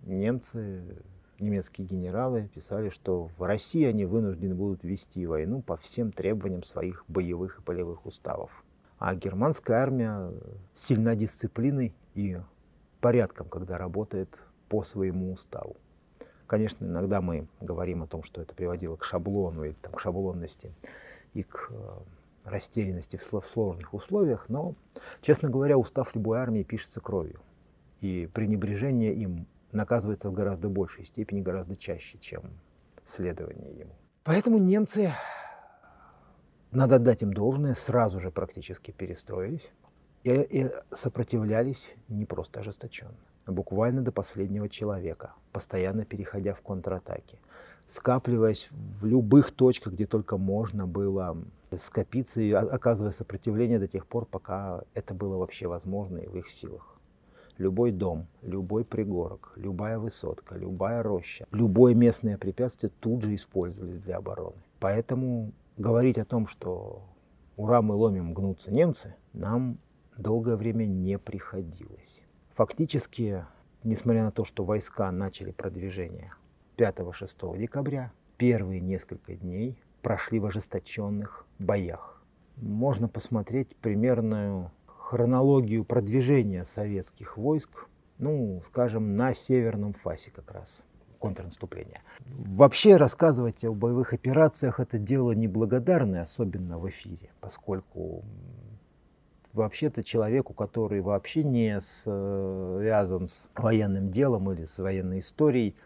немцы 0.03 0.83
немецкие 1.39 1.87
генералы 1.87 2.51
писали, 2.53 2.89
что 2.89 3.31
в 3.39 3.43
России 3.45 3.85
они 3.85 4.05
вынуждены 4.05 4.55
будут 4.55 4.83
вести 4.83 5.27
войну 5.27 5.63
по 5.63 5.77
всем 5.77 6.11
требованиям 6.11 6.65
своих 6.65 7.05
боевых 7.07 7.61
и 7.61 7.63
полевых 7.63 8.05
уставов. 8.05 8.65
А 8.99 9.15
германская 9.15 9.79
армия 9.79 10.33
сильна 10.75 11.15
дисциплиной 11.15 11.95
и 12.15 12.39
порядком, 13.01 13.49
когда 13.49 13.79
работает 13.79 14.41
по 14.69 14.83
своему 14.83 15.33
уставу. 15.33 15.77
Конечно, 16.47 16.85
иногда 16.85 17.21
мы 17.21 17.47
говорим 17.61 18.03
о 18.03 18.07
том, 18.07 18.23
что 18.23 18.43
это 18.43 18.55
приводило 18.55 18.97
к 18.97 19.05
шаблону 19.05 19.65
или 19.65 19.75
там, 19.81 19.93
к 19.95 20.01
шаблонности 20.01 20.73
и 21.33 21.43
к 21.43 21.69
э, 21.71 21.99
растерянности 22.45 23.17
в 23.17 23.23
сложных 23.23 23.95
условиях, 23.95 24.49
но, 24.49 24.75
честно 25.21 25.49
говоря, 25.49 25.79
устав 25.79 26.15
любой 26.15 26.39
армии 26.39 26.63
пишется 26.63 27.01
кровью. 27.01 27.41
И 28.01 28.29
пренебрежение 28.33 29.15
им 29.15 29.47
наказывается 29.73 30.31
в 30.31 30.35
гораздо 30.35 30.69
большей 30.69 31.05
степени, 31.05 31.41
гораздо 31.41 31.77
чаще, 31.77 32.19
чем 32.19 32.43
следование 33.05 33.73
ему. 33.73 33.95
Поэтому 34.25 34.59
немцы, 34.59 35.13
надо 36.71 36.97
отдать 36.97 37.23
им 37.23 37.33
должное, 37.33 37.75
сразу 37.75 38.21
же 38.21 38.31
практически 38.31 38.91
перестроились 38.91 39.71
и, 40.23 40.33
и 40.33 40.71
сопротивлялись 40.91 41.95
не 42.09 42.25
просто 42.25 42.61
ожесточенно, 42.61 43.17
а 43.45 43.53
буквально 43.53 44.03
до 44.03 44.13
последнего 44.13 44.69
человека, 44.69 45.35
постоянно 45.53 46.05
переходя 46.05 46.55
в 46.55 46.63
контратаки, 46.63 47.39
скапливаясь 47.87 48.69
в 48.71 49.05
любых 49.05 49.51
точках, 49.51 49.93
где 49.93 50.07
только 50.07 50.39
можно 50.39 50.87
было 50.87 51.37
скопиться 51.83 52.41
и 52.41 52.53
оказывая 52.53 53.13
сопротивление 53.13 53.79
до 53.79 53.89
тех 53.89 54.07
пор, 54.07 54.27
пока 54.27 54.83
это 54.95 55.15
было 55.15 55.37
вообще 55.37 55.67
возможно 55.67 56.19
и 56.19 56.27
в 56.27 56.37
их 56.37 56.49
силах. 56.49 56.99
Любой 57.57 57.93
дом, 57.93 58.27
любой 58.43 58.85
пригорок, 58.85 59.53
любая 59.57 59.99
высотка, 59.99 60.57
любая 60.57 61.03
роща, 61.03 61.47
любое 61.53 61.95
местное 61.95 62.37
препятствие 62.37 62.91
тут 63.01 63.23
же 63.23 63.35
использовались 63.35 64.01
для 64.01 64.17
обороны. 64.17 64.57
Поэтому 64.81 65.53
говорить 65.77 66.19
о 66.19 66.25
том, 66.25 66.47
что 66.47 67.03
ура, 67.57 67.81
мы 67.81 67.95
ломим, 67.95 68.35
гнутся 68.35 68.73
немцы, 68.73 69.15
нам 69.33 69.79
долгое 70.19 70.57
время 70.57 70.85
не 70.85 71.19
приходилось. 71.19 72.23
Фактически, 72.55 73.45
несмотря 73.83 74.25
на 74.25 74.31
то, 74.33 74.45
что 74.45 74.65
войска 74.65 75.11
начали 75.13 75.51
продвижение 75.53 76.33
5-6 76.77 77.59
декабря, 77.59 78.13
первые 78.37 78.81
несколько 78.81 79.35
дней 79.35 79.79
прошли 80.05 80.39
в 80.39 80.45
ожесточенных 80.47 81.47
боях. 81.59 82.23
Можно 82.57 83.09
посмотреть 83.09 83.75
примерную 83.77 84.71
хронологию 84.87 85.85
продвижения 85.85 86.65
советских 86.65 87.39
войск, 87.39 87.89
ну, 88.19 88.63
скажем, 88.67 89.17
на 89.17 89.35
северном 89.35 89.95
фасе 89.95 90.31
как 90.31 90.53
раз 90.53 90.85
контрнаступления. 91.19 92.03
Вообще 92.27 92.97
рассказывать 92.97 93.65
о 93.65 93.73
боевых 93.73 94.13
операциях 94.13 94.79
это 94.79 94.99
дело 94.99 95.33
неблагодарное, 95.33 96.21
особенно 96.21 96.79
в 96.79 96.87
эфире, 96.91 97.31
поскольку 97.41 98.23
вообще-то 99.55 100.05
человеку, 100.05 100.53
который 100.53 101.01
вообще 101.01 101.45
не 101.45 101.81
связан 101.81 103.27
с 103.27 103.49
военным 103.55 104.11
делом 104.11 104.51
или 104.53 104.67
с 104.67 104.79
военной 104.79 105.21
историей, 105.21 105.77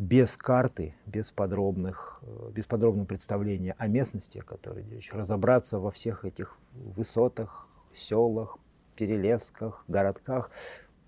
без 0.00 0.34
карты, 0.38 0.94
без, 1.04 1.30
подробных, 1.30 2.22
без 2.52 2.64
подробного 2.64 3.04
представления 3.04 3.76
о 3.76 3.86
местности, 3.86 4.38
о 4.38 4.42
которой 4.42 4.82
речь, 4.88 5.12
разобраться 5.12 5.78
во 5.78 5.90
всех 5.90 6.24
этих 6.24 6.56
высотах, 6.72 7.68
селах, 7.92 8.56
перелесках, 8.96 9.84
городках 9.88 10.50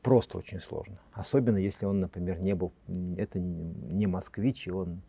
просто 0.03 0.37
очень 0.37 0.61
сложно. 0.61 1.01
Особенно 1.13 1.57
если 1.57 1.87
он, 1.87 2.01
например, 2.01 2.39
не 2.41 2.55
был, 2.55 2.75
это 3.17 3.41
не 3.41 4.07
москвич, 4.07 4.69
и 4.69 4.71
он 4.71 5.01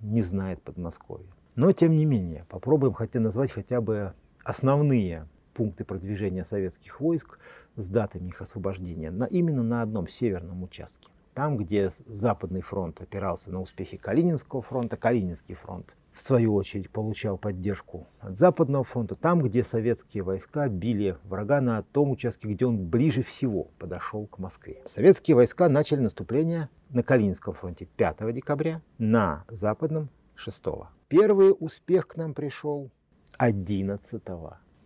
не 0.00 0.22
знает 0.22 0.62
Подмосковья. 0.62 1.34
Но, 1.56 1.72
тем 1.72 1.96
не 1.96 2.04
менее, 2.04 2.46
попробуем 2.48 2.92
хотя 2.94 3.18
назвать 3.18 3.50
хотя 3.50 3.80
бы 3.80 4.14
основные 4.44 5.28
пункты 5.54 5.84
продвижения 5.84 6.44
советских 6.44 7.00
войск 7.00 7.40
с 7.74 7.88
датами 7.88 8.28
их 8.28 8.40
освобождения 8.40 9.10
на, 9.10 9.24
именно 9.24 9.64
на 9.64 9.82
одном 9.82 10.06
северном 10.06 10.62
участке. 10.62 11.10
Там, 11.34 11.56
где 11.56 11.90
Западный 12.06 12.60
фронт 12.60 13.00
опирался 13.00 13.50
на 13.50 13.60
успехи 13.60 13.96
Калининского 13.96 14.62
фронта, 14.62 14.96
Калининский 14.96 15.56
фронт 15.56 15.96
в 16.12 16.20
свою 16.20 16.54
очередь, 16.54 16.90
получал 16.90 17.38
поддержку 17.38 18.06
от 18.20 18.36
Западного 18.36 18.84
фронта, 18.84 19.16
там, 19.16 19.42
где 19.42 19.64
советские 19.64 20.22
войска 20.22 20.68
били 20.68 21.18
врага 21.24 21.60
на 21.60 21.82
том 21.82 22.12
участке, 22.12 22.46
где 22.48 22.66
он 22.66 22.86
ближе 22.86 23.24
всего 23.24 23.64
подошел 23.80 24.28
к 24.28 24.38
Москве. 24.38 24.80
Советские 24.86 25.34
войска 25.34 25.68
начали 25.68 25.98
наступление 25.98 26.68
на 26.90 27.02
Калининском 27.02 27.52
фронте 27.52 27.86
5 27.86 28.32
декабря, 28.32 28.80
на 28.98 29.44
Западном 29.48 30.10
6. 30.36 30.62
Первый 31.08 31.52
успех 31.58 32.06
к 32.06 32.14
нам 32.14 32.32
пришел 32.32 32.92
11 33.38 34.22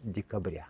декабря. 0.02 0.68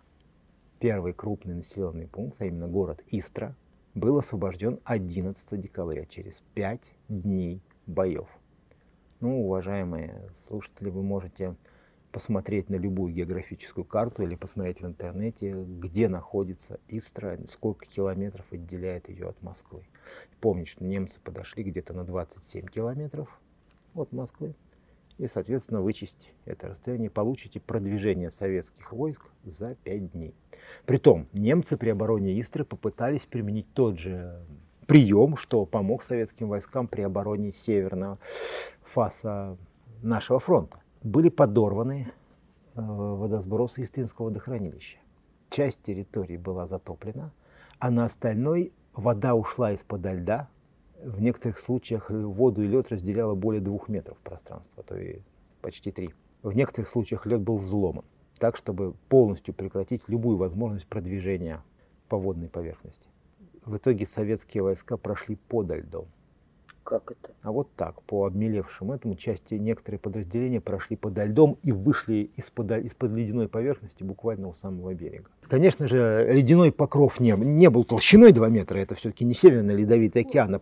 Первый 0.81 1.13
крупный 1.13 1.55
населенный 1.55 2.09
пункт, 2.09 2.43
а 2.43 2.47
именно 2.47 2.67
город 2.67 3.05
Истра, 3.09 3.55
был 3.99 4.19
освобожден 4.19 4.81
11 4.85 5.61
декабря, 5.61 6.07
через 6.07 6.43
5 6.55 6.93
дней 7.09 7.63
боев. 7.87 8.29
Ну, 9.21 9.45
уважаемые 9.45 10.31
слушатели, 10.47 10.89
вы 10.89 11.03
можете 11.03 11.57
посмотреть 12.13 12.71
на 12.71 12.77
любую 12.77 13.13
географическую 13.13 13.85
карту 13.85 14.23
или 14.23 14.35
посмотреть 14.35 14.81
в 14.81 14.87
интернете, 14.87 15.53
где 15.53 16.09
находится 16.09 16.81
Истра, 16.89 17.39
сколько 17.49 17.87
километров 17.87 18.47
отделяет 18.53 19.09
ее 19.09 19.29
от 19.29 19.43
Москвы. 19.43 19.85
Помните, 20.41 20.71
что 20.71 20.85
немцы 20.85 21.21
подошли 21.21 21.65
где-то 21.65 21.93
на 21.93 22.05
27 22.05 22.67
километров 22.67 23.41
от 23.95 24.13
Москвы, 24.13 24.55
и, 25.19 25.27
соответственно, 25.27 25.83
вычесть 25.83 26.33
это 26.45 26.69
расстояние, 26.69 27.11
получите 27.11 27.61
продвижение 27.61 28.31
советских 28.31 28.93
войск 28.93 29.27
за 29.45 29.75
5 29.75 30.13
дней. 30.13 30.35
Притом, 30.87 31.27
немцы 31.33 31.77
при 31.77 31.91
обороне 31.91 32.39
Истры 32.41 32.65
попытались 32.65 33.27
применить 33.27 33.67
тот 33.75 33.99
же 33.99 34.41
прием, 34.87 35.37
что 35.37 35.67
помог 35.67 36.03
советским 36.03 36.49
войскам 36.49 36.89
при 36.89 37.03
обороне 37.03 37.53
северного 37.53 38.19
фаса 38.83 39.59
нашего 40.03 40.39
фронта. 40.39 40.81
Были 41.03 41.29
подорваны 41.29 42.09
э, 42.75 42.81
водосбросы 42.81 43.83
Истринского 43.83 44.27
водохранилища. 44.27 44.99
Часть 45.51 45.83
территории 45.83 46.37
была 46.37 46.67
затоплена, 46.67 47.33
а 47.79 47.91
на 47.91 48.05
остальной 48.05 48.73
вода 48.95 49.35
ушла 49.35 49.73
из-под 49.73 50.07
льда. 50.07 50.49
В 51.03 51.21
некоторых 51.21 51.59
случаях 51.59 52.11
воду 52.11 52.63
и 52.63 52.67
лед 52.67 52.91
разделяло 52.91 53.35
более 53.35 53.61
двух 53.61 53.89
метров 53.89 54.19
пространства, 54.19 54.83
то 54.83 54.97
и 54.97 55.21
почти 55.61 55.93
три. 55.93 56.11
В 56.43 56.57
некоторых 56.57 56.89
случаях 56.89 57.25
лед 57.25 57.41
был 57.41 57.57
взломан, 57.57 58.05
так, 58.39 58.57
чтобы 58.57 58.95
полностью 59.09 59.55
прекратить 59.55 60.03
любую 60.09 60.37
возможность 60.37 60.87
продвижения 60.87 61.63
по 62.09 62.19
водной 62.19 62.49
поверхности. 62.49 63.09
В 63.65 63.77
итоге 63.77 64.07
советские 64.07 64.63
войска 64.63 64.97
прошли 64.97 65.37
подо 65.37 65.77
льдом. 65.77 66.09
Как 66.89 67.11
это? 67.11 67.35
А 67.43 67.53
вот 67.53 67.69
так, 67.77 68.01
по 68.05 68.25
обмелевшим 68.25 68.93
этому 68.93 69.15
части 69.15 69.53
некоторые 69.57 69.99
подразделения 69.99 70.59
прошли 70.59 70.97
подо 70.97 71.23
льдом 71.27 71.59
и 71.63 71.71
вышли 71.71 72.31
из-под 72.37 72.73
из 72.73 72.95
ледяной 73.03 73.47
поверхности 73.47 74.03
буквально 74.03 74.49
у 74.49 74.55
самого 74.55 74.95
берега. 74.95 75.29
Конечно 75.43 75.87
же, 75.87 76.27
ледяной 76.33 76.73
покров 76.73 77.21
не, 77.21 77.33
не 77.33 77.69
был 77.69 77.85
толщиной 77.85 78.33
2 78.33 78.49
метра, 78.49 78.79
это 78.79 78.95
все-таки 78.95 79.27
не 79.27 79.35
Северный 79.35 79.75
Ледовитый 79.75 80.23
океан. 80.23 80.55
А, 80.55 80.61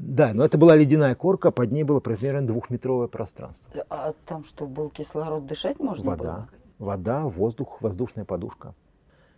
да, 0.00 0.34
но 0.34 0.44
это 0.44 0.58
была 0.58 0.74
ледяная 0.74 1.14
корка, 1.14 1.52
под 1.52 1.70
ней 1.70 1.84
было 1.84 2.00
примерно 2.00 2.44
двухметровое 2.44 3.06
пространство. 3.06 3.70
А 3.90 4.12
там 4.26 4.42
что, 4.42 4.66
был 4.66 4.90
кислород, 4.90 5.46
дышать 5.46 5.78
можно 5.78 6.04
Вода, 6.04 6.22
было? 6.22 6.48
вода, 6.80 7.28
воздух, 7.28 7.80
воздушная 7.80 8.24
подушка. 8.24 8.74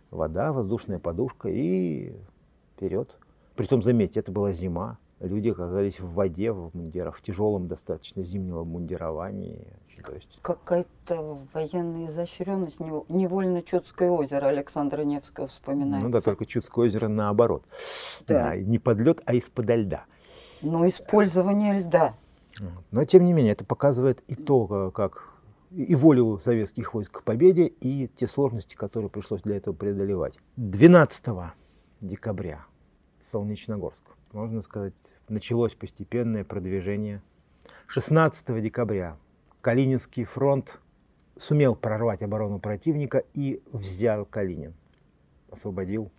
Вода, 0.09 0.51
воздушная 0.51 0.97
подушка 0.97 1.49
и 1.49 2.15
вперед. 2.75 3.15
Притом, 3.55 3.83
заметьте, 3.83 4.19
это 4.19 4.31
была 4.31 4.51
зима, 4.51 4.97
люди 5.27 5.49
оказались 5.49 5.99
в 5.99 6.13
воде, 6.13 6.51
в 6.51 6.75
мундирах, 6.75 7.15
в 7.15 7.21
тяжелом 7.21 7.67
достаточно 7.67 8.23
зимнего 8.23 8.63
мундировании. 8.63 9.67
То 10.05 10.13
есть... 10.13 10.39
Какая-то 10.41 11.39
военная 11.53 12.05
изощренность, 12.07 12.79
невольно 12.79 13.61
Чудское 13.61 14.09
озеро 14.09 14.47
Александра 14.47 15.03
Невского 15.03 15.47
вспоминается. 15.47 16.05
Ну 16.05 16.11
да, 16.11 16.21
только 16.21 16.45
Чудское 16.45 16.85
озеро 16.85 17.07
наоборот. 17.07 17.63
Да. 18.27 18.49
да 18.49 18.57
не 18.57 18.79
под 18.79 18.99
лед, 18.99 19.21
а 19.25 19.33
из-под 19.35 19.69
льда. 19.69 20.05
Ну, 20.61 20.87
использование 20.87 21.79
льда. 21.79 22.15
Но, 22.91 23.03
тем 23.05 23.23
не 23.23 23.33
менее, 23.33 23.53
это 23.53 23.65
показывает 23.65 24.21
и 24.27 24.35
то, 24.35 24.91
как 24.91 25.33
и 25.71 25.95
волю 25.95 26.39
советских 26.39 26.93
войск 26.93 27.19
к 27.19 27.23
победе, 27.23 27.65
и 27.65 28.07
те 28.07 28.27
сложности, 28.27 28.75
которые 28.75 29.09
пришлось 29.09 29.41
для 29.41 29.57
этого 29.57 29.73
преодолевать. 29.73 30.37
12 30.57 31.25
декабря 32.01 32.65
Солнечногорск 33.19 34.03
можно 34.33 34.61
сказать, 34.61 35.13
началось 35.29 35.75
постепенное 35.75 36.43
продвижение. 36.43 37.21
16 37.87 38.61
декабря 38.61 39.17
Калининский 39.61 40.25
фронт 40.25 40.79
сумел 41.37 41.75
прорвать 41.75 42.23
оборону 42.23 42.59
противника 42.59 43.23
и 43.33 43.61
взял 43.71 44.25
Калинин, 44.25 44.73
освободил 45.49 46.11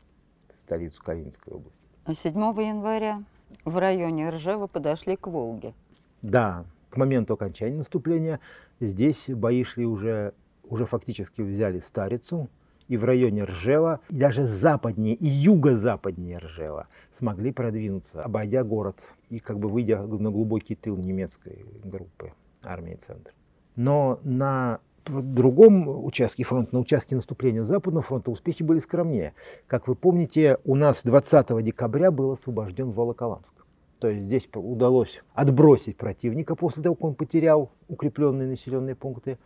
столицу 0.53 1.03
Калининской 1.03 1.53
области. 1.53 1.83
А 2.05 2.15
7 2.15 2.37
января 2.63 3.25
в 3.65 3.77
районе 3.77 4.31
Ржева 4.31 4.69
подошли 4.69 5.17
к 5.17 5.27
Волге. 5.27 5.75
Да, 6.23 6.65
к 6.91 6.97
моменту 6.97 7.35
окончания 7.35 7.77
наступления 7.77 8.41
здесь 8.81 9.29
бои 9.29 9.65
шли 9.65 9.85
уже, 9.85 10.35
уже 10.63 10.87
фактически 10.87 11.43
взяли 11.43 11.81
Старицу, 11.81 12.49
и 12.89 12.97
в 12.97 13.05
районе 13.05 13.45
Ржева, 13.45 14.01
и 14.11 14.17
даже 14.17 14.45
западнее 14.45 15.15
и 15.15 15.27
юго-западнее 15.27 16.39
Ржева 16.39 16.89
смогли 17.13 17.53
продвинуться, 17.53 18.23
обойдя 18.23 18.65
город 18.65 19.15
и 19.31 19.39
как 19.39 19.59
бы 19.59 19.69
выйдя 19.69 20.03
на 20.03 20.31
глубокий 20.31 20.75
тыл 20.75 20.97
немецкой 20.97 21.65
группы 21.85 22.33
армии 22.65 22.95
«Центр». 22.95 23.33
Но 23.77 24.21
на 24.23 24.81
другом 25.05 26.05
участке 26.05 26.45
фронта, 26.45 26.75
на 26.75 26.81
участке 26.81 27.15
наступления 27.15 27.63
Западного 27.63 28.03
фронта 28.03 28.31
успехи 28.31 28.63
были 28.63 28.79
скромнее. 28.79 29.35
Как 29.67 29.89
вы 29.89 29.95
помните, 29.95 30.59
у 30.65 30.75
нас 30.75 31.03
20 31.03 31.63
декабря 31.63 32.11
был 32.11 32.33
освобожден 32.33 32.91
Волоколамск. 32.91 33.55
То 34.01 34.09
есть 34.09 34.25
здесь 34.27 34.49
удалось 34.55 35.23
отбросить 35.35 35.97
противника 35.97 36.57
после 36.57 36.83
того, 36.83 36.95
как 36.95 37.05
он 37.05 37.15
потерял 37.15 37.71
укрепленные 37.89 38.49
населенные 38.49 38.95
пункты. 38.95 39.39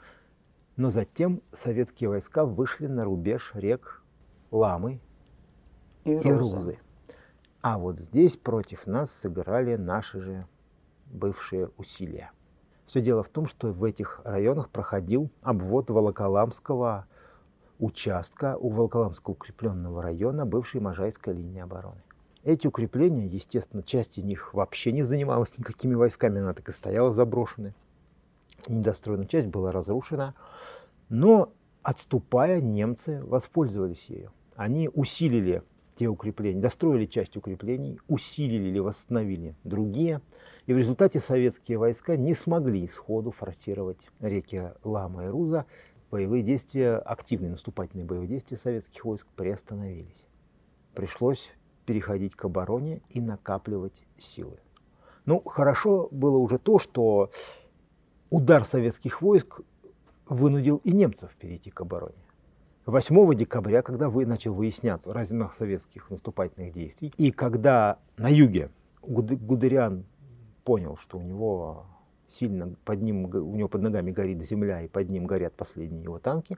Но 0.78 0.90
затем 0.90 1.42
советские 1.52 2.08
войска 2.08 2.44
вышли 2.44 2.86
на 2.86 3.04
рубеж 3.04 3.50
рек 3.54 4.04
Ламы 4.52 5.00
и, 6.04 6.12
и 6.12 6.32
Рузы. 6.32 6.78
А 7.60 7.78
вот 7.78 7.98
здесь 7.98 8.36
против 8.36 8.86
нас 8.86 9.10
сыграли 9.10 9.74
наши 9.74 10.20
же 10.20 10.46
бывшие 11.06 11.70
усилия. 11.78 12.30
Все 12.86 13.00
дело 13.00 13.24
в 13.24 13.28
том, 13.28 13.48
что 13.48 13.72
в 13.72 13.82
этих 13.82 14.20
районах 14.22 14.70
проходил 14.70 15.32
обвод 15.42 15.90
Волоколамского 15.90 17.06
участка 17.80 18.56
у 18.56 18.70
Волоколамского 18.70 19.34
укрепленного 19.34 20.00
района 20.00 20.46
бывшей 20.46 20.80
Можайской 20.80 21.34
линии 21.34 21.60
обороны. 21.60 22.04
Эти 22.44 22.68
укрепления, 22.68 23.26
естественно, 23.26 23.82
часть 23.82 24.16
из 24.16 24.22
них 24.22 24.54
вообще 24.54 24.92
не 24.92 25.02
занималась 25.02 25.58
никакими 25.58 25.94
войсками, 25.94 26.40
она 26.40 26.54
так 26.54 26.68
и 26.68 26.72
стояла 26.72 27.12
заброшенной 27.12 27.74
недостроенная 28.66 29.26
часть 29.26 29.46
была 29.48 29.72
разрушена, 29.72 30.34
но 31.08 31.52
отступая, 31.82 32.60
немцы 32.60 33.22
воспользовались 33.24 34.06
ею. 34.06 34.32
Они 34.56 34.90
усилили 34.92 35.62
те 35.94 36.06
укрепления, 36.06 36.60
достроили 36.60 37.06
часть 37.06 37.36
укреплений, 37.36 37.98
усилили 38.06 38.68
или 38.68 38.78
восстановили 38.78 39.56
другие. 39.64 40.20
И 40.66 40.72
в 40.72 40.78
результате 40.78 41.18
советские 41.18 41.78
войска 41.78 42.16
не 42.16 42.34
смогли 42.34 42.86
сходу 42.86 43.32
форсировать 43.32 44.08
реки 44.20 44.62
Лама 44.84 45.24
и 45.24 45.28
Руза. 45.28 45.66
Боевые 46.10 46.42
действия, 46.42 46.96
активные 46.96 47.50
наступательные 47.50 48.04
боевые 48.04 48.28
действия 48.28 48.56
советских 48.56 49.04
войск 49.04 49.26
приостановились. 49.34 50.26
Пришлось 50.94 51.52
переходить 51.84 52.36
к 52.36 52.44
обороне 52.44 53.02
и 53.10 53.20
накапливать 53.20 54.04
силы. 54.18 54.58
Ну, 55.24 55.40
хорошо 55.40 56.08
было 56.12 56.38
уже 56.38 56.58
то, 56.58 56.78
что 56.78 57.30
удар 58.30 58.64
советских 58.64 59.22
войск 59.22 59.60
вынудил 60.26 60.80
и 60.84 60.92
немцев 60.92 61.34
перейти 61.36 61.70
к 61.70 61.80
обороне. 61.80 62.14
8 62.86 63.34
декабря, 63.34 63.82
когда 63.82 64.08
вы, 64.08 64.24
начал 64.24 64.54
выясняться 64.54 65.12
размах 65.12 65.52
советских 65.52 66.10
наступательных 66.10 66.72
действий, 66.72 67.12
и 67.18 67.30
когда 67.30 67.98
на 68.16 68.28
юге 68.28 68.70
Гудериан 69.02 70.06
понял, 70.64 70.96
что 70.96 71.18
у 71.18 71.22
него 71.22 71.86
сильно 72.28 72.74
под 72.84 73.02
ним, 73.02 73.24
у 73.24 73.56
него 73.56 73.68
под 73.68 73.82
ногами 73.82 74.10
горит 74.10 74.42
земля, 74.42 74.82
и 74.82 74.88
под 74.88 75.10
ним 75.10 75.26
горят 75.26 75.54
последние 75.54 76.04
его 76.04 76.18
танки, 76.18 76.56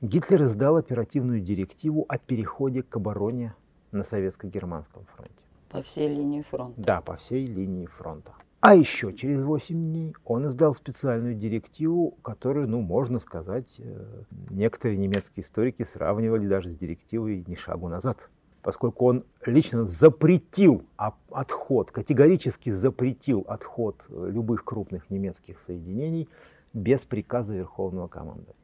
Гитлер 0.00 0.42
издал 0.44 0.76
оперативную 0.76 1.40
директиву 1.40 2.04
о 2.08 2.18
переходе 2.18 2.82
к 2.82 2.96
обороне 2.96 3.54
на 3.92 4.02
советско-германском 4.02 5.06
фронте. 5.06 5.44
По 5.70 5.82
всей 5.82 6.08
линии 6.08 6.42
фронта? 6.42 6.80
Да, 6.80 7.00
по 7.00 7.16
всей 7.16 7.46
линии 7.46 7.86
фронта. 7.86 8.32
А 8.66 8.74
еще 8.74 9.12
через 9.12 9.42
8 9.42 9.74
дней 9.74 10.14
он 10.24 10.46
издал 10.46 10.72
специальную 10.72 11.34
директиву, 11.34 12.12
которую, 12.22 12.66
ну, 12.66 12.80
можно 12.80 13.18
сказать, 13.18 13.78
э, 13.78 14.22
некоторые 14.48 14.96
немецкие 14.96 15.44
историки 15.44 15.82
сравнивали 15.82 16.48
даже 16.48 16.70
с 16.70 16.74
директивой 16.74 17.44
«Ни 17.46 17.56
шагу 17.56 17.88
назад», 17.88 18.30
поскольку 18.62 19.04
он 19.04 19.24
лично 19.44 19.84
запретил 19.84 20.86
отход, 20.96 21.90
категорически 21.90 22.70
запретил 22.70 23.44
отход 23.48 24.06
э, 24.08 24.30
любых 24.32 24.64
крупных 24.64 25.10
немецких 25.10 25.58
соединений 25.60 26.30
без 26.72 27.04
приказа 27.04 27.54
Верховного 27.54 28.08
командования. 28.08 28.63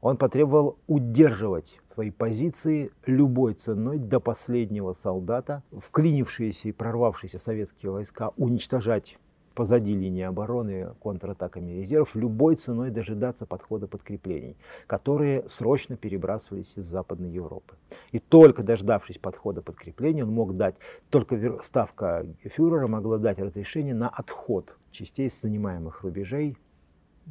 Он 0.00 0.16
потребовал 0.16 0.78
удерживать 0.86 1.78
свои 1.86 2.10
позиции 2.10 2.90
любой 3.04 3.54
ценой 3.54 3.98
до 3.98 4.18
последнего 4.18 4.94
солдата, 4.94 5.62
вклинившиеся 5.72 6.68
и 6.68 6.72
прорвавшиеся 6.72 7.38
советские 7.38 7.92
войска 7.92 8.30
уничтожать 8.36 9.18
позади 9.54 9.94
линии 9.94 10.22
обороны 10.22 10.94
контратаками 11.02 11.72
резервов, 11.72 12.14
любой 12.14 12.56
ценой 12.56 12.90
дожидаться 12.90 13.44
подхода 13.44 13.86
подкреплений, 13.88 14.56
которые 14.86 15.46
срочно 15.48 15.98
перебрасывались 15.98 16.78
из 16.78 16.86
Западной 16.86 17.30
Европы. 17.30 17.74
И 18.12 18.20
только 18.20 18.62
дождавшись 18.62 19.18
подхода 19.18 19.60
подкреплений, 19.60 20.22
он 20.22 20.30
мог 20.30 20.56
дать, 20.56 20.76
только 21.10 21.62
ставка 21.62 22.26
фюрера 22.42 22.86
могла 22.86 23.18
дать 23.18 23.38
разрешение 23.38 23.94
на 23.94 24.08
отход 24.08 24.78
частей 24.92 25.28
с 25.28 25.42
занимаемых 25.42 26.02
рубежей 26.02 26.56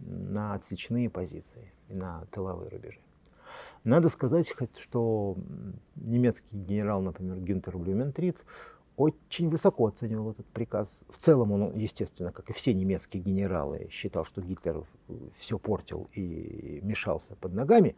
на 0.02 0.54
отсечные 0.54 1.10
позиции 1.10 1.74
и 1.88 1.94
на 1.94 2.26
тыловые 2.32 2.70
рубежи. 2.70 3.00
Надо 3.84 4.10
сказать, 4.10 4.54
что 4.78 5.36
немецкий 5.96 6.56
генерал, 6.56 7.02
например, 7.02 7.40
Гюнтер 7.40 7.78
Блюментрит, 7.78 8.46
очень 9.00 9.48
высоко 9.48 9.88
оценивал 9.88 10.32
этот 10.32 10.46
приказ. 10.48 11.04
В 11.10 11.18
целом 11.18 11.54
он, 11.54 11.78
естественно, 11.78 12.34
как 12.34 12.50
и 12.50 12.54
все 12.54 12.74
немецкие 12.74 13.24
генералы, 13.24 13.88
считал, 13.90 14.26
что 14.26 14.42
Гитлер 14.42 14.84
все 15.38 15.58
портил 15.58 16.10
и 16.14 16.82
мешался 16.84 17.38
под 17.38 17.54
ногами. 17.54 17.96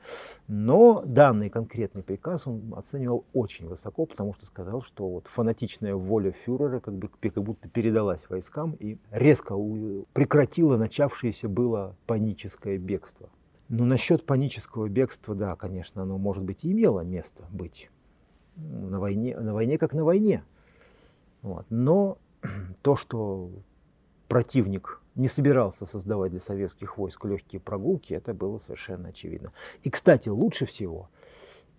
Но 0.47 1.01
данный 1.03 1.49
конкретный 1.49 2.03
приказ 2.03 2.45
он 2.45 2.75
оценивал 2.77 3.25
очень 3.33 3.67
высоко, 3.67 4.05
потому 4.05 4.35
что 4.35 4.45
сказал, 4.45 4.83
что 4.83 5.09
вот 5.09 5.25
фанатичная 5.25 5.95
воля 5.95 6.31
фюрера 6.31 6.79
как, 6.79 6.93
бы, 6.93 7.09
как 7.09 7.43
будто 7.43 7.67
передалась 7.67 8.21
войскам 8.29 8.73
и 8.73 8.99
резко 9.09 9.55
прекратила 10.13 10.77
начавшееся 10.77 11.49
было 11.49 11.95
паническое 12.05 12.77
бегство. 12.77 13.31
Ну, 13.69 13.85
насчет 13.85 14.23
панического 14.27 14.87
бегства, 14.87 15.33
да, 15.33 15.55
конечно, 15.55 16.03
оно, 16.03 16.19
может 16.19 16.43
быть, 16.43 16.63
и 16.63 16.71
имело 16.71 16.99
место 16.99 17.47
быть 17.49 17.89
на 18.55 18.99
войне, 18.99 19.35
на 19.37 19.53
войне 19.53 19.79
как 19.79 19.93
на 19.93 20.03
войне. 20.03 20.43
Вот. 21.41 21.65
Но 21.69 22.17
то, 22.81 22.95
что 22.95 23.51
противник 24.27 25.01
не 25.15 25.27
собирался 25.27 25.85
создавать 25.85 26.31
для 26.31 26.39
советских 26.39 26.97
войск 26.97 27.25
легкие 27.25 27.59
прогулки, 27.59 28.13
это 28.13 28.33
было 28.33 28.57
совершенно 28.59 29.09
очевидно. 29.09 29.51
И, 29.83 29.89
кстати, 29.89 30.29
лучше 30.29 30.65
всего 30.65 31.09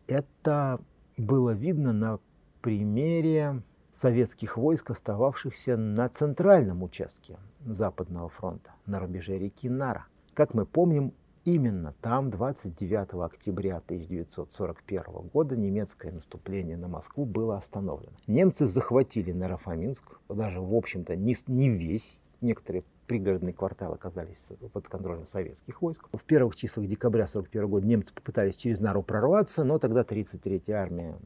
это 0.07 0.81
было 1.16 1.51
видно 1.51 1.92
на 1.92 2.18
примере 2.61 3.62
советских 3.92 4.57
войск, 4.57 4.90
остававшихся 4.90 5.77
на 5.77 6.09
центральном 6.09 6.83
участке 6.83 7.38
Западного 7.64 8.29
фронта, 8.29 8.72
на 8.87 9.01
рубеже 9.01 9.38
реки 9.38 9.68
Нара. 9.68 10.07
Как 10.35 10.55
мы 10.55 10.64
помним, 10.64 11.12
именно 11.44 11.94
там 12.00 12.31
29 12.31 13.14
октября 13.14 13.78
1941 13.78 15.28
года 15.33 15.57
немецкое 15.57 16.12
наступление 16.12 16.76
на 16.76 16.88
Москву 16.88 17.24
было 17.24 17.57
остановлено. 17.57 18.16
Немцы 18.26 18.66
захватили 18.66 19.33
Нарафаминск, 19.33 20.05
даже, 20.28 20.61
в 20.61 20.74
общем-то, 20.74 21.16
не, 21.16 21.37
не 21.46 21.68
весь, 21.70 22.18
некоторые 22.40 22.85
пригородные 23.07 23.52
кварталы 23.52 23.94
оказались 23.94 24.52
под 24.72 24.88
контролем 24.88 25.26
советских 25.26 25.83
войск. 25.83 26.09
В 26.12 26.24
первых 26.24 26.57
числах 26.57 26.87
декабря 26.87 27.24
1941 27.24 27.68
года 27.70 27.87
немцы 27.87 28.14
попытались 28.14 28.57
через 28.57 28.81
Нару 28.81 29.02
прорваться, 29.02 29.64
но 29.64 29.78
тогда 29.78 30.02
33-я 30.02 30.81
армия 30.81 31.16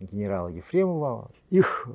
генерала 0.00 0.48
Ефремова 0.48 1.30
их 1.50 1.88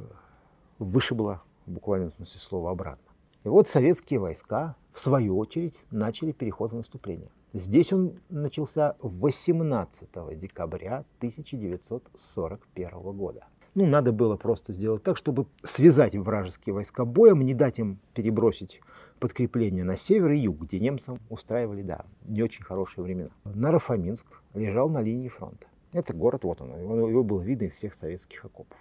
вышибла 0.80 1.44
в 1.66 1.72
буквальном 1.72 2.12
смысле 2.12 2.40
слова 2.40 2.72
обратно. 2.72 3.12
И 3.44 3.48
вот 3.48 3.68
советские 3.68 4.20
войска, 4.20 4.76
в 4.92 5.00
свою 5.00 5.38
очередь, 5.38 5.80
начали 5.92 6.32
переход 6.32 6.72
в 6.72 6.76
наступление. 6.76 7.30
Здесь 7.56 7.94
он 7.94 8.20
начался 8.28 8.98
18 9.00 10.10
декабря 10.38 11.06
1941 11.20 13.00
года. 13.14 13.46
Ну, 13.76 13.86
надо 13.86 14.12
было 14.12 14.36
просто 14.36 14.74
сделать 14.74 15.04
так, 15.04 15.16
чтобы 15.16 15.48
связать 15.64 16.18
вражеские 16.18 16.76
войска 16.76 17.06
боем, 17.06 17.40
не 17.44 17.54
дать 17.54 17.80
им 17.80 18.02
перебросить 18.14 18.82
подкрепление 19.22 19.86
на 19.86 19.96
север 19.96 20.32
и 20.32 20.40
юг, 20.40 20.64
где 20.64 20.82
немцам 20.82 21.22
устраивали, 21.30 21.82
да, 21.82 22.04
не 22.26 22.44
очень 22.44 22.66
хорошие 22.66 23.06
времена. 23.06 23.30
Нарафаминск 23.46 24.28
лежал 24.54 24.90
на 24.90 25.02
линии 25.02 25.30
фронта. 25.30 25.68
Это 25.94 26.14
город, 26.14 26.44
вот 26.44 26.60
он, 26.60 26.72
его 26.72 27.24
было 27.24 27.42
видно 27.42 27.68
из 27.68 27.74
всех 27.76 27.94
советских 27.94 28.44
окопов. 28.44 28.78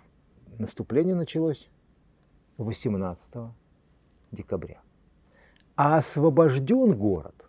Наступление 0.59 1.15
началось 1.15 1.71
18 2.57 3.37
декабря. 4.33 4.81
А 5.77 5.99
освобожден 5.99 6.99
город 6.99 7.45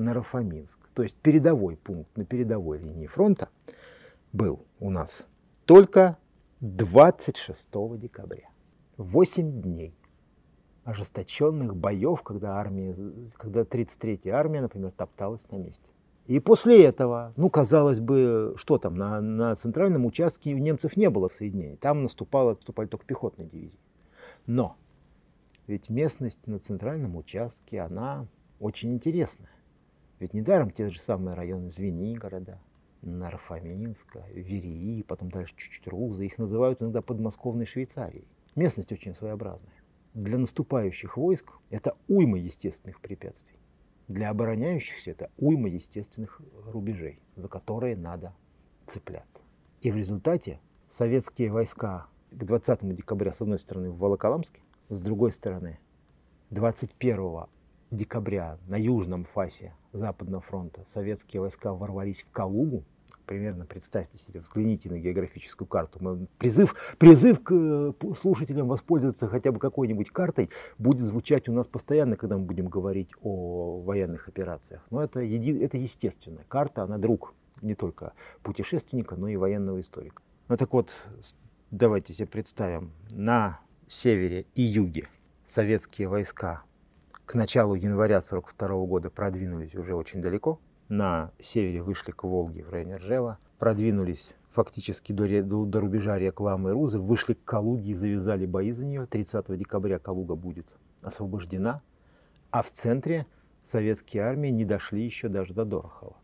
Нарафаминск, 0.00 0.78
то 0.94 1.02
есть 1.02 1.16
передовой 1.16 1.76
пункт 1.76 2.16
на 2.16 2.24
передовой 2.24 2.78
линии 2.78 3.06
фронта, 3.06 3.48
был 4.32 4.66
у 4.78 4.90
нас 4.90 5.26
только 5.66 6.16
26 6.60 7.68
декабря. 7.98 8.48
Восемь 8.96 9.60
дней 9.62 9.94
ожесточенных 10.84 11.76
боев, 11.76 12.22
когда, 12.22 12.56
армия, 12.56 12.96
когда 13.36 13.62
33-я 13.62 14.36
армия, 14.36 14.60
например, 14.60 14.90
топталась 14.90 15.48
на 15.50 15.56
месте. 15.56 15.90
И 16.26 16.38
после 16.38 16.84
этого, 16.84 17.32
ну, 17.36 17.50
казалось 17.50 18.00
бы, 18.00 18.54
что 18.56 18.78
там, 18.78 18.94
на, 18.94 19.20
на 19.20 19.54
центральном 19.54 20.06
участке 20.06 20.54
у 20.54 20.58
немцев 20.58 20.96
не 20.96 21.10
было 21.10 21.28
соединений. 21.28 21.76
Там 21.76 22.02
наступало, 22.02 22.54
наступали 22.54 22.86
только 22.86 23.04
пехотные 23.04 23.48
дивизии. 23.48 23.78
Но 24.46 24.76
ведь 25.66 25.88
местность 25.88 26.46
на 26.46 26.58
центральном 26.58 27.16
участке, 27.16 27.80
она 27.80 28.26
очень 28.58 28.92
интересная. 28.92 29.50
Ведь 30.20 30.34
недаром 30.34 30.70
те 30.70 30.90
же 30.90 31.00
самые 31.00 31.34
районы 31.34 31.70
Звенигорода, 31.70 32.60
Нарфаминска, 33.00 34.26
Верии, 34.34 35.02
потом 35.02 35.30
дальше 35.30 35.54
чуть-чуть 35.56 35.88
Руза, 35.88 36.24
их 36.24 36.36
называют 36.36 36.82
иногда 36.82 37.00
подмосковной 37.00 37.64
Швейцарией. 37.64 38.28
Местность 38.54 38.92
очень 38.92 39.14
своеобразная. 39.14 39.72
Для 40.12 40.36
наступающих 40.36 41.16
войск 41.16 41.52
это 41.70 41.96
уйма 42.06 42.38
естественных 42.38 43.00
препятствий. 43.00 43.58
Для 44.08 44.28
обороняющихся 44.28 45.12
это 45.12 45.30
уйма 45.38 45.70
естественных 45.70 46.42
рубежей, 46.66 47.20
за 47.36 47.48
которые 47.48 47.96
надо 47.96 48.34
цепляться. 48.86 49.44
И 49.80 49.90
в 49.90 49.96
результате 49.96 50.60
советские 50.90 51.50
войска 51.50 52.08
к 52.30 52.44
20 52.44 52.94
декабря, 52.94 53.32
с 53.32 53.40
одной 53.40 53.58
стороны, 53.58 53.90
в 53.90 53.96
Волоколамске, 53.96 54.60
с 54.90 55.00
другой 55.00 55.32
стороны, 55.32 55.78
21 56.50 57.46
декабря 57.90 58.58
на 58.66 58.76
южном 58.76 59.24
фасе 59.24 59.74
Западного 59.92 60.40
фронта 60.40 60.84
советские 60.86 61.40
войска 61.40 61.74
ворвались 61.74 62.22
в 62.22 62.30
Калугу, 62.30 62.84
примерно 63.26 63.64
представьте 63.64 64.18
себе, 64.18 64.40
взгляните 64.40 64.90
на 64.90 64.98
географическую 64.98 65.68
карту. 65.68 65.98
Мы, 66.00 66.26
призыв, 66.38 66.74
призыв 66.98 67.42
к 67.42 67.52
э, 67.52 67.92
слушателям 68.16 68.66
воспользоваться 68.68 69.28
хотя 69.28 69.52
бы 69.52 69.58
какой-нибудь 69.58 70.10
картой 70.10 70.50
будет 70.78 71.02
звучать 71.02 71.48
у 71.48 71.52
нас 71.52 71.66
постоянно, 71.68 72.16
когда 72.16 72.38
мы 72.38 72.44
будем 72.44 72.66
говорить 72.66 73.10
о 73.22 73.82
военных 73.82 74.26
операциях. 74.26 74.84
Но 74.90 75.02
это, 75.02 75.20
еди, 75.20 75.56
это 75.60 75.76
естественно. 75.78 76.40
Карта, 76.48 76.82
она 76.82 76.98
друг 76.98 77.34
не 77.62 77.74
только 77.74 78.14
путешественника, 78.42 79.14
но 79.14 79.28
и 79.28 79.36
военного 79.36 79.80
историка. 79.80 80.22
Ну 80.48 80.56
так 80.56 80.72
вот, 80.72 81.06
давайте 81.70 82.12
себе 82.12 82.26
представим, 82.26 82.92
на 83.10 83.60
севере 83.86 84.46
и 84.56 84.62
юге 84.62 85.04
советские 85.46 86.08
войска 86.08 86.64
к 87.30 87.34
началу 87.34 87.76
января 87.76 88.16
1942 88.16 88.86
года 88.86 89.08
продвинулись 89.08 89.76
уже 89.76 89.94
очень 89.94 90.20
далеко. 90.20 90.58
На 90.88 91.30
севере 91.38 91.80
вышли 91.80 92.10
к 92.10 92.24
Волге 92.24 92.64
в 92.64 92.70
районе 92.70 92.96
Ржева, 92.96 93.38
продвинулись 93.60 94.34
фактически 94.50 95.12
до, 95.12 95.28
до, 95.44 95.64
до 95.64 95.78
рубежа 95.78 96.18
рек 96.18 96.40
Ламы 96.40 96.70
и 96.70 96.72
Рузы, 96.72 96.98
вышли 96.98 97.34
к 97.34 97.44
Калуге 97.44 97.92
и 97.92 97.94
завязали 97.94 98.46
бои 98.46 98.72
за 98.72 98.84
нее. 98.84 99.06
30 99.06 99.56
декабря 99.56 100.00
Калуга 100.00 100.34
будет 100.34 100.74
освобождена, 101.02 101.82
а 102.50 102.64
в 102.64 102.72
центре 102.72 103.26
советские 103.62 104.24
армии 104.24 104.48
не 104.48 104.64
дошли 104.64 105.04
еще 105.04 105.28
даже 105.28 105.54
до 105.54 105.64
Дорохова. 105.64 106.16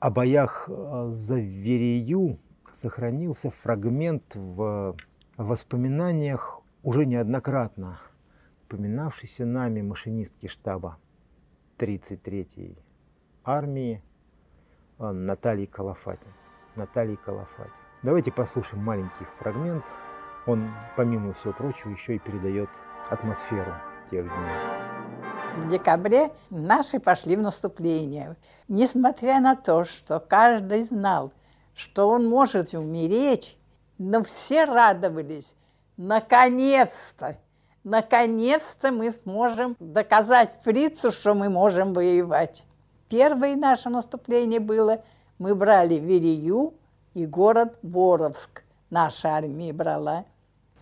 О 0.00 0.10
боях 0.10 0.68
э, 0.68 1.10
за 1.12 1.38
Верею 1.38 2.40
сохранился 2.72 3.52
фрагмент 3.52 4.34
в 4.34 4.96
воспоминаниях 5.36 6.60
уже 6.82 7.06
неоднократно 7.06 8.00
упоминавшейся 8.68 9.46
нами 9.46 9.80
машинистки 9.80 10.46
штаба 10.46 10.98
33-й 11.78 12.76
армии 13.42 14.02
а, 14.98 15.12
Натальи 15.12 15.64
Калафати. 15.64 16.26
Натальи 16.76 17.16
Калафати. 17.16 17.80
Давайте 18.02 18.30
послушаем 18.30 18.84
маленький 18.84 19.24
фрагмент. 19.38 19.84
Он, 20.46 20.70
помимо 20.96 21.32
всего 21.32 21.54
прочего, 21.54 21.90
еще 21.90 22.16
и 22.16 22.18
передает 22.18 22.68
атмосферу 23.08 23.72
тех 24.10 24.24
дней. 24.24 25.64
В 25.64 25.68
декабре 25.68 26.30
наши 26.50 27.00
пошли 27.00 27.36
в 27.36 27.40
наступление. 27.40 28.36
Несмотря 28.68 29.40
на 29.40 29.56
то, 29.56 29.84
что 29.84 30.20
каждый 30.20 30.84
знал, 30.84 31.32
что 31.74 32.08
он 32.10 32.28
может 32.28 32.74
умереть, 32.74 33.56
но 33.96 34.22
все 34.22 34.64
радовались. 34.64 35.56
Наконец-то! 35.96 37.38
Наконец-то 37.88 38.92
мы 38.92 39.10
сможем 39.12 39.76
доказать 39.80 40.56
фрицу, 40.62 41.10
что 41.10 41.34
мы 41.34 41.48
можем 41.48 41.92
воевать. 41.94 42.64
Первое 43.08 43.56
наше 43.56 43.88
наступление 43.88 44.60
было, 44.60 45.02
мы 45.38 45.54
брали 45.54 45.94
Верею 45.94 46.74
и 47.14 47.24
город 47.26 47.78
Боровск. 47.82 48.62
Наша 48.90 49.30
армия 49.30 49.72
брала. 49.72 50.24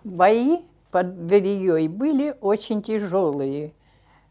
Бои 0.02 0.58
под 0.90 1.30
Вереей 1.30 1.88
были 1.88 2.36
очень 2.40 2.82
тяжелые. 2.82 3.72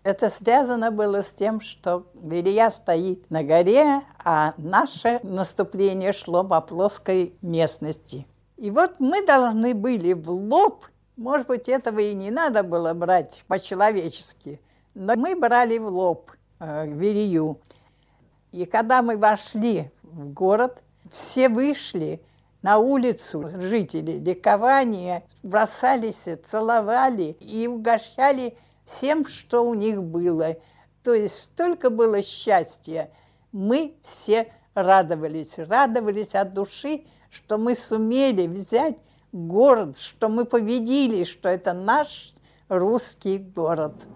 Это 0.03 0.29
связано 0.29 0.91
было 0.91 1.23
с 1.23 1.33
тем, 1.33 1.61
что 1.61 2.05
Верея 2.13 2.69
стоит 2.69 3.29
на 3.31 3.43
горе, 3.43 4.01
а 4.23 4.53
наше 4.57 5.19
наступление 5.23 6.13
шло 6.13 6.43
по 6.43 6.61
плоской 6.61 7.33
местности. 7.41 8.27
И 8.57 8.69
вот 8.71 8.99
мы 8.99 9.25
должны 9.25 9.73
были 9.73 10.13
в 10.13 10.29
лоб 10.29 10.85
может 11.17 11.47
быть, 11.47 11.69
этого 11.69 11.99
и 11.99 12.13
не 12.13 12.31
надо 12.31 12.63
было 12.63 12.93
брать 12.93 13.43
по-человечески, 13.47 14.59
но 14.93 15.15
мы 15.15 15.35
брали 15.35 15.77
в 15.77 15.87
лоб 15.87 16.31
э, 16.59 16.87
верию. 16.87 17.59
И 18.51 18.65
когда 18.65 19.01
мы 19.01 19.17
вошли 19.17 19.91
в 20.03 20.29
город, 20.31 20.83
все 21.09 21.49
вышли 21.49 22.21
на 22.61 22.77
улицу, 22.79 23.49
жители 23.61 24.13
ликования, 24.13 25.23
бросались, 25.43 26.27
целовали 26.43 27.37
и 27.39 27.67
угощали 27.67 28.57
всем, 28.83 29.27
что 29.27 29.61
у 29.61 29.73
них 29.73 30.01
было. 30.01 30.57
То 31.03 31.13
есть 31.13 31.43
столько 31.43 31.89
было 31.89 32.21
счастья. 32.21 33.11
Мы 33.51 33.95
все 34.01 34.51
радовались, 34.73 35.57
радовались 35.57 36.33
от 36.33 36.53
души, 36.53 37.05
что 37.29 37.57
мы 37.57 37.75
сумели 37.75 38.47
взять 38.47 38.97
город, 39.35 39.97
что 39.97 40.29
мы 40.29 40.45
победили, 40.45 41.25
что 41.25 41.49
это 41.49 41.73
наш 41.73 42.33
русский 42.69 43.37
город. 43.37 44.07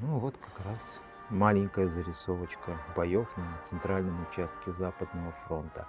Ну 0.00 0.18
вот 0.18 0.36
как 0.36 0.64
раз 0.64 1.02
маленькая 1.28 1.88
зарисовочка 1.88 2.80
боев 2.96 3.36
на 3.36 3.60
центральном 3.64 4.28
участке 4.28 4.72
Западного 4.72 5.32
фронта. 5.32 5.88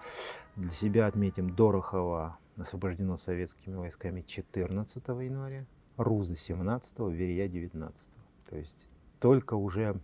Для 0.56 0.72
себя 0.72 1.06
отметим 1.06 1.52
Дорохово 1.52 2.40
освобождено 2.58 3.18
советскими 3.18 3.76
войсками 3.76 4.22
14 4.22 5.08
января, 5.08 5.66
Руза 5.98 6.36
17, 6.36 7.00
Верия 7.12 7.48
19. 7.48 8.12
То 8.50 8.56
есть 8.56 8.92
только 9.20 9.54
уже 9.54 10.00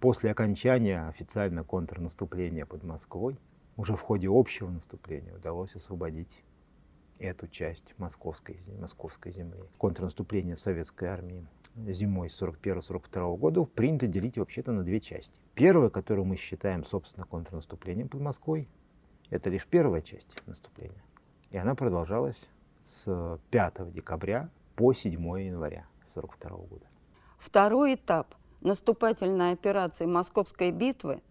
после 0.00 0.32
окончания 0.32 1.06
официально 1.06 1.62
контрнаступления 1.62 2.66
под 2.66 2.82
Москвой, 2.82 3.38
уже 3.76 3.94
в 3.94 4.00
ходе 4.00 4.28
общего 4.28 4.70
наступления 4.70 5.36
удалось 5.36 5.76
освободить 5.76 6.42
эту 7.24 7.48
часть 7.48 7.94
московской, 7.98 8.60
московской 8.78 9.32
земли. 9.32 9.64
Контрнаступление 9.78 10.56
советской 10.56 11.06
армии 11.06 11.46
зимой 11.76 12.28
41-42 12.28 13.36
года 13.36 13.64
принято 13.64 14.06
делить 14.06 14.38
вообще-то 14.38 14.72
на 14.72 14.84
две 14.84 15.00
части. 15.00 15.34
Первая, 15.54 15.90
которую 15.90 16.24
мы 16.24 16.36
считаем, 16.36 16.84
собственно, 16.84 17.26
контрнаступлением 17.26 18.08
под 18.08 18.20
Москвой, 18.20 18.68
это 19.30 19.50
лишь 19.50 19.66
первая 19.66 20.02
часть 20.02 20.36
наступления. 20.46 21.02
И 21.50 21.56
она 21.56 21.74
продолжалась 21.74 22.48
с 22.84 23.40
5 23.50 23.92
декабря 23.92 24.50
по 24.76 24.92
7 24.92 25.12
января 25.40 25.86
42 26.04 26.56
года. 26.56 26.86
Второй 27.38 27.94
этап 27.94 28.34
наступательной 28.60 29.52
операции 29.52 30.06
Московской 30.06 30.70
битвы 30.70 31.22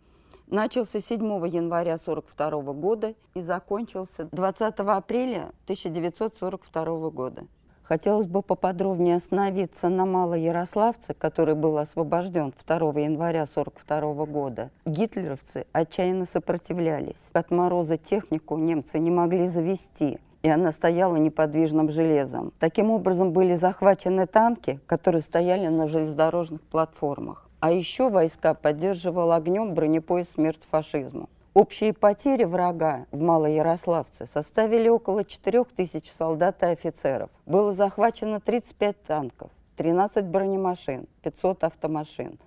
начался 0.53 1.01
7 1.01 1.19
января 1.47 1.95
1942 1.95 2.73
года 2.73 3.15
и 3.33 3.41
закончился 3.41 4.29
20 4.31 4.79
апреля 4.79 5.51
1942 5.65 7.09
года. 7.09 7.43
Хотелось 7.81 8.27
бы 8.27 8.41
поподробнее 8.41 9.17
остановиться 9.17 9.89
на 9.89 10.05
Малоярославце, 10.05 11.13
который 11.13 11.55
был 11.55 11.77
освобожден 11.77 12.53
2 12.65 12.77
января 13.01 13.43
1942 13.43 14.25
года. 14.25 14.71
Гитлеровцы 14.85 15.65
отчаянно 15.73 16.25
сопротивлялись. 16.25 17.29
От 17.33 17.51
мороза 17.51 17.97
технику 17.97 18.57
немцы 18.57 18.99
не 18.99 19.11
могли 19.11 19.49
завести, 19.49 20.19
и 20.43 20.49
она 20.49 20.71
стояла 20.71 21.17
неподвижным 21.17 21.89
железом. 21.89 22.53
Таким 22.59 22.89
образом 22.89 23.33
были 23.33 23.55
захвачены 23.55 24.27
танки, 24.27 24.79
которые 24.85 25.21
стояли 25.21 25.67
на 25.67 25.87
железнодорожных 25.87 26.61
платформах. 26.61 27.42
А 27.63 27.71
еще 27.71 28.09
войска 28.09 28.55
поддерживал 28.55 29.31
огнем 29.31 29.73
бронепоезд 29.73 30.31
«Смерть 30.31 30.67
фашизму». 30.69 31.29
Общие 31.53 31.93
потери 31.93 32.43
врага 32.43 33.05
в 33.11 33.21
Малоярославце 33.21 34.25
составили 34.25 34.89
около 34.89 35.23
4 35.23 35.63
тысяч 35.73 36.11
солдат 36.11 36.61
и 36.63 36.65
офицеров. 36.65 37.29
Было 37.45 37.73
захвачено 37.73 38.41
35 38.41 39.03
танков, 39.03 39.49
13 39.77 40.25
бронемашин, 40.25 41.07
500 41.21 41.63
автомашин, 41.63 42.37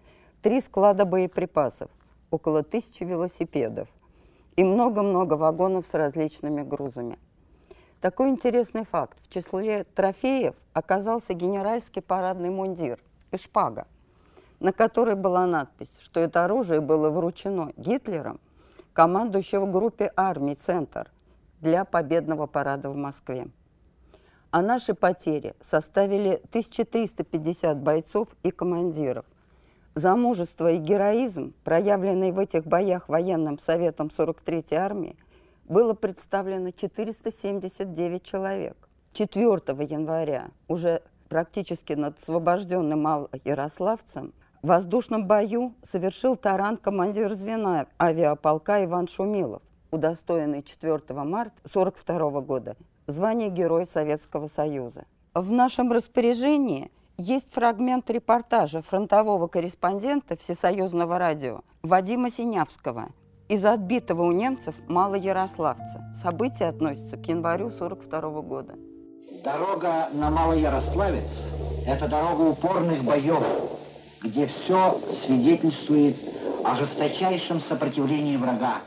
3 0.43 0.61
склада 0.61 1.07
боеприпасов, 1.07 1.89
около 2.31 2.63
тысячи 2.63 3.03
велосипедов 3.03 3.89
и 4.57 4.65
много-много 4.65 5.33
вагонов 5.33 5.87
с 5.87 5.95
различными 5.95 6.61
грузами. 6.61 7.19
Такой 8.03 8.29
интересный 8.29 8.85
факт. 8.85 9.17
В 9.23 9.33
числе 9.33 9.85
трофеев 9.85 10.57
оказался 10.75 11.33
генеральский 11.33 12.03
парадный 12.03 12.51
мундир 12.51 13.03
и 13.33 13.39
шпага, 13.39 13.87
на 14.61 14.73
которой 14.73 15.15
была 15.15 15.47
надпись, 15.47 15.97
что 16.01 16.21
это 16.21 16.45
оружие 16.45 16.81
было 16.81 17.11
вручено 17.11 17.73
Гитлером 17.77 18.41
командующего 18.97 19.67
группе 19.67 20.11
армий 20.17 20.55
«Центр» 20.55 21.11
для 21.61 21.85
победного 21.85 22.47
парада 22.47 22.89
в 22.89 22.97
Москве. 22.97 23.49
А 24.51 24.63
наши 24.63 24.95
потери 24.95 25.55
составили 25.61 26.41
1350 26.49 27.79
бойцов 27.79 28.29
и 28.43 28.51
командиров. 28.51 29.27
За 29.95 30.17
мужество 30.17 30.73
и 30.73 30.79
героизм, 30.79 31.53
проявленный 31.63 32.33
в 32.33 32.39
этих 32.39 32.67
боях 32.67 33.11
военным 33.11 33.59
советом 33.59 34.11
43-й 34.17 34.77
армии, 34.77 35.17
было 35.65 35.93
представлено 35.93 36.71
479 36.71 38.23
человек. 38.23 38.89
4 39.13 39.45
января, 39.85 40.49
уже 40.69 41.03
практически 41.29 41.93
над 41.93 42.19
освобожденным 42.19 43.03
Малоярославцем, 43.03 44.33
в 44.67 44.69
воздушном 44.69 45.29
бою 45.29 45.75
совершил 45.85 46.35
таран 46.35 46.77
командир 46.77 47.35
звена 47.35 47.87
авиаполка 48.03 48.85
Иван 48.85 49.07
Шумилов, 49.07 49.63
удостоенный 49.93 50.65
4 50.65 50.93
марта 51.23 51.55
1942 51.71 52.41
года 52.41 52.77
звания 53.07 53.49
Герой 53.49 53.87
Советского 53.87 54.49
Союза. 54.49 55.05
В 55.35 55.53
нашем 55.53 55.93
распоряжении 55.93 56.91
есть 57.17 57.53
фрагмент 57.53 58.11
репортажа 58.11 58.83
фронтового 58.83 59.47
корреспондента 59.47 60.37
Всесоюзного 60.37 61.17
радио 61.17 61.61
Вадима 61.85 62.33
Синявского 62.33 63.11
из 63.49 63.65
отбитого 63.65 64.23
у 64.23 64.33
немцев 64.33 64.75
Малоярославца. 64.89 66.13
События 66.21 66.65
относятся 66.65 67.17
к 67.17 67.25
январю 67.27 67.67
1942 67.67 68.43
года. 68.43 68.75
Дорога 69.45 70.09
на 70.13 70.29
Малоярославец– 70.29 71.31
это 71.87 72.09
дорога 72.09 72.41
упорных 72.41 73.05
боев, 73.05 73.45
где 74.27 74.47
все 74.47 75.01
свидетельствует 75.25 76.17
о 76.65 76.77
жесточайшем 76.77 77.61
сопротивлении 77.63 78.37
врага 78.37 78.83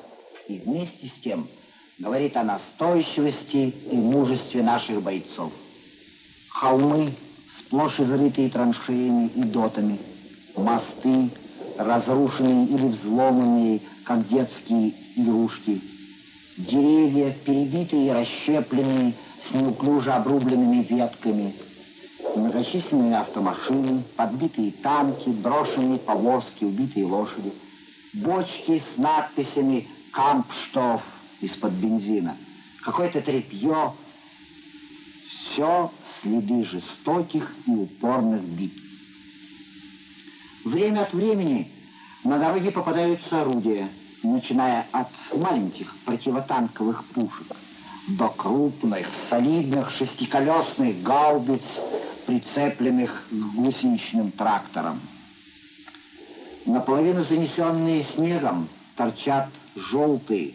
и 0.48 0.58
вместе 0.58 1.08
с 1.08 1.22
тем 1.22 1.48
говорит 1.98 2.36
о 2.38 2.44
настойчивости 2.44 3.74
и 3.92 3.96
мужестве 3.96 4.64
наших 4.64 5.02
бойцов. 5.02 5.52
Холмы, 6.50 7.14
сплошь 7.60 8.00
изрытые 8.00 8.50
траншеями 8.50 9.28
и 9.36 9.44
дотами, 9.44 10.00
мосты, 10.56 11.30
разрушенные 11.78 12.68
или 12.68 12.88
взломанные, 12.88 13.82
как 14.04 14.28
детские 14.28 14.94
игрушки, 15.16 15.82
деревья, 16.58 17.34
перебитые 17.46 18.08
и 18.08 18.12
расщепленные 18.12 19.14
с 19.48 19.54
неуклюже 19.54 20.12
обрубленными 20.12 20.84
ветками– 20.84 21.54
многочисленные 22.36 23.18
автомашины, 23.18 24.04
подбитые 24.16 24.72
танки, 24.72 25.30
брошенные 25.30 26.00
повозки, 26.00 26.64
убитые 26.64 27.06
лошади, 27.06 27.54
бочки 28.14 28.80
с 28.80 28.98
надписями 28.98 29.88
«Кампштоф» 30.12 31.02
из-под 31.42 31.74
бензина, 31.74 32.38
какое-то 32.84 33.22
тряпье. 33.22 33.94
Все 35.52 35.92
следы 36.22 36.64
жестоких 36.64 37.54
и 37.66 37.72
упорных 37.72 38.44
битв. 38.44 38.82
Время 40.66 41.04
от 41.04 41.14
времени 41.14 41.72
на 42.24 42.38
дороге 42.38 42.72
попадаются 42.72 43.42
орудия, 43.42 43.90
начиная 44.24 44.86
от 44.92 45.10
маленьких 45.34 45.96
противотанковых 46.06 47.06
пушек 47.14 47.48
до 48.10 48.30
крупных, 48.30 49.08
солидных 49.30 49.92
шестиколесных 49.92 51.02
гаубиц, 51.04 51.64
прицепленных 52.30 53.24
к 53.32 53.56
гусеничным 53.56 54.32
тракторам. 54.34 55.02
Наполовину 56.64 57.24
занесенные 57.24 58.04
снегом 58.14 58.70
торчат 58.96 59.50
желтые, 59.76 60.54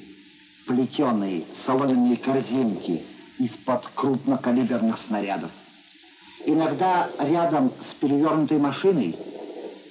плетеные 0.69 1.45
соломенные 1.67 2.17
корзинки 2.19 3.03
из-под 3.39 3.89
крупнокалиберных 3.97 5.01
снарядов. 5.01 5.51
Иногда 6.47 7.09
рядом 7.19 7.73
с 7.91 7.95
перевернутой 7.95 8.59
машиной 8.59 9.17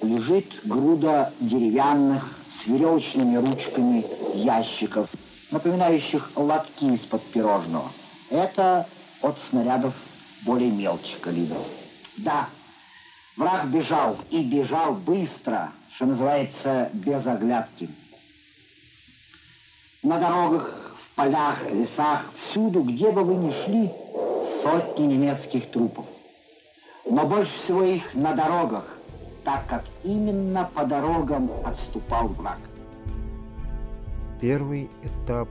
лежит 0.00 0.46
груда 0.64 1.34
деревянных 1.38 2.38
с 2.62 2.66
веревочными 2.66 3.36
ручками 3.36 4.06
ящиков, 4.36 5.10
напоминающих 5.50 6.30
лотки 6.34 6.84
из-под 6.94 7.22
пирожного. 7.24 7.90
Это 8.30 8.88
от 9.20 9.36
снарядов 9.50 9.92
более 10.44 10.70
мелких 10.70 11.20
калибров. 11.20 11.66
Да, 12.18 12.48
враг 13.36 13.68
бежал, 13.68 14.16
и 14.30 14.42
бежал 14.42 14.94
быстро, 14.94 15.72
что 15.96 16.06
называется, 16.06 16.90
без 16.92 17.26
оглядки. 17.26 17.88
На 20.02 20.18
дорогах, 20.18 20.96
в 21.10 21.14
полях, 21.16 21.58
лесах, 21.70 22.26
всюду, 22.50 22.82
где 22.82 23.10
бы 23.10 23.24
вы 23.24 23.34
ни 23.36 23.50
шли, 23.64 23.90
сотни 24.62 25.06
немецких 25.06 25.70
трупов. 25.70 26.06
Но 27.08 27.26
больше 27.26 27.52
всего 27.64 27.82
их 27.82 28.14
на 28.14 28.34
дорогах, 28.34 28.84
так 29.44 29.66
как 29.66 29.84
именно 30.02 30.70
по 30.74 30.84
дорогам 30.84 31.50
отступал 31.64 32.28
враг. 32.28 32.58
Первый 34.40 34.90
этап 35.02 35.48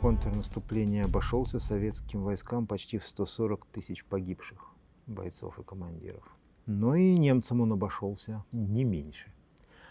контрнаступления 0.00 1.04
обошелся 1.04 1.58
советским 1.58 2.22
войскам 2.22 2.66
почти 2.66 2.96
в 2.96 3.04
140 3.04 3.66
тысяч 3.66 4.04
погибших 4.04 4.70
бойцов 5.06 5.58
и 5.58 5.62
командиров. 5.62 6.24
Но 6.64 6.94
и 6.94 7.18
немцам 7.18 7.60
он 7.60 7.72
обошелся 7.72 8.44
не 8.50 8.84
меньше. 8.84 9.30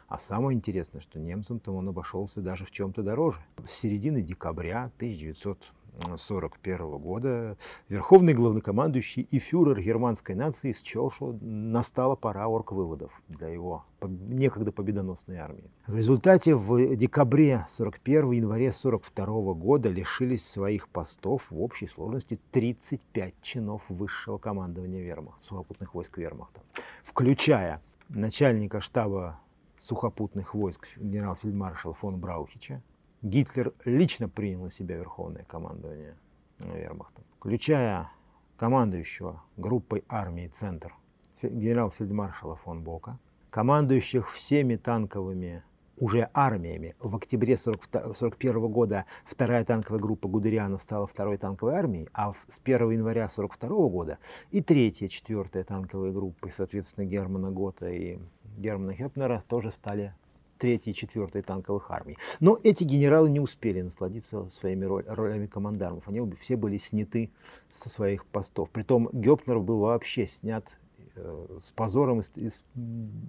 А 0.08 0.18
самое 0.18 0.58
интересное, 0.58 1.02
что 1.02 1.20
немцам-то 1.20 1.72
он 1.72 1.90
обошелся 1.90 2.42
даже 2.42 2.66
в 2.66 2.72
чем-то 2.72 3.04
дороже. 3.04 3.40
С 3.68 3.72
середины 3.72 4.24
декабря 4.24 4.86
1900 4.98 5.64
1941 6.00 6.98
года. 6.98 7.58
Верховный 7.88 8.34
главнокомандующий 8.34 9.24
и 9.24 9.40
фюрер 9.40 9.80
германской 9.82 10.36
нации 10.36 10.74
счел, 10.74 11.12
что 11.12 11.38
настала 11.42 12.16
пора 12.16 12.48
орг-выводов 12.48 13.12
для 13.28 13.50
его 13.50 13.86
некогда 14.02 14.72
победоносной 14.72 15.38
армии. 15.38 15.70
В 15.88 15.96
результате 15.96 16.56
в 16.56 16.96
декабре 16.96 17.66
41 17.70 18.32
январе 18.32 18.72
42 18.72 19.54
года 19.54 19.90
лишились 19.90 20.48
своих 20.48 20.88
постов 20.90 21.52
в 21.52 21.62
общей 21.62 21.88
сложности 21.88 22.40
35 22.52 23.34
чинов 23.42 23.84
высшего 23.90 24.38
командования 24.38 25.02
вермахта, 25.02 25.44
сухопутных 25.44 25.94
войск 25.94 26.18
вермахта, 26.18 26.62
включая 27.04 27.82
начальника 28.08 28.80
штаба 28.80 29.40
сухопутных 29.78 30.54
войск 30.54 30.88
генерал-фельдмаршала 30.98 31.94
фон 31.94 32.20
Браухича, 32.20 32.82
Гитлер 33.22 33.74
лично 33.84 34.30
принял 34.30 34.64
на 34.64 34.72
себя 34.72 34.96
верховное 34.96 35.44
командование 35.44 36.16
вермахта, 36.58 37.22
включая 37.38 38.10
командующего 38.58 39.44
группой 39.58 40.06
армии 40.08 40.48
«Центр» 40.48 40.94
генерал-фельдмаршала 41.42 42.56
фон 42.56 42.84
Бока, 42.84 43.20
командующих 43.50 44.32
всеми 44.32 44.78
танковыми 44.78 45.64
уже 45.98 46.30
армиями. 46.34 46.96
В 47.00 47.16
октябре 47.16 47.56
1941 47.56 48.68
года 48.68 49.06
вторая 49.26 49.66
танковая 49.66 50.00
группа 50.00 50.30
Гудериана 50.30 50.78
стала 50.78 51.06
второй 51.06 51.38
танковой 51.38 51.76
армией, 51.76 52.08
а 52.14 52.34
с 52.34 52.62
1 52.64 52.92
января 52.92 53.26
1942 53.26 53.90
года 53.90 54.18
и 54.52 54.62
третья, 54.62 55.10
четвертая 55.10 55.66
танковые 55.66 56.14
группы, 56.14 56.52
соответственно, 56.52 57.06
Германа 57.06 57.52
Гота 57.52 57.90
и 57.90 58.20
Германа 58.58 58.94
Хепнера, 58.94 59.42
тоже 59.46 59.72
стали 59.72 60.14
третьей 60.60 60.92
и 60.92 60.96
четвертой 60.96 61.42
танковых 61.42 61.90
армий. 61.90 62.18
Но 62.40 62.60
эти 62.64 62.84
генералы 62.84 63.30
не 63.32 63.40
успели 63.40 63.82
насладиться 63.82 64.48
своими 64.50 64.86
ролями 64.86 65.48
командармов. 65.48 66.08
Они 66.08 66.22
все 66.40 66.56
были 66.56 66.78
сняты 66.78 67.32
со 67.70 67.90
своих 67.90 68.26
постов. 68.26 68.70
Притом 68.70 69.10
Гепнер 69.12 69.60
был 69.60 69.80
вообще 69.80 70.28
снят 70.28 70.78
Э, 71.22 71.58
с 71.60 71.72
позором 71.72 72.22
и 72.36 72.50
с, 72.50 72.64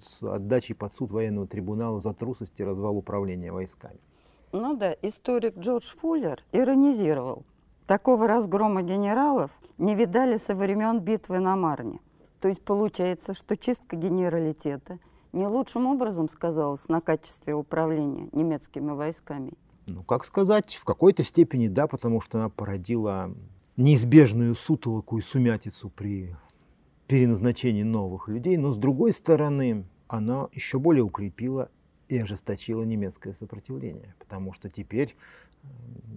с 0.03 0.23
отдачей 0.23 0.75
под 0.75 0.95
суд 0.95 1.11
военного 1.11 1.47
трибунала 1.47 1.99
за 1.99 2.13
трусость 2.15 2.59
и 2.59 2.65
развал 2.65 2.97
управления 2.97 3.53
войсками. 3.53 3.99
Ну 4.53 4.77
да, 4.77 4.95
историк 5.03 5.59
Джордж 5.59 5.87
Фуллер 6.01 6.45
иронизировал. 6.53 7.45
Такого 7.87 8.29
разгрома 8.29 8.83
генералов 8.83 9.51
не 9.79 9.95
видали 9.95 10.37
со 10.37 10.55
времен 10.55 11.01
битвы 11.01 11.41
на 11.41 11.57
Марне. 11.57 12.01
То 12.41 12.49
есть 12.49 12.63
получается, 12.63 13.35
что 13.35 13.57
чистка 13.57 13.97
генералитета 13.97 14.99
не 15.33 15.47
лучшим 15.47 15.87
образом 15.87 16.29
сказалась 16.29 16.89
на 16.89 17.01
качестве 17.01 17.55
управления 17.55 18.29
немецкими 18.33 18.93
войсками. 18.93 19.53
Ну, 19.87 20.03
как 20.03 20.25
сказать, 20.25 20.75
в 20.75 20.85
какой-то 20.85 21.23
степени 21.23 21.69
да, 21.69 21.87
потому 21.87 22.21
что 22.21 22.39
она 22.39 22.49
породила 22.49 23.35
неизбежную 23.77 24.55
сутолоку 24.55 25.19
и 25.19 25.23
сумятицу 25.23 25.91
при 25.91 26.37
переназначении 27.07 27.83
новых 27.83 28.29
людей, 28.29 28.57
но 28.57 28.71
с 28.71 28.77
другой 28.77 29.13
стороны, 29.13 29.85
она 30.07 30.49
еще 30.53 30.79
более 30.79 31.03
укрепила 31.03 31.71
и 32.09 32.19
ожесточила 32.19 32.85
немецкое 32.85 33.33
сопротивление, 33.33 34.15
потому 34.19 34.53
что 34.53 34.69
теперь 34.69 35.17
э, 35.63 35.67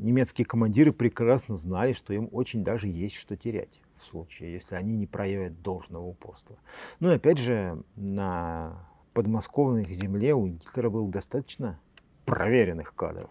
немецкие 0.02 0.46
командиры 0.46 0.92
прекрасно 0.92 1.56
знали, 1.56 1.94
что 1.94 2.14
им 2.14 2.30
очень 2.32 2.64
даже 2.64 2.88
есть 2.88 3.16
что 3.16 3.36
терять 3.36 3.82
в 3.96 4.04
случае, 4.04 4.54
если 4.54 4.76
они 4.76 4.96
не 4.96 5.08
проявят 5.08 5.62
должного 5.62 6.06
упорства. 6.06 6.58
Ну 7.00 7.10
и 7.10 7.16
опять 7.16 7.40
же, 7.40 7.82
на 7.96 8.88
подмосковной 9.14 9.86
земле 9.94 10.34
у 10.34 10.48
Гитлера 10.48 10.90
было 10.90 11.08
достаточно 11.08 11.80
проверенных 12.26 12.94
кадров. 12.96 13.30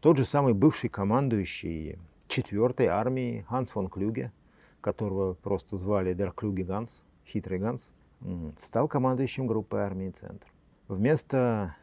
Тот 0.00 0.16
же 0.16 0.24
самый 0.24 0.54
бывший 0.54 0.88
командующий 0.88 1.98
4-й 2.28 2.86
армией 2.86 3.42
Ханс 3.42 3.70
фон 3.70 3.88
Клюге– 3.88 4.32
которого 4.86 5.34
просто 5.34 5.78
звали 5.78 6.14
Дер 6.14 6.30
Клюги 6.30 6.62
Ганс, 6.62 7.02
хитрый 7.26 7.58
Ганс, 7.58 7.90
стал 8.56 8.86
командующим 8.86 9.48
группой 9.48 9.80
армии 9.80 10.10
«Центр». 10.10 10.46
Вместо 10.86 11.74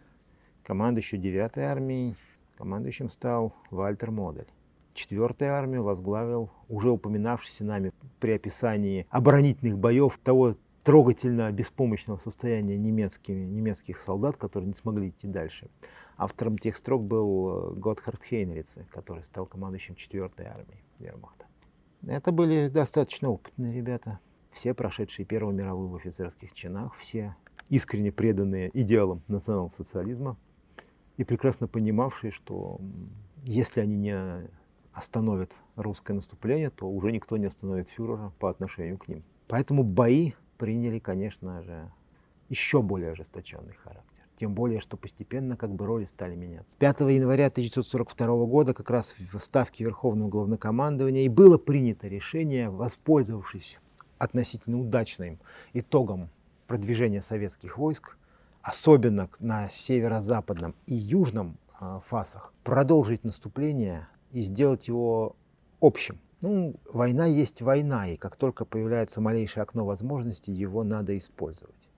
командующего 0.64 1.20
9-й 1.20 1.64
армии 1.64 2.16
командующим 2.58 3.10
стал 3.10 3.54
Вальтер 3.72 4.12
Модель. 4.12 4.48
Четвертую 4.94 5.54
армию 5.54 5.84
возглавил 5.84 6.50
уже 6.70 6.92
упоминавшийся 6.92 7.66
нами 7.66 7.92
при 8.22 8.32
описании 8.32 9.06
оборонительных 9.10 9.78
боев 9.78 10.18
того 10.24 10.56
трогательно 10.84 11.52
беспомощного 11.52 12.18
состояния 12.18 12.78
немецкими, 12.78 13.46
немецких 13.46 14.02
солдат, 14.02 14.38
которые 14.38 14.68
не 14.68 14.76
смогли 14.76 15.10
идти 15.10 15.28
дальше. 15.28 15.70
Автором 16.18 16.58
тех 16.58 16.78
строк 16.78 17.04
был 17.04 17.74
Готхард 17.76 18.24
Хейнрице, 18.24 18.86
который 18.92 19.24
стал 19.24 19.46
командующим 19.46 19.96
4-й 19.96 20.46
армией 20.46 20.84
Вермахта. 21.00 21.46
Это 22.06 22.32
были 22.32 22.68
достаточно 22.68 23.30
опытные 23.30 23.74
ребята, 23.74 24.20
все 24.52 24.74
прошедшие 24.74 25.26
Первую 25.26 25.56
мировую 25.56 25.90
в 25.90 25.96
офицерских 25.96 26.52
чинах, 26.54 26.94
все 26.96 27.36
искренне 27.70 28.12
преданные 28.12 28.70
идеалам 28.74 29.24
национал-социализма 29.28 30.38
и 31.18 31.24
прекрасно 31.24 31.68
понимавшие, 31.68 32.32
что 32.32 32.80
если 33.44 33.80
они 33.80 33.96
не 33.96 34.50
остановят 34.92 35.62
русское 35.76 36.14
наступление, 36.14 36.70
то 36.70 36.90
уже 36.90 37.12
никто 37.12 37.38
не 37.38 37.46
остановит 37.46 37.90
фюрера 37.90 38.32
по 38.40 38.50
отношению 38.50 38.98
к 38.98 39.08
ним. 39.08 39.24
Поэтому 39.48 39.84
бои 39.84 40.34
приняли, 40.64 40.98
конечно 40.98 41.62
же, 41.62 41.92
еще 42.48 42.82
более 42.82 43.12
ожесточенный 43.12 43.74
характер. 43.74 44.24
Тем 44.40 44.56
более, 44.56 44.80
что 44.80 44.96
постепенно 44.96 45.58
как 45.58 45.72
бы 45.76 45.86
роли 45.86 46.06
стали 46.06 46.36
меняться. 46.36 46.78
5 46.78 47.02
января 47.02 47.48
1942 47.48 48.46
года 48.46 48.74
как 48.74 48.90
раз 48.90 49.14
в 49.18 49.38
Ставке 49.40 49.84
Верховного 49.84 50.30
Главнокомандования 50.30 51.24
и 51.26 51.28
было 51.28 51.58
принято 51.58 52.08
решение, 52.08 52.70
воспользовавшись 52.70 53.78
относительно 54.20 54.80
удачным 54.80 55.38
итогом 55.74 56.30
продвижения 56.68 57.22
советских 57.22 57.78
войск, 57.78 58.16
особенно 58.62 59.28
на 59.42 59.70
северо-западном 59.70 60.76
и 60.86 60.96
южном 60.96 61.58
э, 61.82 62.00
фасах, 62.06 62.54
продолжить 62.64 63.26
наступление 63.26 64.08
и 64.32 64.40
сделать 64.40 64.88
его 64.88 65.36
общим. 65.82 66.22
Ну, 66.44 66.76
война 66.92 67.26
есть 67.26 67.62
война, 67.62 68.10
и 68.10 68.18
как 68.18 68.36
только 68.36 68.66
появляется 68.66 69.22
малейшее 69.22 69.64
окно 69.64 69.86
возможности, 69.86 70.52
его 70.52 70.84
надо 70.84 71.18
использовать. 71.18 71.90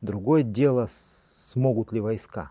Другое 0.00 0.42
дело 0.42 0.88
смогут 0.90 1.92
ли 1.92 2.00
войска, 2.00 2.50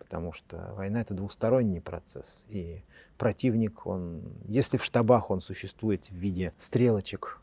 потому 0.00 0.32
что 0.32 0.72
война 0.74 1.00
это 1.00 1.14
двусторонний 1.14 1.80
процесс, 1.80 2.44
и 2.48 2.82
противник, 3.16 3.86
он, 3.86 4.22
если 4.48 4.76
в 4.76 4.82
штабах 4.82 5.30
он 5.30 5.40
существует 5.40 6.04
в 6.06 6.14
виде 6.14 6.52
стрелочек, 6.58 7.40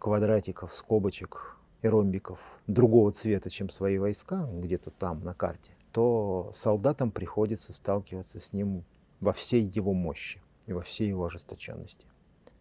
квадратиков, 0.00 0.74
скобочек 0.74 1.56
и 1.82 1.86
ромбиков 1.86 2.40
другого 2.66 3.12
цвета, 3.12 3.50
чем 3.50 3.70
свои 3.70 3.98
войска, 3.98 4.48
где-то 4.52 4.90
там 4.90 5.22
на 5.22 5.32
карте, 5.32 5.70
то 5.92 6.50
солдатам 6.52 7.12
приходится 7.12 7.72
сталкиваться 7.72 8.40
с 8.40 8.52
ним 8.52 8.82
во 9.20 9.32
всей 9.32 9.62
его 9.62 9.92
мощи 9.92 10.42
и 10.66 10.72
во 10.72 10.82
всей 10.82 11.06
его 11.06 11.26
ожесточенности. 11.26 12.04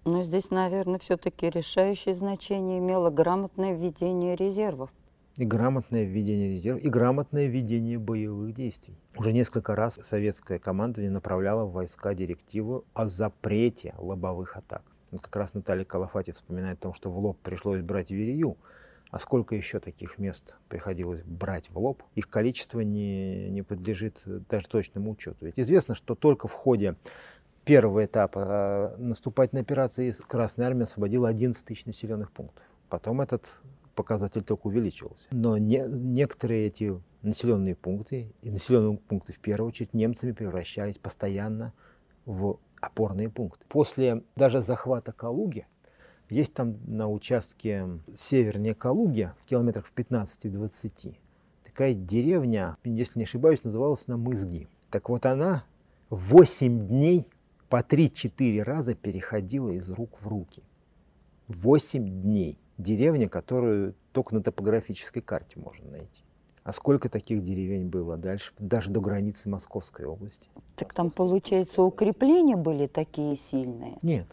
Но 0.06 0.22
здесь, 0.24 0.52
наверное, 0.52 1.00
все-таки 1.00 1.50
решающее 1.50 2.14
значение 2.14 2.80
имело 2.80 3.10
грамотное 3.10 3.74
введение 3.74 4.36
резервов 4.36 4.92
и 5.38 5.46
грамотное 5.46 6.04
введение 6.04 6.50
резерв, 6.50 6.80
и 6.80 6.90
грамотное 6.90 7.48
ведение 7.48 7.98
боевых 7.98 8.54
действий. 8.54 8.96
Уже 9.18 9.34
несколько 9.34 9.76
раз 9.76 9.96
советское 9.96 10.60
командование 10.60 11.12
направляло 11.12 11.66
в 11.66 11.74
войска 11.74 12.14
директиву 12.14 12.86
о 12.94 13.08
запрете 13.08 13.96
лобовых 13.98 14.58
атак. 14.58 14.84
Как 15.12 15.36
раз 15.36 15.54
Наталья 15.54 15.86
Калафати 15.86 16.32
вспоминает 16.32 16.80
о 16.80 16.82
том, 16.84 16.94
что 16.94 17.10
в 17.10 17.18
лоб 17.18 17.38
пришлось 17.42 17.82
брать 17.82 18.12
Верию, 18.12 18.58
а 19.12 19.20
сколько 19.20 19.56
еще 19.56 19.80
таких 19.80 20.18
мест 20.18 20.56
приходилось 20.70 21.22
брать 21.22 21.70
в 21.70 21.78
лоб, 21.78 22.02
их 22.16 22.30
количество 22.30 22.80
не, 22.80 23.50
не 23.50 23.62
подлежит 23.62 24.24
даже 24.26 24.68
точному 24.68 25.12
учету. 25.12 25.46
Ведь 25.46 25.60
известно, 25.60 25.94
что 25.94 26.16
только 26.16 26.48
в 26.48 26.54
ходе 26.54 26.96
первого 27.66 28.06
этапа 28.06 28.44
а, 28.46 28.96
наступательной 28.98 29.62
операции 29.62 30.14
Красная 30.28 30.68
Армия 30.68 30.84
освободила 30.84 31.30
11 31.30 31.66
тысяч 31.66 31.86
населенных 31.86 32.32
пунктов. 32.32 32.64
Потом 32.90 33.22
этот 33.22 33.50
показатель 33.96 34.42
только 34.42 34.68
увеличивался. 34.68 35.28
Но 35.32 35.58
не, 35.58 35.84
некоторые 35.88 36.68
эти 36.68 37.00
населенные 37.22 37.76
пункты, 37.76 38.34
и 38.42 38.52
населенные 38.52 38.98
пункты 38.98 39.34
в 39.34 39.40
первую 39.40 39.70
очередь, 39.70 39.94
немцами 39.94 40.32
превращались 40.32 40.98
постоянно 40.98 41.74
в 42.26 42.60
опорные 42.82 43.30
пункты. 43.30 43.66
После 43.70 44.24
даже 44.36 44.62
захвата 44.62 45.12
Калуги, 45.12 45.66
есть 46.30 46.54
там 46.54 46.78
на 46.86 47.10
участке 47.10 47.88
севернее 48.14 48.76
Калуги, 48.76 49.32
в 49.42 49.46
километрах 49.46 49.86
в 49.86 49.94
15-20, 49.94 51.16
такая 51.64 51.94
деревня, 51.94 52.78
если 52.84 53.20
не 53.20 53.24
ошибаюсь, 53.24 53.64
называлась 53.64 54.06
она 54.08 54.18
Мызги. 54.18 54.68
Так 54.90 55.10
вот 55.10 55.26
она 55.26 55.64
8 56.10 56.88
дней 56.88 57.28
по 57.74 57.80
3-4 57.80 58.62
раза 58.62 58.94
переходила 58.94 59.72
из 59.72 59.90
рук 59.90 60.20
в 60.20 60.28
руки. 60.28 60.62
8 61.48 62.22
дней 62.22 62.60
деревня, 62.78 63.28
которую 63.28 63.96
только 64.12 64.36
на 64.36 64.44
топографической 64.44 65.24
карте 65.24 65.60
можно 65.60 65.90
найти. 65.90 66.24
А 66.64 66.72
сколько 66.72 67.10
таких 67.10 67.44
деревень 67.44 67.90
было 67.90 68.16
дальше, 68.16 68.54
даже 68.60 68.92
до 68.92 69.02
границы 69.02 69.50
Московской 69.50 70.06
области? 70.06 70.52
Так 70.76 70.94
там, 70.94 71.10
получается, 71.10 71.82
укрепления 71.82 72.58
были 72.58 72.86
такие 72.86 73.36
сильные? 73.36 73.98
Нет, 74.04 74.28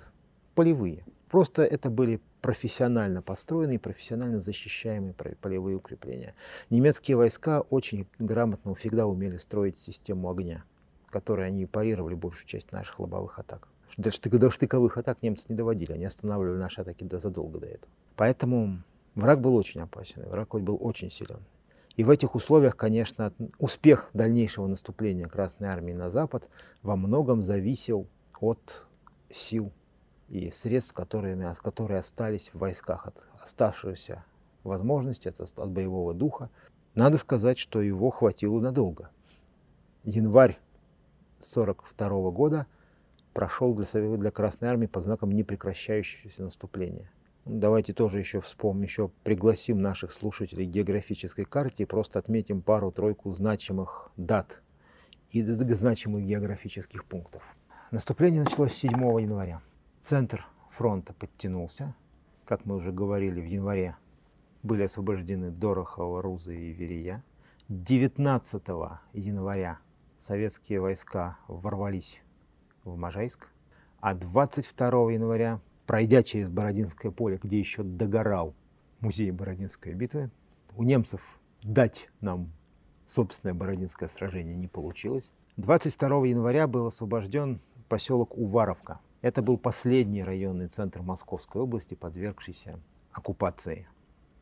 полевые. 0.55 1.07
Просто 1.31 1.63
это 1.63 1.89
были 1.89 2.21
профессионально 2.43 3.23
построенные, 3.23 3.79
профессионально 3.79 4.39
защищаемые 4.39 5.15
полевые 5.15 5.79
укрепления. 5.79 6.35
Немецкие 6.69 7.17
войска 7.17 7.63
очень 7.63 8.07
грамотно 8.19 8.75
всегда 8.75 9.07
умели 9.07 9.39
строить 9.39 9.79
систему 9.79 10.31
огня, 10.31 10.63
которой 11.11 11.47
они 11.49 11.67
парировали 11.67 12.15
большую 12.15 12.47
часть 12.47 12.73
наших 12.73 13.01
лобовых 13.01 13.39
атак. 13.39 13.69
Даже 13.97 14.19
до 14.21 14.51
штыковых 14.51 14.97
атак 14.97 15.23
немцы 15.23 15.47
не 15.49 15.57
доводили, 15.57 15.93
они 15.93 16.05
останавливали 16.05 16.59
наши 16.59 16.81
атаки 16.81 17.09
задолго 17.11 17.59
до 17.59 17.67
этого. 17.67 17.93
Поэтому 18.17 18.83
враг 19.15 19.41
был 19.41 19.57
очень 19.57 19.81
опасен, 19.81 20.23
враг 20.29 20.49
был 20.49 20.79
очень 20.81 21.11
силен. 21.11 21.41
И 21.97 22.05
в 22.05 22.11
этих 22.11 22.35
условиях, 22.35 22.77
конечно, 22.77 23.33
успех 23.59 24.11
дальнейшего 24.15 24.67
наступления 24.67 25.27
Красной 25.27 25.69
Армии 25.69 25.93
на 25.93 26.11
Запад 26.11 26.49
во 26.83 26.97
многом 26.97 27.43
зависел 27.43 28.07
от 28.41 28.87
сил 29.29 29.73
и 30.29 30.51
средств, 30.51 30.95
которыми, 30.95 31.53
которые 31.63 31.99
остались 31.99 32.51
в 32.55 32.59
войсках 32.59 33.07
от 33.07 33.27
оставшегося 33.39 34.25
возможности, 34.63 35.29
от, 35.29 35.41
от 35.41 35.71
боевого 35.71 36.15
духа. 36.15 36.49
Надо 36.95 37.19
сказать, 37.19 37.59
что 37.59 37.83
его 37.83 38.11
хватило 38.11 38.61
надолго. 38.61 39.11
Январь 40.05 40.59
1942 41.41 42.31
года 42.31 42.67
прошел 43.33 43.75
для, 43.75 44.31
Красной 44.31 44.69
Армии 44.69 44.87
под 44.87 45.05
знаком 45.05 45.33
непрекращающегося 45.33 46.45
наступления. 46.45 47.11
Ну, 47.45 47.59
давайте 47.59 47.93
тоже 47.93 48.19
еще 48.19 48.41
вспомним, 48.41 48.83
еще 48.83 49.11
пригласим 49.25 49.81
наших 49.81 50.13
слушателей 50.13 50.67
к 50.67 50.71
географической 50.71 51.45
карте 51.45 51.85
и 51.85 51.87
просто 51.87 52.19
отметим 52.19 52.61
пару-тройку 52.61 53.33
значимых 53.33 54.11
дат 54.17 54.63
и 55.31 55.43
значимых 55.43 56.25
географических 56.25 57.05
пунктов. 57.05 57.57
Наступление 57.91 58.43
началось 58.43 58.75
7 58.75 58.93
января. 59.21 59.63
Центр 60.01 60.47
фронта 60.71 61.15
подтянулся. 61.15 61.95
Как 62.45 62.65
мы 62.65 62.77
уже 62.77 62.93
говорили, 62.93 63.41
в 63.41 63.47
январе 63.47 63.97
были 64.63 64.83
освобождены 64.83 65.51
Дорохова, 65.51 66.21
Руза 66.21 66.53
и 66.53 66.73
Верия. 66.73 67.23
19 67.69 68.63
января 69.13 69.79
советские 70.21 70.81
войска 70.81 71.39
ворвались 71.49 72.21
в 72.85 72.97
Можайск, 72.97 73.49
а 74.01 74.15
22 74.15 75.13
января, 75.13 75.61
пройдя 75.87 76.23
через 76.23 76.49
Бородинское 76.49 77.11
поле, 77.11 77.41
где 77.43 77.59
еще 77.59 77.83
догорал 77.83 78.55
музей 79.01 79.31
Бородинской 79.31 79.95
битвы, 79.95 80.31
у 80.77 80.85
немцев 80.85 81.41
дать 81.63 82.11
нам 82.21 82.53
собственное 83.07 83.55
Бородинское 83.55 84.09
сражение 84.09 84.55
не 84.55 84.69
получилось. 84.69 85.33
22 85.57 86.27
января 86.27 86.67
был 86.67 86.87
освобожден 86.87 87.61
поселок 87.89 88.37
Уваровка. 88.37 89.01
Это 89.21 89.43
был 89.43 89.59
последний 89.59 90.23
районный 90.23 90.69
центр 90.69 91.03
Московской 91.03 91.61
области, 91.61 91.95
подвергшийся 91.95 92.79
оккупации 93.13 93.89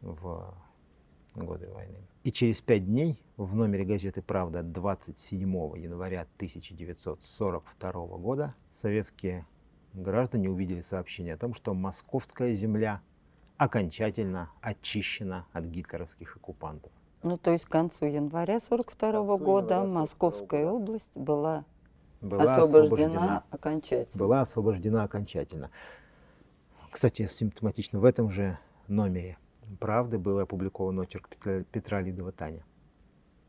в 0.01 0.55
годы 1.45 1.68
войны. 1.70 1.99
И 2.24 2.32
через 2.32 2.61
пять 2.61 2.86
дней 2.86 3.22
в 3.36 3.55
номере 3.55 3.84
газеты 3.84 4.22
«Правда» 4.22 4.62
27 4.62 5.49
января 5.78 6.26
1942 6.36 7.93
года 8.18 8.55
советские 8.72 9.47
граждане 9.95 10.51
увидели 10.51 10.80
сообщение 10.80 11.34
о 11.34 11.39
том, 11.39 11.55
что 11.55 11.74
московская 11.74 12.55
земля 12.55 13.01
окончательно 13.57 14.51
очищена 14.61 15.47
от 15.53 15.64
гитлеровских 15.64 16.36
оккупантов. 16.36 16.93
Ну, 17.22 17.36
то 17.36 17.51
есть 17.51 17.64
к 17.64 17.68
концу 17.68 18.05
января 18.05 18.57
1942 18.57 19.39
года 19.39 19.74
января 19.74 19.93
Московская 19.93 20.64
года. 20.64 20.74
область 20.74 21.11
была, 21.14 21.64
была 22.20 22.57
освобождена, 22.57 22.86
освобождена 22.86 23.45
окончательно. 23.51 24.18
Была 24.18 24.41
освобождена 24.43 25.03
окончательно. 25.03 25.70
Кстати, 26.91 27.26
симптоматично 27.26 27.99
в 27.99 28.05
этом 28.05 28.30
же 28.30 28.59
номере 28.86 29.39
правды 29.81 30.19
был 30.19 30.39
опубликован 30.39 30.99
очерк 31.01 31.29
Петра, 31.29 31.62
Петра 31.64 32.01
Лидова 32.01 32.33
«Таня», 32.33 32.64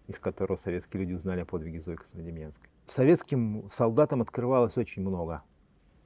из 0.07 0.19
которого 0.19 0.57
советские 0.57 1.03
люди 1.03 1.13
узнали 1.13 1.41
о 1.41 1.45
подвиге 1.45 1.79
Зойка 1.79 2.03
Космодемьянской. 2.03 2.69
Советским 2.85 3.67
солдатам 3.69 4.21
открывалось 4.21 4.77
очень 4.77 5.01
много 5.01 5.43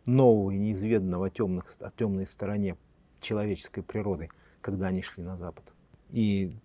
нового 0.06 0.52
и 0.52 0.58
неизведанного 0.58 1.28
о, 1.28 1.30
темных, 1.30 1.66
о 1.80 1.92
темной 1.92 2.28
стороне 2.28 2.78
человеческой 3.20 3.82
природы, 3.84 4.30
когда 4.62 4.88
они 4.88 5.02
шли 5.02 5.24
на 5.24 5.38
Запад. 5.38 5.74
И 6.10 6.58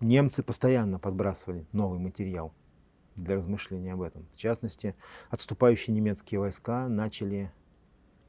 немцы 0.00 0.42
постоянно 0.42 0.98
подбрасывали 0.98 1.66
новый 1.72 1.98
материал 1.98 2.52
для 3.16 3.36
размышления 3.36 3.92
об 3.92 4.02
этом. 4.02 4.26
В 4.34 4.36
частности, 4.36 4.94
отступающие 5.30 5.94
немецкие 5.94 6.40
войска 6.40 6.88
начали 6.88 7.52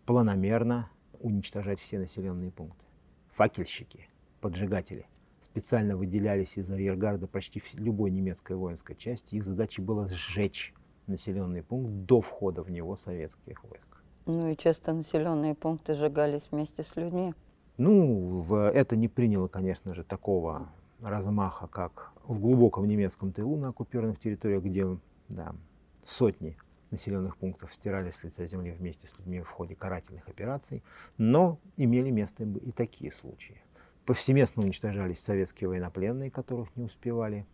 планомерно 0.05 0.89
уничтожать 1.19 1.79
все 1.79 1.97
населенные 1.97 2.51
пункты. 2.51 2.85
Факельщики, 3.33 4.07
поджигатели 4.41 5.07
специально 5.41 5.95
выделялись 5.95 6.57
из 6.57 6.69
арьергарда 6.69 7.27
почти 7.27 7.61
любой 7.73 8.11
немецкой 8.11 8.57
воинской 8.57 8.95
части. 8.95 9.35
Их 9.35 9.45
задачей 9.45 9.81
было 9.81 10.09
сжечь 10.09 10.73
населенный 11.07 11.63
пункт 11.63 11.91
до 12.05 12.19
входа 12.21 12.61
в 12.63 12.69
него 12.69 12.95
советских 12.95 13.63
войск. 13.63 13.87
Ну 14.25 14.49
и 14.49 14.57
часто 14.57 14.91
населенные 14.91 15.55
пункты 15.55 15.95
сжигались 15.95 16.49
вместе 16.51 16.83
с 16.83 16.95
людьми. 16.95 17.33
Ну, 17.77 18.27
в, 18.27 18.69
это 18.69 18.95
не 18.95 19.07
приняло, 19.07 19.47
конечно 19.47 19.93
же, 19.93 20.03
такого 20.03 20.69
размаха, 21.01 21.67
как 21.67 22.11
в 22.25 22.39
глубоком 22.39 22.87
немецком 22.87 23.31
тылу 23.31 23.55
на 23.57 23.69
оккупированных 23.69 24.19
территориях, 24.19 24.63
где 24.63 24.97
да, 25.29 25.55
сотни 26.03 26.57
населенных 26.91 27.37
пунктов 27.37 27.73
стирались 27.73 28.15
с 28.15 28.23
лица 28.23 28.45
земли 28.47 28.71
вместе 28.71 29.07
с 29.07 29.17
людьми 29.17 29.41
в 29.41 29.49
ходе 29.49 29.75
карательных 29.75 30.27
операций, 30.27 30.83
но 31.17 31.59
имели 31.77 32.09
место 32.09 32.43
и 32.43 32.71
такие 32.71 33.11
случаи. 33.11 33.61
Повсеместно 34.05 34.63
уничтожались 34.63 35.19
советские 35.19 35.69
военнопленные, 35.69 36.29
которых 36.29 36.75
не 36.75 36.83
успевали 36.83 37.45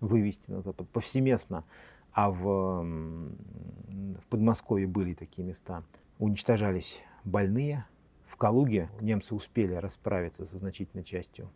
вывести 0.00 0.50
на 0.50 0.60
Запад. 0.62 0.88
Повсеместно, 0.88 1.64
а 2.12 2.30
в, 2.30 2.82
в 2.82 4.26
Подмосковье 4.28 4.86
были 4.86 5.14
такие 5.14 5.46
места, 5.46 5.84
уничтожались 6.18 7.00
больные. 7.24 7.86
В 8.26 8.36
Калуге 8.36 8.90
немцы 9.00 9.34
успели 9.34 9.74
расправиться 9.74 10.46
со 10.46 10.58
значительной 10.58 11.04
частью 11.04 11.50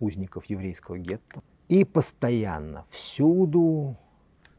узников 0.00 0.46
еврейского 0.46 0.98
гетто. 0.98 1.42
И 1.68 1.84
постоянно, 1.84 2.84
всюду 2.90 3.96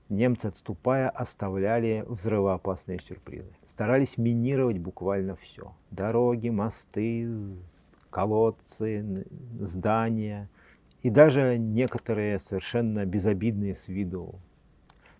немцы, 0.09 0.47
отступая, 0.47 1.09
оставляли 1.09 2.03
взрывоопасные 2.07 2.99
сюрпризы. 2.99 3.53
Старались 3.65 4.17
минировать 4.17 4.79
буквально 4.79 5.35
все. 5.35 5.73
Дороги, 5.91 6.49
мосты, 6.49 7.27
колодцы, 8.15 9.25
здания 9.59 10.49
и 11.03 11.09
даже 11.09 11.57
некоторые 11.57 12.39
совершенно 12.39 13.05
безобидные 13.05 13.75
с 13.75 13.89
виду 13.89 14.39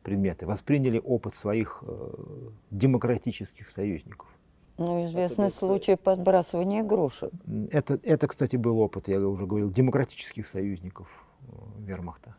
предметы. 0.01 0.45
Восприняли 0.45 1.01
опыт 1.03 1.35
своих 1.35 1.83
э, 1.85 2.49
демократических 2.71 3.67
союзников. 3.67 4.29
Ну, 4.77 5.05
известный 5.07 5.47
это, 5.47 5.55
случай 5.55 5.97
подбрасывания 5.97 6.83
игрушек. 6.83 7.33
Это, 7.69 7.99
это, 8.01 8.27
кстати, 8.27 8.55
был 8.55 8.79
опыт, 8.79 9.09
я 9.09 9.19
уже 9.19 9.45
говорил, 9.45 9.69
демократических 9.69 10.47
союзников 10.47 11.09
э, 11.41 11.51
вермахта. 11.79 12.37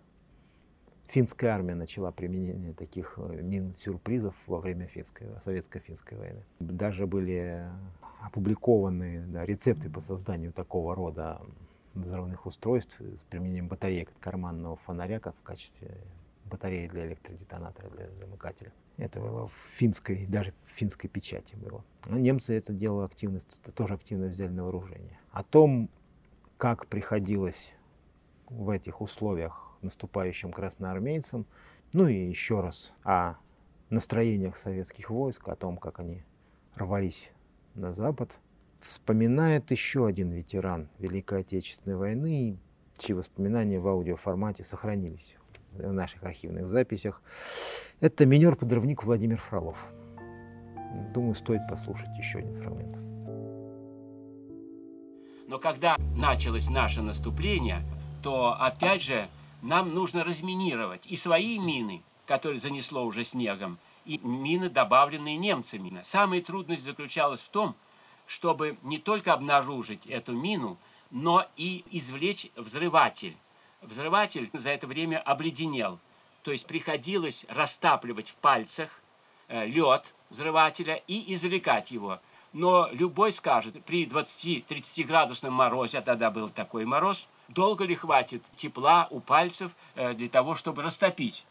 Финская 1.08 1.50
армия 1.50 1.74
начала 1.74 2.12
применение 2.12 2.72
таких 2.72 3.18
э, 3.18 3.42
мин-сюрпризов 3.42 4.34
во 4.46 4.60
время 4.60 4.86
финской, 4.86 5.26
советско-финской 5.44 6.16
войны. 6.16 6.44
Даже 6.60 7.06
были 7.06 7.66
опубликованы 8.26 9.24
да, 9.28 9.44
рецепты 9.46 9.88
по 9.88 10.00
созданию 10.00 10.52
такого 10.52 10.94
рода 10.94 11.40
взрывных 11.94 12.46
устройств 12.46 13.00
с 13.00 13.24
применением 13.30 13.68
батареек 13.68 14.10
от 14.10 14.18
карманного 14.18 14.76
фонаря 14.76 15.20
как 15.20 15.36
в 15.36 15.42
качестве 15.42 15.96
батареи 16.44 16.88
для 16.88 17.06
электродетонатора, 17.06 17.88
для 17.90 18.10
замыкателя. 18.10 18.72
Это 18.96 19.20
было 19.20 19.48
в 19.48 19.52
финской, 19.52 20.26
даже 20.26 20.52
в 20.64 20.70
финской 20.70 21.08
печати 21.08 21.54
было. 21.56 21.84
Но 22.06 22.18
немцы 22.18 22.54
это 22.54 22.72
дело 22.72 23.04
активно, 23.04 23.40
тоже 23.74 23.94
активно 23.94 24.26
взяли 24.26 24.50
на 24.50 24.64
вооружение. 24.64 25.18
О 25.30 25.42
том, 25.42 25.90
как 26.56 26.86
приходилось 26.86 27.74
в 28.48 28.70
этих 28.70 29.00
условиях 29.00 29.76
наступающим 29.82 30.52
красноармейцам. 30.52 31.46
Ну 31.92 32.08
и 32.08 32.26
еще 32.28 32.60
раз 32.60 32.94
о 33.04 33.34
настроениях 33.90 34.56
советских 34.56 35.10
войск, 35.10 35.48
о 35.48 35.56
том, 35.56 35.76
как 35.76 36.00
они 36.00 36.24
рвались 36.74 37.30
на 37.76 37.92
Запад, 37.92 38.30
вспоминает 38.80 39.70
еще 39.70 40.06
один 40.06 40.30
ветеран 40.30 40.88
Великой 40.98 41.40
Отечественной 41.40 41.96
войны, 41.96 42.58
чьи 42.98 43.14
воспоминания 43.14 43.78
в 43.78 43.88
аудиоформате 43.88 44.64
сохранились 44.64 45.36
в 45.72 45.92
наших 45.92 46.22
архивных 46.24 46.66
записях. 46.66 47.22
Это 48.00 48.26
минер-подрывник 48.26 49.04
Владимир 49.04 49.38
Фролов. 49.38 49.92
Думаю, 51.12 51.34
стоит 51.34 51.60
послушать 51.68 52.16
еще 52.16 52.38
один 52.38 52.54
фрагмент. 52.56 52.96
Но 55.48 55.58
когда 55.58 55.96
началось 56.16 56.68
наше 56.68 57.02
наступление, 57.02 57.82
то 58.22 58.56
опять 58.58 59.02
же 59.02 59.28
нам 59.62 59.94
нужно 59.94 60.24
разминировать 60.24 61.06
и 61.06 61.16
свои 61.16 61.58
мины, 61.58 62.02
которые 62.26 62.58
занесло 62.58 63.04
уже 63.04 63.22
снегом, 63.24 63.78
и 64.06 64.18
мины, 64.18 64.68
добавленные 64.68 65.36
немцами. 65.36 66.00
Самая 66.04 66.40
трудность 66.40 66.84
заключалась 66.84 67.40
в 67.40 67.48
том, 67.48 67.74
чтобы 68.26 68.78
не 68.82 68.98
только 68.98 69.32
обнаружить 69.32 70.06
эту 70.06 70.32
мину, 70.32 70.78
но 71.10 71.46
и 71.56 71.84
извлечь 71.90 72.48
взрыватель. 72.56 73.36
Взрыватель 73.82 74.50
за 74.52 74.70
это 74.70 74.86
время 74.86 75.18
обледенел, 75.20 75.98
то 76.42 76.50
есть 76.50 76.66
приходилось 76.66 77.44
растапливать 77.48 78.28
в 78.28 78.34
пальцах 78.36 78.90
э, 79.48 79.66
лед 79.66 80.12
взрывателя 80.30 81.02
и 81.06 81.34
извлекать 81.34 81.90
его. 81.90 82.20
Но 82.52 82.88
любой 82.92 83.32
скажет, 83.32 83.84
при 83.84 84.06
20-30 84.06 85.04
градусном 85.04 85.52
морозе, 85.52 85.98
а 85.98 86.02
тогда 86.02 86.30
был 86.30 86.48
такой 86.48 86.84
мороз, 86.84 87.28
долго 87.48 87.84
ли 87.84 87.94
хватит 87.94 88.42
тепла 88.56 89.08
у 89.10 89.20
пальцев 89.20 89.72
э, 89.94 90.14
для 90.14 90.28
того, 90.28 90.54
чтобы 90.54 90.82
растопить. 90.82 91.44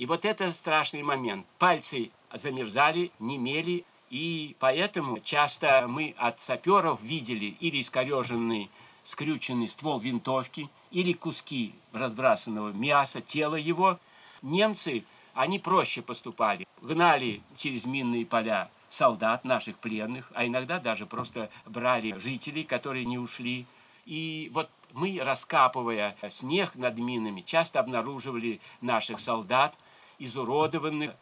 И 0.00 0.06
вот 0.06 0.24
это 0.24 0.50
страшный 0.54 1.02
момент. 1.02 1.44
Пальцы 1.58 2.10
замерзали, 2.32 3.12
немели, 3.18 3.84
И 4.08 4.56
поэтому 4.58 5.20
часто 5.20 5.84
мы 5.86 6.14
от 6.16 6.40
саперов 6.40 7.02
видели 7.02 7.54
или 7.60 7.82
искореженный, 7.82 8.70
скрюченный 9.04 9.68
ствол 9.68 10.00
винтовки, 10.00 10.70
или 10.90 11.12
куски 11.12 11.74
разбрасанного 11.92 12.70
мяса, 12.72 13.20
тела 13.20 13.56
его. 13.56 13.98
Немцы, 14.40 15.04
они 15.34 15.58
проще 15.58 16.00
поступали. 16.00 16.66
Гнали 16.80 17.42
через 17.58 17.84
минные 17.84 18.24
поля 18.24 18.70
солдат, 18.88 19.44
наших 19.44 19.76
пленных, 19.76 20.32
а 20.34 20.46
иногда 20.46 20.80
даже 20.80 21.04
просто 21.04 21.50
брали 21.66 22.16
жителей, 22.18 22.64
которые 22.64 23.04
не 23.04 23.18
ушли. 23.18 23.66
И 24.06 24.50
вот 24.54 24.70
мы, 24.94 25.20
раскапывая 25.22 26.16
снег 26.30 26.74
над 26.74 26.96
минами, 26.96 27.42
часто 27.42 27.80
обнаруживали 27.80 28.60
наших 28.80 29.20
солдат, 29.20 29.76
изуродованных, 30.20 31.12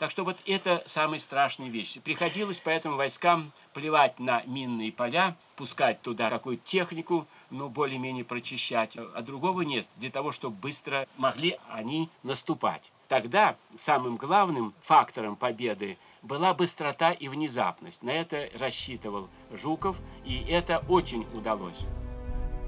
так 0.00 0.10
что 0.10 0.24
вот 0.24 0.38
это 0.46 0.82
самые 0.86 1.20
страшные 1.20 1.68
вещи. 1.68 2.00
Приходилось 2.00 2.58
поэтому 2.58 2.96
войскам 2.96 3.52
плевать 3.74 4.18
на 4.18 4.42
минные 4.46 4.92
поля, 4.92 5.36
пускать 5.56 6.00
туда 6.00 6.30
какую-то 6.30 6.64
технику, 6.64 7.26
ну, 7.50 7.68
более-менее 7.68 8.24
прочищать, 8.24 8.96
а 8.96 9.20
другого 9.20 9.60
нет, 9.60 9.86
для 9.96 10.10
того, 10.10 10.32
чтобы 10.32 10.56
быстро 10.56 11.06
могли 11.18 11.58
они 11.68 12.08
наступать. 12.22 12.92
Тогда 13.08 13.56
самым 13.76 14.16
главным 14.16 14.72
фактором 14.80 15.36
победы 15.36 15.98
была 16.22 16.54
быстрота 16.54 17.12
и 17.12 17.28
внезапность. 17.28 18.02
На 18.02 18.10
это 18.10 18.48
рассчитывал 18.58 19.28
Жуков, 19.50 20.00
и 20.24 20.42
это 20.48 20.82
очень 20.88 21.26
удалось. 21.34 21.86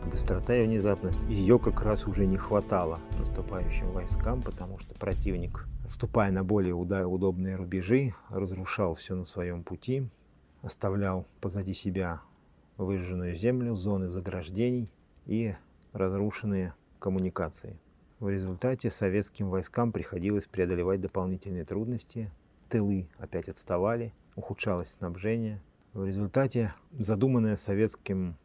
Быстрота 0.05 0.55
и 0.55 0.67
внезапность. 0.67 1.21
Ее 1.31 1.59
как 1.59 1.81
раз 1.81 2.07
уже 2.07 2.27
не 2.27 2.37
хватало 2.37 2.99
наступающим 3.19 3.91
войскам, 3.93 4.43
потому 4.43 4.79
что 4.79 4.95
противник 4.97 5.67
отступая 5.85 6.31
на 6.31 6.45
более 6.45 6.75
удобные 6.75 7.57
рубежи, 7.57 8.15
разрушал 8.29 8.95
все 8.95 9.15
на 9.15 9.25
своем 9.25 9.65
пути, 9.65 10.09
оставлял 10.63 11.27
позади 11.41 11.75
себя 11.75 12.23
выжженную 12.77 13.35
землю, 13.35 13.75
зоны 13.75 14.09
заграждений 14.09 14.89
и 15.27 15.55
разрушенные 15.93 16.75
коммуникации. 16.99 17.79
В 18.21 18.29
результате 18.29 18.91
советским 18.91 19.51
войскам 19.51 19.91
приходилось 19.91 20.47
преодолевать 20.47 21.01
дополнительные 21.01 21.65
трудности, 21.65 22.31
тылы 22.69 23.09
опять 23.19 23.49
отставали, 23.49 24.13
ухудшалось 24.37 24.93
снабжение. 24.93 25.61
В 25.93 26.07
результате 26.07 26.73
задуманная 26.93 27.57
советским 27.57 28.37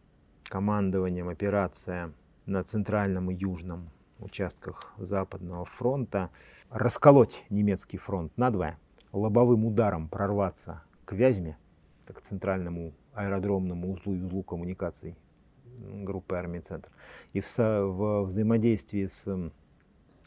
командованием 0.44 1.30
операция 1.30 2.12
на 2.46 2.64
центральном 2.64 3.30
и 3.30 3.36
южном 3.36 3.90
участках 4.20 4.94
Западного 4.98 5.66
фронта 5.66 6.30
расколоть 6.70 7.44
немецкий 7.50 7.98
фронт 7.98 8.32
надвое, 8.38 8.78
лобовым 9.12 9.66
ударом 9.66 10.10
прорваться 10.10 10.84
к 11.06 11.14
Вязьме, 11.14 11.58
как 12.06 12.22
центральному 12.22 12.94
аэродромному 13.14 13.92
узлу 13.94 14.16
и 14.16 14.22
узлу 14.22 14.44
коммуникаций 14.44 15.16
группы 15.80 16.36
армии 16.36 16.60
«Центр». 16.60 16.92
И 17.34 17.42
в, 17.42 17.58
в 17.58 18.24
взаимодействии 18.24 19.06
с 19.06 19.52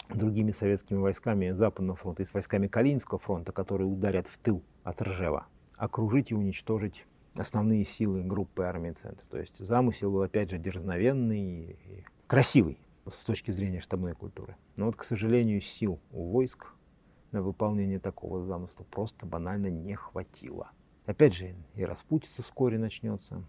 другими 0.08 0.50
советскими 0.50 0.98
войсками 0.98 1.50
Западного 1.52 1.96
фронта 1.96 2.22
и 2.22 2.26
с 2.26 2.34
войсками 2.34 2.66
Калининского 2.66 3.18
фронта, 3.18 3.52
которые 3.52 3.88
ударят 3.88 4.26
в 4.26 4.38
тыл 4.38 4.62
от 4.82 5.02
Ржева, 5.02 5.46
окружить 5.76 6.30
и 6.30 6.34
уничтожить 6.34 7.06
основные 7.34 7.84
силы 7.84 8.22
группы 8.22 8.64
армии 8.64 8.90
«Центр». 8.90 9.24
То 9.30 9.38
есть 9.38 9.58
замысел 9.58 10.10
был, 10.10 10.22
опять 10.22 10.50
же, 10.50 10.58
дерзновенный 10.58 11.40
и 11.40 12.04
красивый 12.26 12.78
с 13.10 13.24
точки 13.24 13.50
зрения 13.50 13.80
штабной 13.80 14.14
культуры. 14.14 14.56
Но 14.76 14.86
вот, 14.86 14.96
к 14.96 15.04
сожалению, 15.04 15.60
сил 15.60 16.00
у 16.10 16.30
войск 16.30 16.74
на 17.32 17.42
выполнение 17.42 17.98
такого 17.98 18.42
замысла 18.42 18.84
просто 18.90 19.26
банально 19.26 19.68
не 19.68 19.94
хватило. 19.94 20.70
Опять 21.06 21.34
же, 21.34 21.54
и 21.74 21.84
распутица 21.84 22.42
вскоре 22.42 22.78
начнется, 22.78 23.44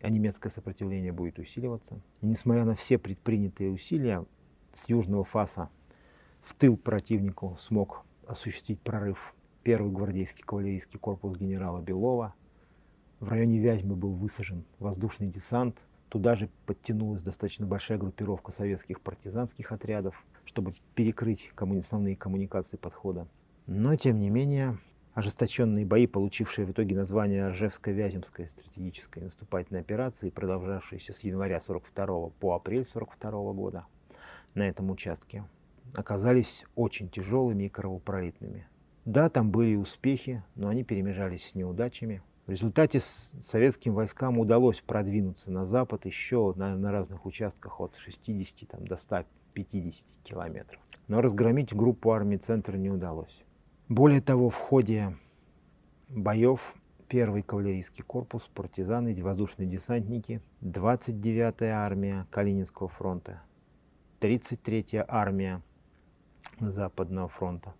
а 0.00 0.10
немецкое 0.10 0.50
сопротивление 0.50 1.12
будет 1.12 1.38
усиливаться. 1.38 2.00
И 2.20 2.26
несмотря 2.26 2.64
на 2.64 2.74
все 2.74 2.98
предпринятые 2.98 3.70
усилия, 3.70 4.24
с 4.72 4.88
южного 4.88 5.24
фаса 5.24 5.70
в 6.40 6.54
тыл 6.54 6.76
противнику 6.76 7.56
смог 7.58 8.04
осуществить 8.26 8.80
прорыв 8.80 9.34
первый 9.62 9.90
гвардейский 9.90 10.44
кавалерийский 10.44 10.98
корпус 10.98 11.36
генерала 11.36 11.80
Белова. 11.80 12.34
В 13.20 13.28
районе 13.28 13.58
Вязьмы 13.58 13.96
был 13.96 14.12
высажен 14.12 14.64
воздушный 14.78 15.28
десант, 15.28 15.82
Туда 16.08 16.34
же 16.34 16.48
подтянулась 16.64 17.22
достаточно 17.22 17.66
большая 17.66 17.98
группировка 17.98 18.50
советских 18.50 19.00
партизанских 19.00 19.72
отрядов, 19.72 20.24
чтобы 20.44 20.72
перекрыть 20.94 21.50
коммуни... 21.54 21.80
основные 21.80 22.16
коммуникации 22.16 22.76
подхода. 22.76 23.28
Но, 23.66 23.94
тем 23.96 24.18
не 24.18 24.30
менее, 24.30 24.78
ожесточенные 25.12 25.84
бои, 25.84 26.06
получившие 26.06 26.66
в 26.66 26.70
итоге 26.70 26.96
название 26.96 27.50
Ржевско-Вяземская 27.50 28.48
стратегическая 28.48 29.20
наступательная 29.20 29.82
операция, 29.82 30.30
продолжавшаяся 30.30 31.12
с 31.12 31.20
января 31.24 31.60
42 31.60 32.30
по 32.40 32.54
апрель 32.54 32.86
42 32.86 33.52
года 33.52 33.86
на 34.54 34.66
этом 34.66 34.90
участке, 34.90 35.44
оказались 35.94 36.64
очень 36.74 37.10
тяжелыми 37.10 37.64
и 37.64 37.68
кровопролитными. 37.68 38.66
Да, 39.04 39.28
там 39.28 39.50
были 39.50 39.76
успехи, 39.76 40.42
но 40.54 40.68
они 40.68 40.84
перемежались 40.84 41.48
с 41.48 41.54
неудачами. 41.54 42.22
В 42.48 42.50
результате 42.50 42.98
советским 43.00 43.92
войскам 43.92 44.38
удалось 44.38 44.80
продвинуться 44.80 45.50
на 45.50 45.66
запад 45.66 46.06
еще 46.06 46.54
на, 46.56 46.78
на 46.78 46.90
разных 46.90 47.26
участках 47.26 47.78
от 47.78 47.94
60 47.96 48.66
там, 48.70 48.86
до 48.86 48.96
150 48.96 50.02
километров. 50.22 50.80
Но 51.08 51.20
разгромить 51.20 51.76
группу 51.76 52.10
армий 52.10 52.38
«Центр» 52.38 52.76
не 52.76 52.88
удалось. 52.88 53.44
Более 53.90 54.22
того, 54.22 54.48
в 54.48 54.54
ходе 54.54 55.14
боев 56.08 56.74
первый 57.06 57.42
кавалерийский 57.42 58.02
корпус, 58.02 58.48
партизаны, 58.54 59.14
воздушные 59.22 59.68
десантники, 59.68 60.40
29-я 60.62 61.80
армия 61.82 62.26
Калининского 62.30 62.88
фронта, 62.88 63.42
33-я 64.20 65.04
армия 65.06 65.60
Западного 66.60 67.28
фронта, 67.28 67.74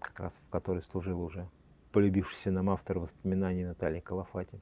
как 0.00 0.18
раз 0.18 0.40
в 0.46 0.48
которой 0.48 0.80
служил 0.80 1.20
уже 1.20 1.46
полюбившийся 1.96 2.50
нам 2.50 2.68
автор 2.68 2.98
воспоминаний 2.98 3.64
Натальи 3.64 4.00
Калафати, 4.00 4.60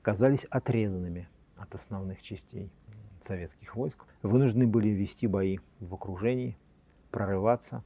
оказались 0.00 0.46
отрезанными 0.46 1.28
от 1.56 1.72
основных 1.76 2.20
частей 2.22 2.72
советских 3.20 3.76
войск, 3.76 4.04
вынуждены 4.22 4.66
были 4.66 4.88
вести 4.88 5.28
бои 5.28 5.60
в 5.78 5.94
окружении, 5.94 6.58
прорываться, 7.12 7.84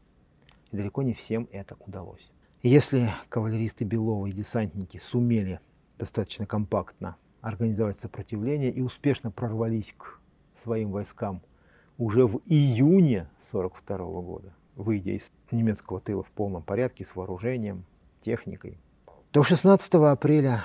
и 0.71 0.79
далеко 0.79 1.03
не 1.03 1.13
всем 1.13 1.47
это 1.53 1.77
удалось. 1.81 2.33
Если 2.63 3.11
кавалеристы 3.29 3.85
Белова 3.85 4.29
и 4.29 4.33
десантники 4.33 4.97
сумели 4.97 5.61
достаточно 5.99 6.47
компактно 6.47 7.17
организовать 7.43 7.99
сопротивление 7.99 8.71
и 8.71 8.81
успешно 8.81 9.31
прорвались 9.31 9.95
к 9.99 10.21
своим 10.55 10.91
войскам 10.91 11.43
уже 11.99 12.27
в 12.27 12.41
июне 12.47 13.29
1942 13.41 14.23
года, 14.23 14.55
выйдя 14.75 15.11
из 15.11 15.33
немецкого 15.51 16.01
тыла 16.01 16.23
в 16.23 16.31
полном 16.31 16.63
порядке 16.63 17.05
с 17.05 17.15
вооружением, 17.15 17.85
техникой. 18.21 18.79
До 19.33 19.43
16 19.43 19.95
апреля 19.95 20.63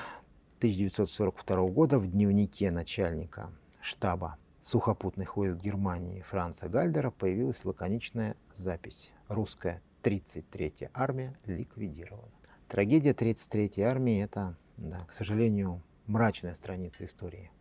1942 0.60 1.68
года 1.68 2.00
в 2.00 2.08
дневнике 2.08 2.72
начальника 2.72 3.52
штаба 3.82 4.38
сухопутных 4.62 5.38
войск 5.38 5.58
Германии 5.58 6.22
Франца 6.22 6.68
Гальдера 6.68 7.12
появилась 7.12 7.64
лаконичная 7.64 8.36
запись. 8.56 9.12
Русская 9.28 9.82
33-я 10.02 10.90
армия 10.94 11.38
ликвидирована. 11.46 12.32
Трагедия 12.68 13.12
33-й 13.12 13.84
армии– 13.84 14.24
это, 14.24 14.58
да, 14.78 15.06
к 15.06 15.14
сожалению, 15.14 15.84
мрачная 16.08 16.56
страница 16.56 17.06
истории 17.06 17.52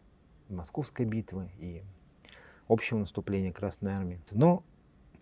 Московской 0.49 1.05
битвы 1.05 1.51
и 1.59 1.83
общего 2.69 2.99
наступления 2.99 3.53
Красной 3.53 3.93
армии. 3.93 4.21
Но 4.33 4.65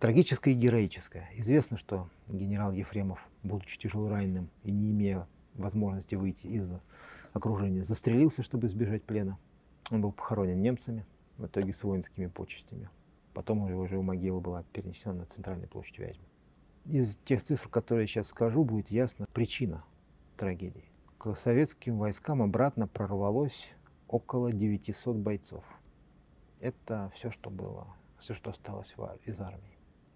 трагическое 0.03 0.53
и 0.53 0.57
героическое. 0.57 1.29
Известно, 1.35 1.77
что 1.77 2.09
генерал 2.27 2.73
Ефремов 2.73 3.25
будучи 3.41 3.79
тяжело 3.79 4.09
раненым 4.09 4.49
и 4.63 4.69
не 4.69 4.91
имея 4.91 5.29
возможности 5.53 6.15
выйти 6.15 6.45
из 6.45 6.73
окружения, 7.31 7.85
застрелился, 7.85 8.43
чтобы 8.43 8.67
избежать 8.67 9.03
плена. 9.03 9.39
Он 9.91 10.01
был 10.01 10.11
похоронен 10.11 10.61
немцами, 10.61 11.05
в 11.37 11.45
итоге 11.45 11.71
с 11.71 11.81
воинскими 11.85 12.27
почестями. 12.27 12.89
Потом 13.33 13.65
его 13.65 14.01
могила 14.01 14.41
была 14.41 14.63
перенесена 14.73 15.19
на 15.19 15.25
центральную 15.25 15.69
площадь 15.69 15.97
Вязьмы. 15.99 16.25
Из 16.83 17.15
тех 17.23 17.41
цифр, 17.41 17.69
которые 17.69 18.03
я 18.03 18.07
сейчас 18.07 18.27
скажу, 18.27 18.65
будет 18.65 18.91
ясна 18.91 19.25
причина 19.31 19.85
трагедии. 20.35 20.91
К 21.17 21.33
советским 21.33 21.97
войскам 21.97 22.41
обратно 22.41 22.89
прорвалось 22.89 23.71
около 24.09 24.51
900 24.51 25.15
бойцов. 25.15 25.63
Это 26.59 27.09
все, 27.13 27.31
что 27.31 27.49
было, 27.49 27.87
все, 28.19 28.33
что 28.33 28.49
осталось 28.49 28.93
из 29.23 29.39
армии. 29.39 29.72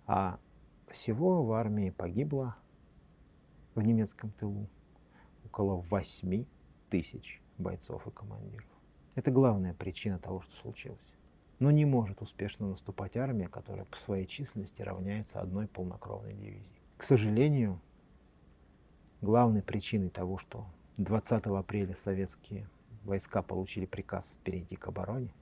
А 0.08 0.40
всего 0.88 1.44
в 1.44 1.52
армии 1.52 1.90
погибло 1.90 2.56
в 3.76 3.82
немецком 3.82 4.32
тылу 4.32 4.70
около 5.46 5.76
8 5.76 6.46
тысяч 6.90 7.42
бойцов 7.58 8.08
и 8.08 8.12
командиров. 8.12 8.70
Это 9.16 9.32
главная 9.32 9.74
причина 9.74 10.18
того, 10.18 10.42
что 10.42 10.56
случилось. 10.56 11.14
Но 11.60 11.72
не 11.72 11.86
может 11.86 12.22
успешно 12.22 12.68
наступать 12.68 13.18
армия, 13.18 13.50
которая 13.50 13.86
по 13.86 13.98
своей 13.98 14.28
численности 14.28 14.82
равняется 14.82 15.42
одной 15.42 15.68
полнокровной 15.68 16.36
дивизии. 16.36 16.82
К 16.98 17.04
сожалению, 17.04 17.82
главной 19.22 19.62
причиной 19.62 20.10
того, 20.10 20.38
что 20.38 20.68
20 20.98 21.48
апреля 21.48 21.96
советские 21.96 22.70
войска 23.04 23.42
получили 23.42 23.86
приказ 23.86 24.38
перейти 24.44 24.76
к 24.76 24.88
обороне, 24.88 25.34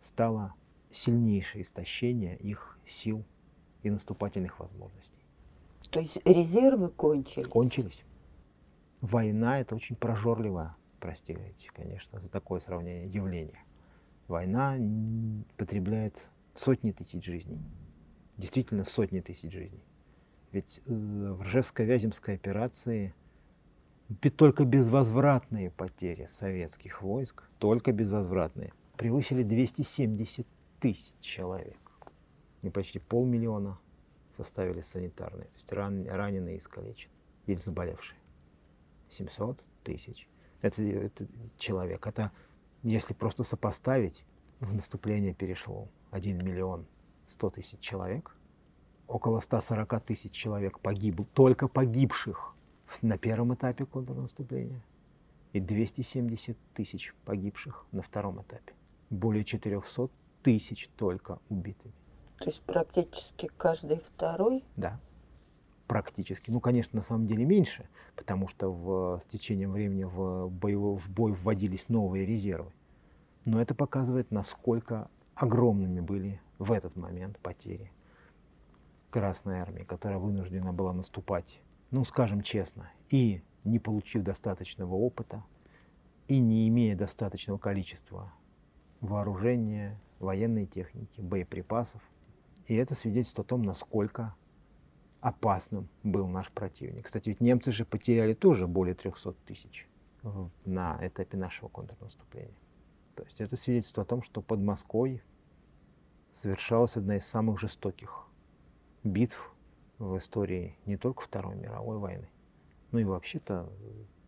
стало 0.00 0.54
сильнейшее 0.90 1.62
истощение 1.62 2.36
их 2.36 2.78
сил 2.86 3.24
и 3.82 3.90
наступательных 3.90 4.58
возможностей. 4.60 5.22
То 5.90 6.00
есть 6.00 6.18
резервы 6.24 6.88
кончились? 6.88 7.48
Кончились. 7.48 8.04
Война– 9.00 9.58
это 9.60 9.74
очень 9.74 9.96
прожорливое, 9.96 10.76
простите, 11.00 11.40
конечно, 11.74 12.20
за 12.20 12.30
такое 12.30 12.60
сравнение, 12.60 13.08
явление. 13.08 13.64
Война 14.28 14.76
потребляет 15.56 16.28
сотни 16.54 16.92
тысяч 16.92 17.24
жизней. 17.24 17.60
Действительно 18.36 18.84
сотни 18.84 19.20
тысяч 19.20 19.52
жизней. 19.52 19.82
Ведь 20.52 20.80
э, 20.86 20.92
в 20.92 21.42
Ржевско-Вяземской 21.42 22.34
операции 22.34 23.14
только 24.36 24.64
безвозвратные 24.64 25.70
потери 25.70 26.26
советских 26.26 27.02
войск, 27.02 27.44
только 27.58 27.92
безвозвратные, 27.92 28.72
превысили 28.96 29.42
270 29.42 30.46
тысяч 30.80 31.12
человек. 31.20 31.78
И 32.62 32.70
почти 32.70 32.98
полмиллиона 32.98 33.78
составили 34.32 34.80
санитарные, 34.80 35.46
то 35.46 35.54
есть 35.56 35.72
ран, 35.72 36.06
раненые 36.08 36.58
искалеченные 36.58 37.16
или 37.46 37.56
заболевшие. 37.56 38.18
700 39.10 39.62
тысяч. 39.84 40.28
Это, 40.62 40.82
это 40.82 41.26
человек. 41.58 42.06
Это, 42.06 42.32
если 42.82 43.14
просто 43.14 43.44
сопоставить, 43.44 44.24
в 44.60 44.74
наступление 44.74 45.34
перешло 45.34 45.88
1 46.12 46.38
миллион 46.38 46.86
100 47.26 47.50
тысяч 47.50 47.78
человек. 47.80 48.36
Около 49.08 49.40
140 49.40 50.00
тысяч 50.04 50.32
человек 50.32 50.78
погибло, 50.78 51.26
только 51.34 51.68
погибших 51.68 52.54
на 53.02 53.18
первом 53.18 53.54
этапе 53.54 53.84
контрнаступления. 53.84 54.82
И 55.52 55.60
270 55.60 56.56
тысяч 56.74 57.14
погибших 57.24 57.84
на 57.92 58.02
втором 58.02 58.40
этапе. 58.40 58.72
Более 59.10 59.44
400 59.44 60.08
тысяч 60.42 60.88
только 60.96 61.40
убитыми. 61.48 61.94
То 62.42 62.50
есть 62.50 62.60
практически 62.62 63.48
каждый 63.56 64.00
второй? 64.00 64.64
Да, 64.76 64.98
практически. 65.86 66.50
Ну, 66.50 66.58
конечно, 66.58 66.96
на 66.96 67.04
самом 67.04 67.28
деле 67.28 67.44
меньше, 67.44 67.88
потому 68.16 68.48
что 68.48 68.72
в, 68.72 69.20
с 69.22 69.26
течением 69.26 69.70
времени 69.70 70.02
в, 70.02 70.48
боево, 70.48 70.96
в 70.96 71.08
бой 71.08 71.32
вводились 71.32 71.88
новые 71.88 72.26
резервы. 72.26 72.72
Но 73.44 73.62
это 73.62 73.76
показывает, 73.76 74.32
насколько 74.32 75.08
огромными 75.36 76.00
были 76.00 76.40
в 76.58 76.72
этот 76.72 76.96
момент 76.96 77.38
потери 77.38 77.92
Красной 79.10 79.60
Армии, 79.60 79.84
которая 79.84 80.18
вынуждена 80.18 80.72
была 80.72 80.92
наступать, 80.92 81.60
ну, 81.92 82.04
скажем 82.04 82.42
честно, 82.42 82.90
и 83.08 83.42
не 83.62 83.78
получив 83.78 84.24
достаточного 84.24 84.94
опыта, 84.94 85.44
и 86.26 86.40
не 86.40 86.68
имея 86.68 86.96
достаточного 86.96 87.58
количества 87.58 88.32
вооружения, 89.00 90.00
военной 90.18 90.66
техники, 90.66 91.20
боеприпасов, 91.20 92.00
и 92.72 92.74
это 92.76 92.94
свидетельствует 92.94 93.46
о 93.46 93.50
том, 93.50 93.64
насколько 93.64 94.34
опасным 95.20 95.90
был 96.02 96.26
наш 96.26 96.50
противник. 96.50 97.04
Кстати, 97.04 97.28
ведь 97.28 97.42
немцы 97.42 97.70
же 97.70 97.84
потеряли 97.84 98.32
тоже 98.32 98.66
более 98.66 98.94
300 98.94 99.34
тысяч 99.44 99.86
на 100.64 100.98
этапе 101.06 101.36
нашего 101.36 101.68
контрнаступления. 101.68 102.56
То 103.14 103.24
есть 103.24 103.42
это 103.42 103.56
свидетельствует 103.56 104.06
о 104.06 104.08
том, 104.08 104.22
что 104.22 104.40
под 104.40 104.60
Москвой 104.60 105.22
совершалась 106.32 106.96
одна 106.96 107.18
из 107.18 107.26
самых 107.26 107.60
жестоких 107.60 108.26
битв 109.04 109.52
в 109.98 110.16
истории 110.16 110.78
не 110.86 110.96
только 110.96 111.20
Второй 111.20 111.56
мировой 111.56 111.98
войны, 111.98 112.30
но 112.90 113.00
и 113.00 113.04
вообще-то, 113.04 113.70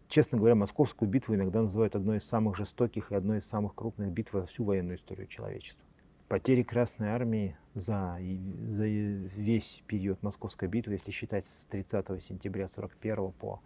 честно 0.09 0.37
говоря, 0.37 0.55
Московскую 0.55 1.09
битву 1.11 1.35
иногда 1.35 1.63
называют 1.63 1.97
одной 1.97 2.19
из 2.19 2.25
самых 2.25 2.59
жестоких 2.59 3.11
и 3.11 3.15
одной 3.15 3.39
из 3.39 3.47
самых 3.47 3.75
крупных 3.75 4.13
битв 4.13 4.35
во 4.35 4.45
всю 4.45 4.65
военную 4.65 4.99
историю 4.99 5.29
человечества. 5.29 5.83
Потери 6.35 6.65
Красной 6.65 7.11
Армии 7.11 7.57
за, 7.75 8.19
за 8.71 8.87
весь 8.87 9.85
период 9.87 10.21
Московской 10.25 10.67
битвы, 10.67 10.95
если 10.95 11.13
считать 11.13 11.47
с 11.47 11.65
30 11.67 12.21
сентября 12.21 12.67
41 12.67 13.31
по, 13.31 13.63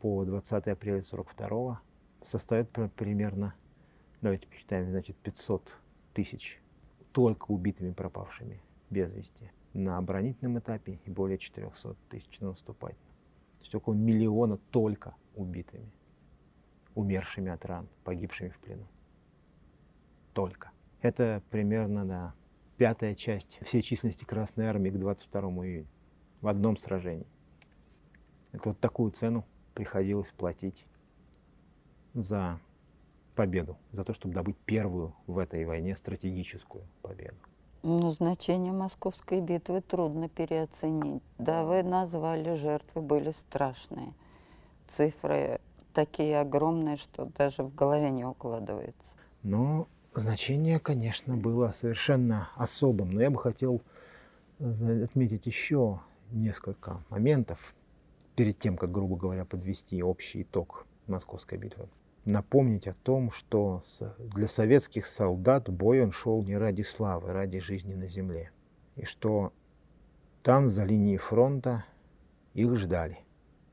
по 0.00 0.24
20 0.24 0.68
апреля 0.68 1.02
42 1.02 1.80
составят 2.22 2.70
примерно, 2.94 3.56
давайте 4.20 4.46
посчитаем, 4.46 4.88
значит, 4.88 5.16
500 5.16 5.72
тысяч 6.12 6.62
только 7.10 7.50
убитыми 7.50 7.90
пропавшими 7.90 8.62
без 8.90 9.12
вести 9.12 9.50
на 9.72 9.98
оборонительном 9.98 10.60
этапе 10.60 11.00
и 11.04 11.10
более 11.10 11.38
400 11.38 11.96
тысяч 12.08 12.38
на 12.38 12.50
наступательном. 12.50 13.16
То 13.54 13.60
есть 13.62 13.74
около 13.74 13.94
миллиона 13.94 14.58
только 14.70 15.16
убитыми, 15.34 15.90
умершими 16.94 17.50
от 17.50 17.64
ран, 17.64 17.88
погибшими 18.04 18.50
в 18.50 18.60
плену. 18.60 18.86
Только. 20.34 20.70
Это 21.04 21.42
примерно, 21.50 22.06
да, 22.06 22.34
пятая 22.78 23.14
часть 23.14 23.58
всей 23.60 23.82
численности 23.82 24.24
Красной 24.24 24.68
Армии 24.68 24.88
к 24.88 24.98
22 24.98 25.40
июня 25.66 25.86
в 26.40 26.48
одном 26.48 26.78
сражении. 26.78 27.26
Это 28.52 28.70
вот 28.70 28.80
такую 28.80 29.10
цену 29.10 29.44
приходилось 29.74 30.30
платить 30.30 30.86
за 32.14 32.58
победу, 33.34 33.76
за 33.92 34.02
то, 34.02 34.14
чтобы 34.14 34.32
добыть 34.32 34.56
первую 34.64 35.14
в 35.26 35.36
этой 35.36 35.66
войне 35.66 35.94
стратегическую 35.94 36.84
победу. 37.02 37.36
Ну, 37.82 38.10
значение 38.12 38.72
Московской 38.72 39.42
битвы 39.42 39.82
трудно 39.82 40.30
переоценить. 40.30 41.22
Да, 41.36 41.64
вы 41.64 41.82
назвали, 41.82 42.54
жертвы 42.54 43.02
были 43.02 43.30
страшные. 43.30 44.14
Цифры 44.88 45.60
такие 45.92 46.40
огромные, 46.40 46.96
что 46.96 47.26
даже 47.26 47.62
в 47.62 47.74
голове 47.74 48.08
не 48.08 48.24
укладывается. 48.24 49.14
Но 49.42 49.86
значение, 50.20 50.78
конечно, 50.78 51.36
было 51.36 51.70
совершенно 51.70 52.50
особым. 52.56 53.12
Но 53.12 53.20
я 53.20 53.30
бы 53.30 53.38
хотел 53.38 53.82
э, 54.58 55.04
отметить 55.04 55.46
еще 55.46 56.00
несколько 56.30 57.02
моментов 57.10 57.74
перед 58.36 58.58
тем, 58.58 58.76
как, 58.76 58.90
грубо 58.90 59.16
говоря, 59.16 59.44
подвести 59.44 60.02
общий 60.02 60.42
итог 60.42 60.86
Московской 61.06 61.58
битвы. 61.58 61.88
Напомнить 62.24 62.86
о 62.86 62.94
том, 62.94 63.30
что 63.30 63.82
для 64.18 64.48
советских 64.48 65.06
солдат 65.06 65.68
бой 65.68 66.02
он 66.02 66.10
шел 66.10 66.42
не 66.42 66.56
ради 66.56 66.82
славы, 66.82 67.30
а 67.30 67.34
ради 67.34 67.60
жизни 67.60 67.94
на 67.94 68.08
земле. 68.08 68.50
И 68.96 69.04
что 69.04 69.52
там, 70.42 70.70
за 70.70 70.84
линией 70.84 71.18
фронта, 71.18 71.84
их 72.54 72.74
ждали. 72.76 73.18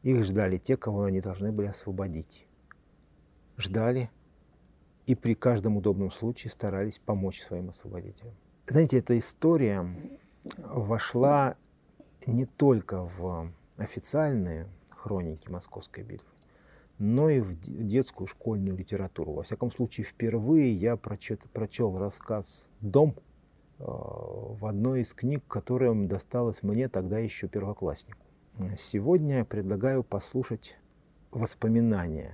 Их 0.03 0.23
ждали 0.23 0.57
те, 0.57 0.75
кого 0.75 1.03
они 1.03 1.21
должны 1.21 1.51
были 1.51 1.67
освободить. 1.67 2.47
Ждали 3.57 4.09
и 5.11 5.15
при 5.15 5.33
каждом 5.33 5.75
удобном 5.75 6.09
случае 6.09 6.51
старались 6.51 6.99
помочь 6.99 7.41
своим 7.41 7.67
освободителям. 7.67 8.33
Знаете, 8.65 8.99
эта 8.99 9.19
история 9.19 9.85
вошла 10.57 11.57
не 12.25 12.45
только 12.45 13.03
в 13.03 13.51
официальные 13.75 14.69
хроники 14.89 15.49
Московской 15.49 16.05
битвы, 16.05 16.29
но 16.97 17.29
и 17.29 17.41
в 17.41 17.59
детскую 17.59 18.25
школьную 18.25 18.77
литературу. 18.77 19.33
Во 19.33 19.43
всяком 19.43 19.69
случае, 19.69 20.05
впервые 20.05 20.71
я 20.71 20.95
прочет, 20.95 21.41
прочел 21.51 21.97
рассказ 21.97 22.69
«Дом» 22.79 23.15
э, 23.79 23.83
в 23.83 24.65
одной 24.65 25.01
из 25.01 25.13
книг, 25.13 25.43
которая 25.45 25.93
досталась 26.07 26.63
мне 26.63 26.87
тогда 26.87 27.19
еще 27.19 27.49
первокласснику. 27.49 28.25
Сегодня 28.77 29.39
я 29.39 29.45
предлагаю 29.45 30.03
послушать 30.05 30.77
воспоминания 31.31 32.31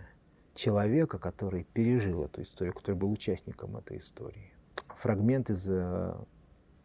человека, 0.58 1.20
который 1.20 1.64
пережил 1.64 2.26
эту 2.26 2.42
историю, 2.42 2.74
который 2.74 2.96
был 2.96 3.12
участником 3.12 3.78
этой 3.78 3.98
истории. 3.98 4.52
Фрагмент 4.96 5.50
из 5.50 5.68
э, 5.70 6.16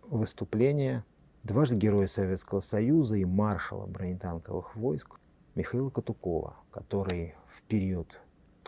выступления 0.02 1.04
дважды 1.42 1.76
Героя 1.76 2.06
Советского 2.06 2.60
Союза 2.60 3.16
и 3.16 3.24
маршала 3.24 3.86
бронетанковых 3.86 4.76
войск 4.76 5.18
Михаила 5.54 5.90
Катукова, 5.90 6.56
который 6.70 7.34
в 7.48 7.62
период 7.62 8.20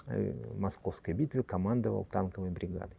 э, 0.07 0.34
Московской 0.57 1.14
битвы 1.14 1.42
командовал 1.42 2.07
танковой 2.11 2.50
бригадой. 2.50 2.96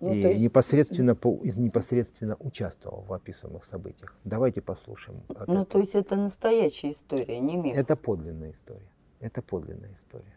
Ну, 0.00 0.12
и 0.12 0.18
есть... 0.18 0.40
непосредственно, 0.40 1.14
по, 1.14 1.40
непосредственно 1.42 2.36
участвовал 2.40 3.02
в 3.02 3.12
описанных 3.12 3.64
событиях. 3.64 4.14
Давайте 4.24 4.60
послушаем. 4.60 5.22
Ну, 5.28 5.34
этого. 5.34 5.64
то 5.64 5.78
есть 5.78 5.94
это 5.94 6.16
настоящая 6.16 6.92
история, 6.92 7.40
не 7.40 7.56
миф? 7.56 7.76
Это 7.76 7.96
подлинная 7.96 8.52
история. 8.52 8.90
Это 9.20 9.40
подлинная 9.40 9.92
история. 9.94 10.34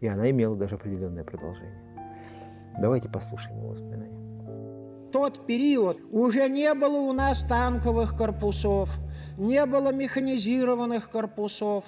И 0.00 0.06
она 0.06 0.30
имела 0.30 0.56
даже 0.56 0.76
определенное 0.76 1.24
продолжение. 1.24 1.76
Давайте 2.80 3.08
послушаем 3.08 3.58
его 3.58 3.70
воспоминания. 3.70 4.18
Тот 5.10 5.46
период 5.46 5.98
уже 6.12 6.48
не 6.48 6.72
было 6.74 6.98
у 6.98 7.12
нас 7.12 7.42
танковых 7.42 8.16
корпусов, 8.16 8.90
не 9.38 9.64
было 9.66 9.90
механизированных 9.90 11.10
корпусов, 11.10 11.84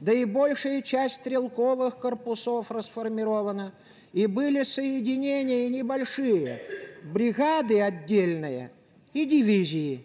да 0.00 0.12
и 0.12 0.24
большая 0.24 0.82
часть 0.82 1.16
стрелковых 1.16 1.98
корпусов 1.98 2.70
расформирована, 2.70 3.72
и 4.12 4.26
были 4.26 4.64
соединения 4.64 5.68
небольшие, 5.68 6.60
бригады 7.04 7.80
отдельные 7.80 8.72
и 9.12 9.24
дивизии. 9.24 10.04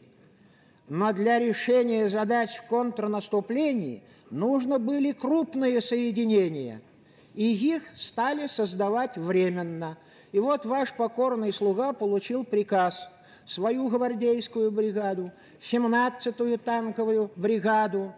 Но 0.87 1.11
для 1.11 1.39
решения 1.39 2.07
задач 2.07 2.55
в 2.55 2.67
контрнаступлении 2.67 4.03
нужно 4.29 4.79
были 4.79 5.11
крупные 5.11 5.81
соединения– 5.81 6.81
и 7.33 7.53
их 7.53 7.83
стали 7.97 8.47
создавать 8.47 9.17
временно. 9.17 9.97
И 10.31 10.39
вот 10.39 10.65
ваш 10.65 10.93
покорный 10.93 11.53
слуга 11.53 11.93
получил 11.93 12.43
приказ 12.43 13.09
свою 13.45 13.87
гвардейскую 13.87 14.71
бригаду, 14.71 15.31
17-ю 15.59 16.57
танковую 16.59 17.31
бригаду, 17.35 18.13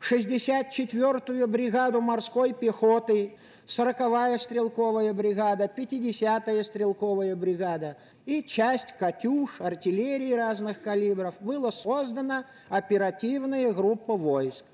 64-ю 0.00 1.46
бригаду 1.48 2.00
морской 2.00 2.52
пехоты, 2.52 3.36
40-я 3.66 4.38
стрелковая 4.38 5.12
бригада, 5.12 5.70
50-я 5.74 6.62
стрелковая 6.62 7.34
бригада 7.34 7.96
и 8.26 8.42
часть 8.42 8.92
«Катюш», 8.92 9.60
артиллерии 9.60 10.32
разных 10.32 10.80
калибров. 10.82 11.34
Была 11.40 11.72
создана 11.72 12.44
оперативная 12.68 13.72
группа 13.72 14.16
войск. 14.16 14.64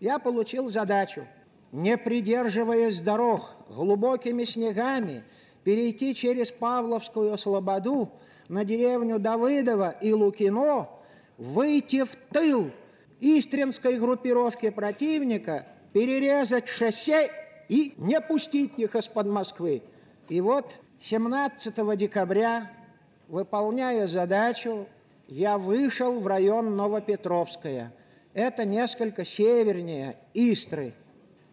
Я 0.00 0.18
получил 0.18 0.68
задачу, 0.68 1.26
не 1.72 1.96
придерживаясь 1.96 3.00
дорог, 3.00 3.56
глубокими 3.68 4.44
снегами, 4.44 5.24
перейти 5.64 6.14
через 6.14 6.52
Павловскую 6.52 7.36
Слободу 7.38 8.10
на 8.48 8.64
деревню 8.64 9.18
Давыдово 9.18 9.90
и 10.00 10.12
Лукино, 10.12 11.02
выйти 11.38 12.04
в 12.04 12.14
тыл 12.30 12.70
истринской 13.20 13.98
группировки 13.98 14.68
противника, 14.68 15.66
перерезать 15.92 16.68
шоссе 16.68 17.30
и 17.68 17.94
не 17.96 18.20
пустить 18.20 18.72
их 18.76 18.94
из-под 18.94 19.26
Москвы. 19.26 19.82
И 20.28 20.40
вот 20.40 20.76
17 21.00 21.96
декабря, 21.96 22.70
выполняя 23.28 24.06
задачу, 24.06 24.86
я 25.28 25.56
вышел 25.56 26.20
в 26.20 26.26
район 26.26 26.76
Новопетровская. 26.76 27.94
Это 28.34 28.64
несколько 28.64 29.24
севернее 29.24 30.16
Истры. 30.34 30.94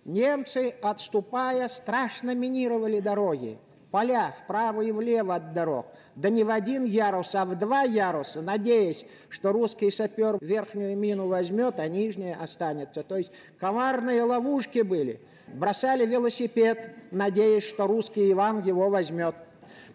Немцы, 0.06 0.76
отступая, 0.82 1.68
страшно 1.68 2.34
минировали 2.36 3.00
дороги 3.00 3.60
поля 3.91 4.34
вправо 4.38 4.82
и 4.82 4.91
влево 4.91 5.36
от 5.36 5.54
дорог, 5.54 5.88
да 6.16 6.30
не 6.30 6.43
в 6.43 6.50
один 6.50 6.84
ярус, 6.86 7.34
а 7.36 7.45
в 7.45 7.58
два 7.58 7.84
яруса, 7.84 8.41
надеясь, 8.41 9.06
что 9.30 9.52
русский 9.52 9.91
сапер 9.91 10.38
верхнюю 10.41 10.97
мину 10.97 11.28
возьмет, 11.28 11.80
а 11.80 11.88
нижняя 11.88 12.38
останется. 12.41 13.04
То 13.04 13.18
есть 13.18 13.32
коварные 13.58 14.24
ловушки 14.24 14.80
были. 14.80 15.20
Бросали 15.47 16.06
велосипед, 16.06 16.91
надеясь, 17.12 17.64
что 17.64 17.88
русский 17.88 18.32
Иван 18.32 18.62
его 18.64 18.89
возьмет. 18.89 19.36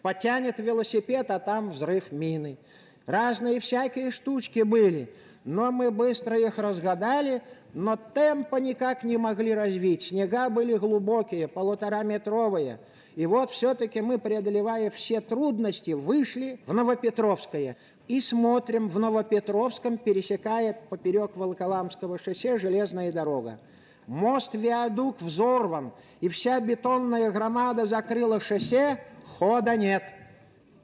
Потянет 0.03 0.59
велосипед, 0.59 1.31
а 1.31 1.39
там 1.39 1.71
взрыв 1.71 2.11
мины. 2.13 2.59
Разные 3.07 3.61
всякие 3.61 4.11
штучки 4.11 4.61
были, 4.61 5.13
но 5.45 5.71
мы 5.71 5.91
быстро 5.91 6.39
их 6.39 6.59
разгадали, 6.59 7.43
но 7.75 7.97
темпа 7.97 8.57
никак 8.57 9.05
не 9.05 9.17
могли 9.17 9.55
развить. 9.55 10.05
Снега 10.05 10.49
были 10.49 10.77
глубокие, 10.77 11.49
полутораметровые. 11.49 12.79
И 13.15 13.27
вот 13.27 13.51
все-таки 13.51 14.01
мы, 14.01 14.19
преодолевая 14.19 14.91
все 14.91 15.21
трудности, 15.21 15.93
вышли 15.93 16.59
в 16.67 16.73
Новопетровское 16.73 17.77
и 18.09 18.21
смотрим, 18.21 18.89
в 18.89 18.99
Новопетровском 18.99 19.99
пересекает 19.99 20.81
поперек 20.89 21.37
Волоколамского 21.37 22.19
шоссе 22.19 22.59
железная 22.59 23.13
дорога. 23.13 23.61
Мост-виадук 24.07 25.21
взорван, 25.21 25.93
и 26.21 26.29
вся 26.29 26.61
бетонная 26.61 27.31
громада 27.31 27.87
закрыла 27.87 28.41
шоссе, 28.41 29.01
хода 29.39 29.77
нет. 29.77 30.03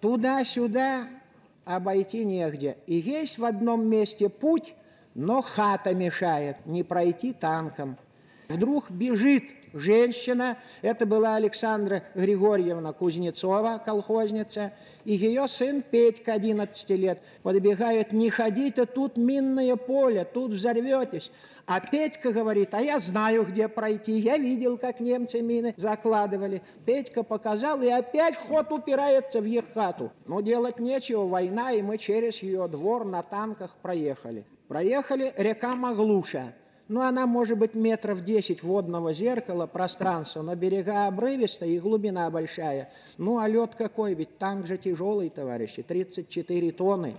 Туда-сюда 0.01 1.09
обойти 1.77 2.25
негде. 2.25 2.77
И 2.87 2.97
есть 2.97 3.39
в 3.39 3.45
одном 3.45 3.87
месте 3.87 4.29
путь, 4.29 4.75
но 5.15 5.43
хата 5.43 5.95
мешает, 5.95 6.57
не 6.67 6.83
пройти 6.83 7.33
танком. 7.33 7.97
Вдруг 8.49 8.91
бежит 8.91 9.45
женщина, 9.73 10.59
это 10.83 11.07
была 11.07 11.37
Александра 11.37 12.03
Григорьевна 12.15 12.93
Кузнецова, 12.93 13.83
колхозница, 13.85 14.73
и 15.05 15.15
ее 15.15 15.49
сын 15.49 15.83
Петька, 15.83 16.35
11 16.35 16.91
лет, 16.91 17.21
подбегает, 17.43 18.13
не 18.13 18.31
ходите, 18.31 18.87
тут 18.87 19.17
минное 19.17 19.77
поле, 19.77 20.25
тут 20.25 20.53
взорветесь. 20.53 21.31
А 21.67 21.79
Петька 21.79 22.33
говорит, 22.33 22.75
а 22.75 22.81
я 22.81 22.99
знаю, 22.99 23.45
где 23.45 23.69
пройти, 23.69 24.13
я 24.13 24.37
видел, 24.39 24.77
как 24.77 24.99
немцы 24.99 25.41
мины 25.41 25.73
закладывали. 25.77 26.63
Петька 26.85 27.23
показал, 27.23 27.81
и 27.81 27.89
опять 27.89 28.35
ход 28.35 28.73
упирается 28.73 29.41
в 29.41 29.45
их. 29.45 29.67
Но 30.27 30.41
делать 30.41 30.81
нечего, 30.81 31.29
война, 31.29 31.71
и 31.73 31.81
мы 31.81 31.97
через 31.97 32.43
ее 32.43 32.67
двор 32.67 33.05
на 33.05 33.23
танках 33.23 33.77
проехали. 33.83 34.45
Проехали 34.67 35.33
река 35.37 35.77
Маглуша. 35.77 36.55
Ну, 36.91 37.03
она 37.03 37.25
может 37.25 37.57
быть 37.57 37.75
метров 37.75 38.25
10 38.25 38.65
водного 38.65 39.15
зеркала, 39.15 39.69
пространства, 39.69 40.43
но 40.43 40.57
берега 40.57 41.07
обрывистая 41.07 41.69
и 41.69 41.79
глубина 41.79 42.29
большая. 42.31 42.91
Ну, 43.17 43.39
а 43.39 43.47
лед 43.47 43.77
какой, 43.77 44.15
ведь 44.15 44.39
танк 44.39 44.67
же 44.67 44.77
тяжелый, 44.77 45.31
товарищи, 45.31 45.85
34 45.85 46.73
тонны. 46.73 47.15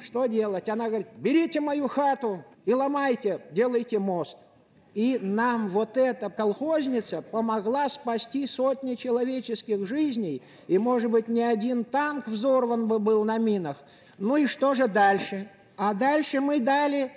Что 0.00 0.26
делать? 0.26 0.68
Она 0.68 0.86
говорит, 0.86 1.08
берите 1.16 1.60
мою 1.60 1.88
хату 1.88 2.44
и 2.66 2.72
ломайте, 2.72 3.40
делайте 3.50 3.98
мост. 3.98 4.38
И 4.94 5.18
нам 5.20 5.66
вот 5.66 5.96
эта 5.96 6.30
колхозница 6.30 7.20
помогла 7.20 7.88
спасти 7.88 8.46
сотни 8.46 8.94
человеческих 8.94 9.88
жизней, 9.88 10.40
и, 10.68 10.78
может 10.78 11.10
быть, 11.10 11.26
не 11.26 11.42
один 11.42 11.82
танк 11.82 12.28
взорван 12.28 12.86
бы 12.86 13.00
был 13.00 13.24
на 13.24 13.38
минах. 13.38 13.76
Ну 14.18 14.36
и 14.36 14.46
что 14.46 14.74
же 14.74 14.86
дальше? 14.86 15.50
А 15.76 15.94
дальше 15.94 16.40
мы 16.40 16.60
дали 16.60 17.10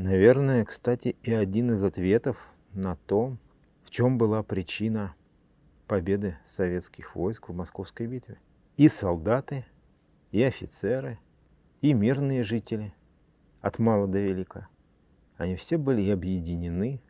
Наверное, 0.00 0.64
кстати, 0.64 1.16
и 1.24 1.32
один 1.32 1.72
из 1.72 1.82
ответов 1.82 2.54
на 2.72 2.94
то, 2.94 3.36
в 3.82 3.90
чем 3.90 4.16
была 4.16 4.44
причина 4.44 5.16
победы 5.88 6.38
советских 6.46 7.16
войск 7.16 7.48
в 7.48 7.52
Московской 7.52 8.06
битве. 8.06 8.38
И 8.76 8.86
солдаты, 8.86 9.66
и 10.30 10.40
офицеры, 10.40 11.18
и 11.80 11.94
мирные 11.94 12.44
жители 12.44 12.94
от 13.60 13.80
мала 13.80 14.06
до 14.06 14.20
велика, 14.20 14.68
они 15.36 15.56
все 15.56 15.78
были 15.78 16.08
объединены 16.12 17.02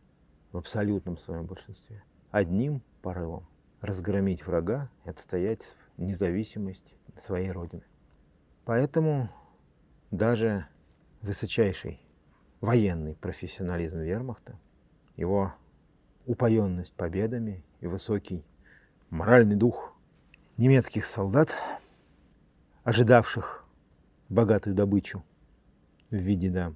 в 0.53 0.57
абсолютном 0.57 1.19
своем 1.19 1.45
большинстве 1.45 2.03
одним 2.31 2.83
порывом– 3.03 3.47
разгромить 3.83 4.47
врага 4.47 4.91
и 5.05 5.11
отстоять 5.11 5.77
независимость 5.99 6.95
своей 7.19 7.53
Родины. 7.53 7.85
Поэтому 8.65 9.29
даже 10.11 10.67
высочайший 11.21 12.01
военный 12.61 13.15
профессионализм 13.15 14.01
вермахта, 14.01 14.59
его 15.17 15.55
упоенность 16.27 16.93
победами 16.93 17.63
и 17.81 17.87
высокий 17.87 18.45
моральный 19.11 19.57
дух 19.57 19.95
немецких 20.57 21.07
солдат, 21.07 21.55
ожидавших 22.85 23.65
богатую 24.29 24.75
добычу 24.75 25.25
в 26.11 26.17
виде 26.17 26.51
да, 26.51 26.75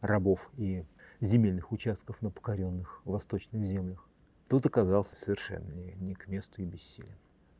рабов 0.00 0.50
и 0.56 0.84
земельных 1.20 1.72
участков 1.72 2.20
на 2.22 2.30
покоренных 2.30 3.00
восточных 3.04 3.64
землях, 3.64 4.06
тут 4.48 4.66
оказался 4.66 5.16
совершенно 5.16 5.72
не, 5.72 5.94
не 5.94 6.14
к 6.14 6.28
месту 6.28 6.62
и 6.62 6.64
бессилен. 6.64 7.16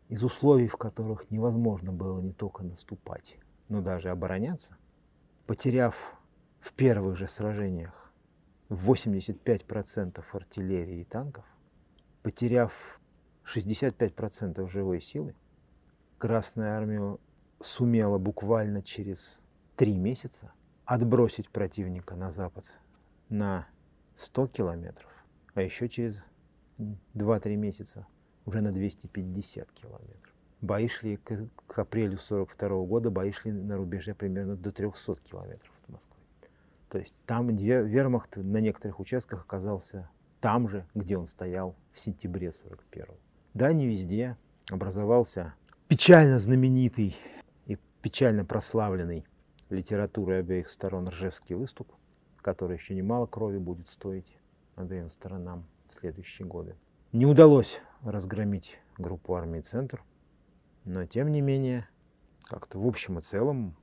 Из 0.09 0.23
условий, 0.23 0.69
в 0.69 0.77
которых 0.77 1.31
невозможно 1.31 1.93
было 1.93 2.21
не 2.21 2.33
только 2.33 2.63
наступать, 2.63 3.39
но 3.69 3.81
даже 3.81 4.11
обороняться, 4.11 4.77
потеряв 5.47 6.17
в 6.65 6.73
первых 6.73 7.19
же 7.19 7.29
сражениях 7.29 8.11
85% 8.71 10.25
артиллерии 10.33 11.03
и 11.03 11.05
танков, 11.05 11.45
потеряв 12.23 13.01
65% 13.45 14.67
живой 14.71 15.03
силы, 15.03 15.35
Красная 16.17 16.79
Армия 16.79 17.19
сумела 17.61 18.17
буквально 18.17 18.81
через 18.83 19.43
три 19.77 19.99
месяца 19.99 20.55
отбросить 20.87 21.51
противника 21.51 22.17
на 22.17 22.33
запад 22.33 22.73
на 23.29 23.69
100 24.17 24.47
километров, 24.49 25.11
а 25.53 25.61
еще 25.61 25.87
через 25.91 26.25
2-3 26.79 27.57
месяца 27.57 28.07
уже 28.47 28.63
на 28.63 28.73
250 28.73 29.71
километров. 29.71 30.33
Бои 30.63 30.89
шли 30.89 31.19
к, 31.19 31.47
к 31.67 31.79
апрелю 31.79 32.17
42 32.17 32.87
года, 32.87 33.11
бои 33.11 33.33
шли 33.33 33.53
на 33.53 33.77
рубеже 33.77 34.15
примерно 34.15 34.57
до 34.57 34.73
300 34.73 35.17
километров 35.17 35.75
от 35.83 35.89
Москвы. 35.91 36.14
То 36.95 37.01
есть 37.01 37.17
там 37.27 37.49
вермахт 37.49 38.37
на 38.37 38.59
некоторых 38.59 39.01
участках 39.01 39.41
оказался 39.41 40.09
там 40.41 40.69
же, 40.69 40.87
где 40.95 41.19
он 41.19 41.27
стоял 41.27 41.75
в 41.93 41.99
сентябре 41.99 42.53
41 42.53 43.07
Да, 43.53 43.73
не 43.73 43.89
везде 43.89 44.37
образовался 44.71 45.55
печально 45.89 46.39
знаменитый 46.39 47.17
и 47.67 47.77
печально 48.01 48.45
прославленный 48.45 49.27
литературой 49.71 50.39
обеих 50.39 50.71
сторон 50.71 51.09
Ржевский 51.09 51.57
выступ, 51.57 51.93
который 52.37 52.77
еще 52.77 52.95
немало 52.95 53.27
крови 53.27 53.59
будет 53.59 53.89
стоить 53.89 54.39
обеим 54.77 55.09
сторонам 55.09 55.67
в 55.89 55.95
следующие 55.95 56.47
годы. 56.47 56.77
Не 57.11 57.27
удалось 57.27 57.81
разгромить 58.05 58.79
группу 58.99 59.35
армии 59.35 59.63
«Центр», 59.63 60.05
но 60.85 61.07
тем 61.07 61.33
не 61.33 61.41
менее, 61.41 61.89
как-то 62.45 62.79
в 62.79 62.87
общем 62.87 63.19
и 63.19 63.23
целом, 63.23 63.77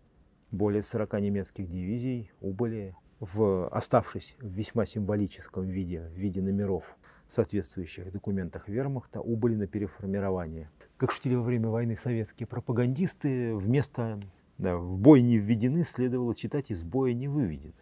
более 0.52 0.82
40 0.82 1.14
немецких 1.20 1.70
дивизий 1.70 2.32
убыли, 2.40 2.96
в, 3.22 3.68
оставшись 3.70 4.36
в 4.40 4.48
весьма 4.48 4.86
символическом 4.86 5.68
виде, 5.68 6.02
в 6.02 6.18
виде 6.18 6.42
номеров 6.42 6.98
соответствующих 7.30 8.12
документах 8.12 8.68
вермахта, 8.68 9.22
убыли 9.22 9.56
на 9.56 9.68
переформирование. 9.68 10.70
Как 10.98 11.12
шутили 11.12 11.36
во 11.36 11.44
время 11.44 11.70
войны 11.70 11.96
советские 11.96 12.48
пропагандисты, 12.48 13.56
вместо 13.56 14.20
да, 14.58 14.76
«в 14.76 14.98
бой 14.98 15.22
не 15.22 15.38
введены» 15.38 15.84
следовало 15.84 16.36
читать 16.36 16.72
«из 16.72 16.84
боя 16.84 17.14
не 17.14 17.28
выведены». 17.28 17.74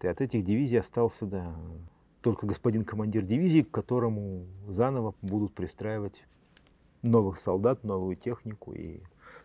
И 0.00 0.06
от 0.06 0.20
этих 0.20 0.44
дивизий 0.44 0.78
остался 0.78 1.26
да, 1.26 1.54
только 2.22 2.46
господин 2.46 2.84
командир 2.84 3.22
дивизии, 3.22 3.62
к 3.62 3.70
которому 3.70 4.46
заново 4.68 5.14
будут 5.22 5.54
пристраивать 5.54 6.24
новых 7.02 7.36
солдат, 7.36 7.82
новую 7.82 8.16
технику 8.16 8.72
и 8.72 9.00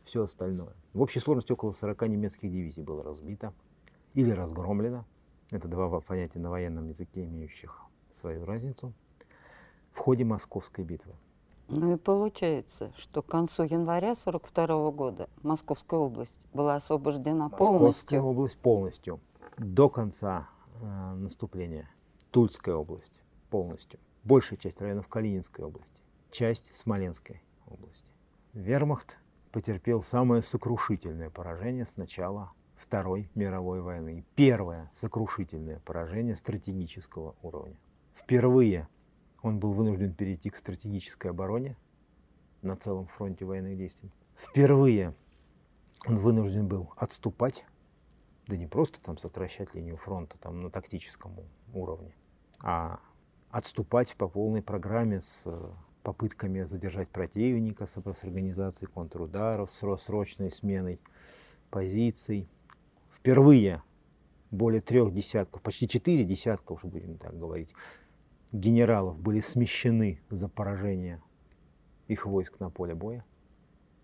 все 0.05 0.23
остальное. 0.23 0.73
В 0.93 1.01
общей 1.01 1.19
сложности 1.19 1.51
около 1.51 1.71
40 1.71 2.07
немецких 2.07 2.51
дивизий 2.51 2.83
было 2.83 3.03
разбито 3.03 3.51
или 4.13 4.29
разгромлено. 4.29 5.05
Это 5.51 5.67
два 5.67 5.99
понятия 5.99 6.39
на 6.39 6.49
военном 6.49 6.87
языке, 6.87 7.25
имеющих 7.25 7.81
свою 8.09 8.45
разницу 8.45 8.93
в 9.91 9.97
ходе 9.97 10.23
Московской 10.23 10.83
битвы. 10.83 11.13
Ну 11.67 11.93
и 11.93 11.97
получается, 11.97 12.91
что 12.97 13.21
к 13.21 13.27
концу 13.27 13.63
января 13.63 14.11
1942 14.11 14.91
года 14.91 15.29
Московская 15.43 15.99
область 15.99 16.37
была 16.53 16.75
освобождена 16.75 17.43
Московская 17.43 17.67
полностью. 17.67 17.87
Московская 17.87 18.21
область 18.21 18.57
полностью. 18.57 19.19
До 19.57 19.89
конца 19.89 20.49
э, 20.81 21.13
наступления 21.13 21.89
Тульская 22.31 22.75
область 22.75 23.21
полностью. 23.49 23.99
Большая 24.23 24.57
часть 24.57 24.81
районов 24.81 25.07
Калининской 25.07 25.65
области. 25.65 25.93
Часть 26.31 26.75
Смоленской 26.75 27.41
области. 27.67 28.07
Вермахт 28.53 29.17
потерпел 29.51 30.01
самое 30.01 30.41
сокрушительное 30.41 31.29
поражение 31.29 31.85
с 31.85 31.97
начала 31.97 32.51
Второй 32.79 33.29
мировой 33.35 33.81
войны. 33.81 34.25
Первое 34.35 34.89
сокрушительное 34.93 35.79
поражение 35.79 36.35
стратегического 36.37 37.35
уровня. 37.41 37.77
Впервые 38.15 38.87
он 39.41 39.59
был 39.59 39.73
вынужден 39.73 40.13
перейти 40.13 40.49
к 40.49 40.55
стратегической 40.55 41.31
обороне 41.31 41.75
на 42.61 42.77
целом 42.77 43.07
фронте 43.07 43.43
военных 43.43 43.77
действий. 43.77 44.11
Впервые 44.35 45.13
он 46.07 46.15
вынужден 46.15 46.67
был 46.67 46.93
отступать, 46.95 47.65
да 48.47 48.55
не 48.55 48.65
просто 48.65 49.01
там 49.01 49.17
сокращать 49.17 49.75
линию 49.75 49.97
фронта 49.97 50.37
там 50.37 50.61
на 50.61 50.71
тактическом 50.71 51.35
уровне, 51.73 52.15
а 52.61 53.01
отступать 53.51 54.15
по 54.15 54.29
полной 54.29 54.61
программе 54.61 55.19
с 55.19 55.45
попытками 56.01 56.63
задержать 56.63 57.09
противника, 57.09 57.85
с 57.85 57.97
организацией 58.23 58.89
контрударов, 58.89 59.69
с 59.69 59.85
срочной 59.97 60.49
сменой 60.49 61.01
позиций. 61.69 62.47
Впервые 63.19 63.83
более 64.49 64.79
трех 64.79 65.13
десятков, 65.13 65.61
почти 65.61 65.89
четыре 65.89 66.23
десятка, 66.23 66.71
уже 66.71 66.87
будем 66.87 67.17
так 67.17 67.37
говорить, 67.37 67.73
генералов 68.53 69.19
были 69.19 69.41
смещены 69.41 70.21
за 70.29 70.47
поражение 70.47 71.21
их 72.07 72.25
войск 72.25 72.61
на 72.61 72.69
поле 72.69 72.95
боя. 72.95 73.25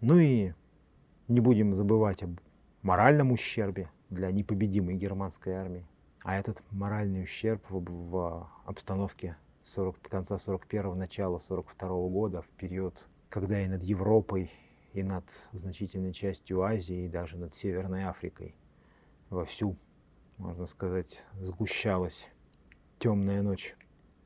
Ну 0.02 0.18
и 0.18 0.52
не 1.30 1.40
будем 1.40 1.76
забывать 1.76 2.24
об 2.24 2.42
моральном 2.82 3.32
ущербе 3.32 3.90
для 4.10 4.30
непобедимой 4.32 4.96
германской 4.96 5.54
армии. 5.54 5.88
А 6.22 6.36
этот 6.36 6.62
моральный 6.72 7.24
ущерб 7.24 7.64
в, 7.70 7.82
в 8.10 8.50
обстановке 8.66 9.38
40, 9.64 10.02
конца 10.02 10.36
41-го, 10.36 10.94
начала 10.94 11.40
42 11.40 11.88
-го 11.88 12.10
года, 12.10 12.42
в 12.42 12.50
период, 12.50 13.08
когда 13.30 13.62
и 13.62 13.68
над 13.68 13.82
Европой, 13.82 14.52
и 14.92 15.04
над 15.04 15.24
значительной 15.54 16.12
частью 16.12 16.64
Азии, 16.64 17.06
и 17.06 17.10
даже 17.10 17.38
над 17.38 17.56
Северной 17.56 18.04
Африкой 18.04 18.56
вовсю, 19.30 19.76
можно 20.38 20.66
сказать, 20.66 21.24
сгущалась 21.42 22.28
темная 23.00 23.42
ночь 23.42 23.76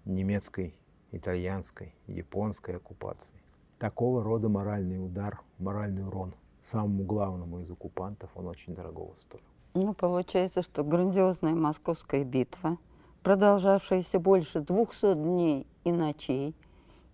немецкой, 0.06 0.76
итальянской, 1.12 1.96
японской 2.08 2.76
оккупации. 2.78 3.36
Такого 3.78 4.24
рода 4.24 4.50
моральный 4.50 5.04
удар, 5.04 5.42
моральный 5.58 6.06
урон 6.06 6.36
самому 6.62 7.04
главному 7.04 7.62
из 7.62 7.72
оккупантов, 7.72 8.30
он 8.36 8.48
очень 8.48 8.76
дорогого 8.76 9.16
стоил. 9.18 9.44
Ну, 9.74 9.94
получается, 9.94 10.62
что 10.62 10.84
грандиозная 10.84 11.54
московская 11.54 12.24
битва– 12.24 12.78
продолжавшаяся 13.24 14.20
больше 14.20 14.62
200 14.62 15.14
дней 15.16 15.68
и 15.84 15.92
ночей, 15.92 16.56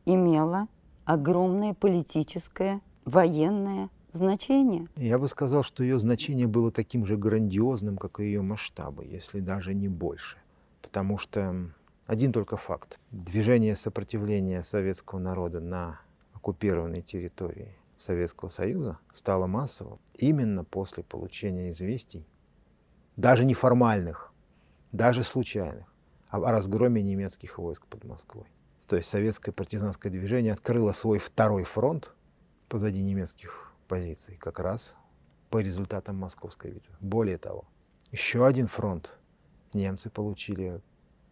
имела 0.05 0.67
огромное 1.03 1.73
политическое, 1.73 2.81
военное 3.05 3.89
значение. 4.15 4.87
Я 4.95 5.19
бы 5.19 5.27
сказал, 5.27 5.63
что 5.63 5.83
ее 5.83 5.99
значение 5.99 6.47
было 6.47 6.71
таким 6.71 7.05
же 7.05 7.17
грандиозным, 7.17 7.97
как 7.97 8.19
и 8.19 8.25
ее 8.25 8.41
масштабы, 8.41 9.05
если 9.05 9.39
даже 9.39 9.73
не 9.73 9.87
больше. 9.87 10.37
Потому 10.81 11.17
что 11.17 11.71
один 12.05 12.31
только 12.31 12.57
факт. 12.57 12.99
Движение 13.11 13.75
сопротивления 13.75 14.63
советского 14.63 15.19
народа 15.19 15.59
на 15.59 15.99
оккупированной 16.33 17.01
территории 17.01 17.75
Советского 17.97 18.49
Союза 18.49 18.99
стало 19.13 19.47
массовым 19.47 19.99
именно 20.13 20.63
после 20.63 21.03
получения 21.03 21.71
известий, 21.71 22.27
даже 23.15 23.45
неформальных, 23.45 24.31
даже 24.91 25.23
случайных, 25.23 25.85
о 26.29 26.51
разгроме 26.51 27.01
немецких 27.01 27.57
войск 27.57 27.85
под 27.87 28.03
Москвой. 28.03 28.45
То 28.87 28.97
есть 28.97 29.09
советское 29.09 29.51
партизанское 29.51 30.11
движение 30.11 30.53
открыло 30.53 30.91
свой 30.91 31.17
второй 31.17 31.63
фронт 31.63 32.11
позади 32.69 33.01
немецких 33.01 33.71
позиций, 33.85 34.37
как 34.37 34.59
раз 34.59 34.95
по 35.49 35.59
результатам 35.59 36.17
Московской 36.17 36.71
битвы. 36.71 36.95
Более 36.99 37.37
того, 37.37 37.65
еще 38.11 38.45
один 38.45 38.67
фронт 38.67 39.17
немцы 39.73 40.09
получили 40.09 40.81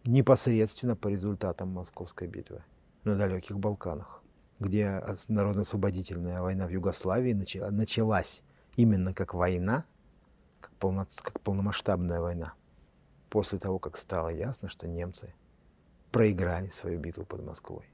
непосредственно 0.04 0.96
по 0.96 1.08
результатам 1.08 1.70
Московской 1.70 2.28
битвы 2.28 2.62
на 3.04 3.16
далеких 3.16 3.58
Балканах, 3.58 4.22
где 4.60 5.02
народно-освободительная 5.28 6.40
война 6.42 6.66
в 6.66 6.70
Югославии 6.70 7.32
началась 7.32 8.42
именно 8.76 9.14
как 9.14 9.34
война, 9.34 9.84
как, 10.60 10.72
полно, 10.72 11.06
как 11.22 11.40
полномасштабная 11.40 12.20
война 12.20 12.54
после 13.30 13.58
того, 13.58 13.78
как 13.78 13.96
стало 13.96 14.28
ясно, 14.28 14.68
что 14.68 14.86
немцы 14.86 15.34
проиграли 16.12 16.68
свою 16.68 17.00
битву 17.00 17.24
под 17.24 17.44
Москвой. 17.44 17.90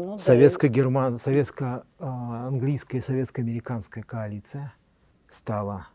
Ну. 0.00 0.16
Советско-герман, 0.16 1.18
советско-английская 1.18 3.02
советско-американская 3.02 4.04
коалиция 4.04 4.72
стала 5.28 5.88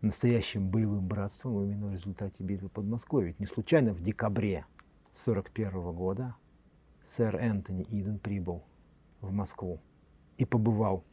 настоящим 0.00 0.68
боевым 0.68 1.06
братством 1.06 1.62
именно 1.62 1.86
в 1.86 1.92
результате 1.92 2.42
битвы 2.42 2.68
под 2.68 2.86
Москвой. 2.86 3.26
Ведь 3.26 3.38
не 3.38 3.46
случайно 3.46 3.92
в 3.92 4.02
декабре 4.02 4.66
1941 5.12 5.92
года 5.92 6.34
сэр 7.04 7.36
Энтони 7.36 7.86
Иден 7.88 8.18
прибыл 8.18 8.64
в 9.20 9.30
Москву 9.30 9.80
и 10.36 10.44
побывал 10.44 11.04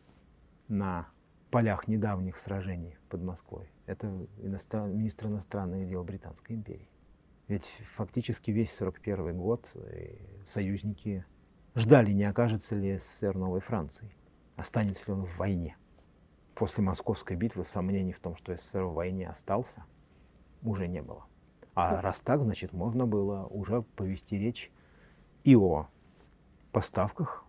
на 0.68 1.10
полях 1.52 1.88
недавних 1.88 2.40
сражений 2.40 2.98
под 3.10 3.22
Москвой. 3.22 3.70
Это 3.86 4.12
иностран... 4.42 4.98
министр 4.98 5.28
иностранных 5.28 5.88
дел 5.88 6.04
Британской 6.04 6.56
империи. 6.56 6.90
Ведь 7.48 7.66
фактически 7.66 8.50
весь 8.50 8.74
41 8.74 9.38
год 9.38 9.72
союзники 10.46 11.24
ждали, 11.78 12.12
не 12.12 12.24
окажется 12.24 12.76
ли 12.76 12.98
СССР 12.98 13.36
новой 13.36 13.60
Францией, 13.60 14.12
останется 14.56 15.06
ли 15.08 15.14
он 15.14 15.26
в 15.26 15.38
войне. 15.38 15.78
После 16.56 16.84
Московской 16.84 17.38
битвы 17.38 17.64
сомнений 17.64 18.14
в 18.14 18.20
том, 18.20 18.36
что 18.36 18.56
СССР 18.56 18.84
в 18.84 18.94
войне 18.94 19.30
остался, 19.30 19.86
уже 20.64 20.88
не 20.88 21.04
было. 21.04 21.26
А 21.76 22.02
раз 22.02 22.20
так, 22.20 22.42
значит, 22.42 22.74
можно 22.74 23.06
было 23.06 23.46
уже 23.46 23.84
повести 23.84 24.36
речь 24.36 24.72
и 25.44 25.56
о 25.56 25.88
поставках, 26.72 27.46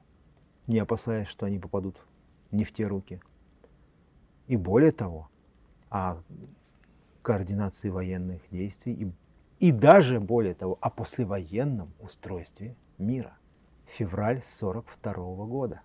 не 0.66 0.78
опасаясь, 0.78 1.26
что 1.26 1.46
они 1.46 1.58
попадут 1.58 2.04
не 2.50 2.64
в 2.64 2.72
те 2.72 2.86
руки. 2.86 3.22
И 4.46 4.56
более 4.56 4.92
того, 4.92 5.30
о 5.88 6.18
координации 7.22 7.88
военных 7.88 8.42
действий 8.50 8.92
и, 8.92 9.12
и 9.66 9.72
даже 9.72 10.20
более 10.20 10.54
того, 10.54 10.76
о 10.82 10.90
послевоенном 10.90 11.94
устройстве 11.98 12.76
мира. 12.98 13.37
Февраль 13.88 14.42
42 14.44 15.14
года 15.46 15.80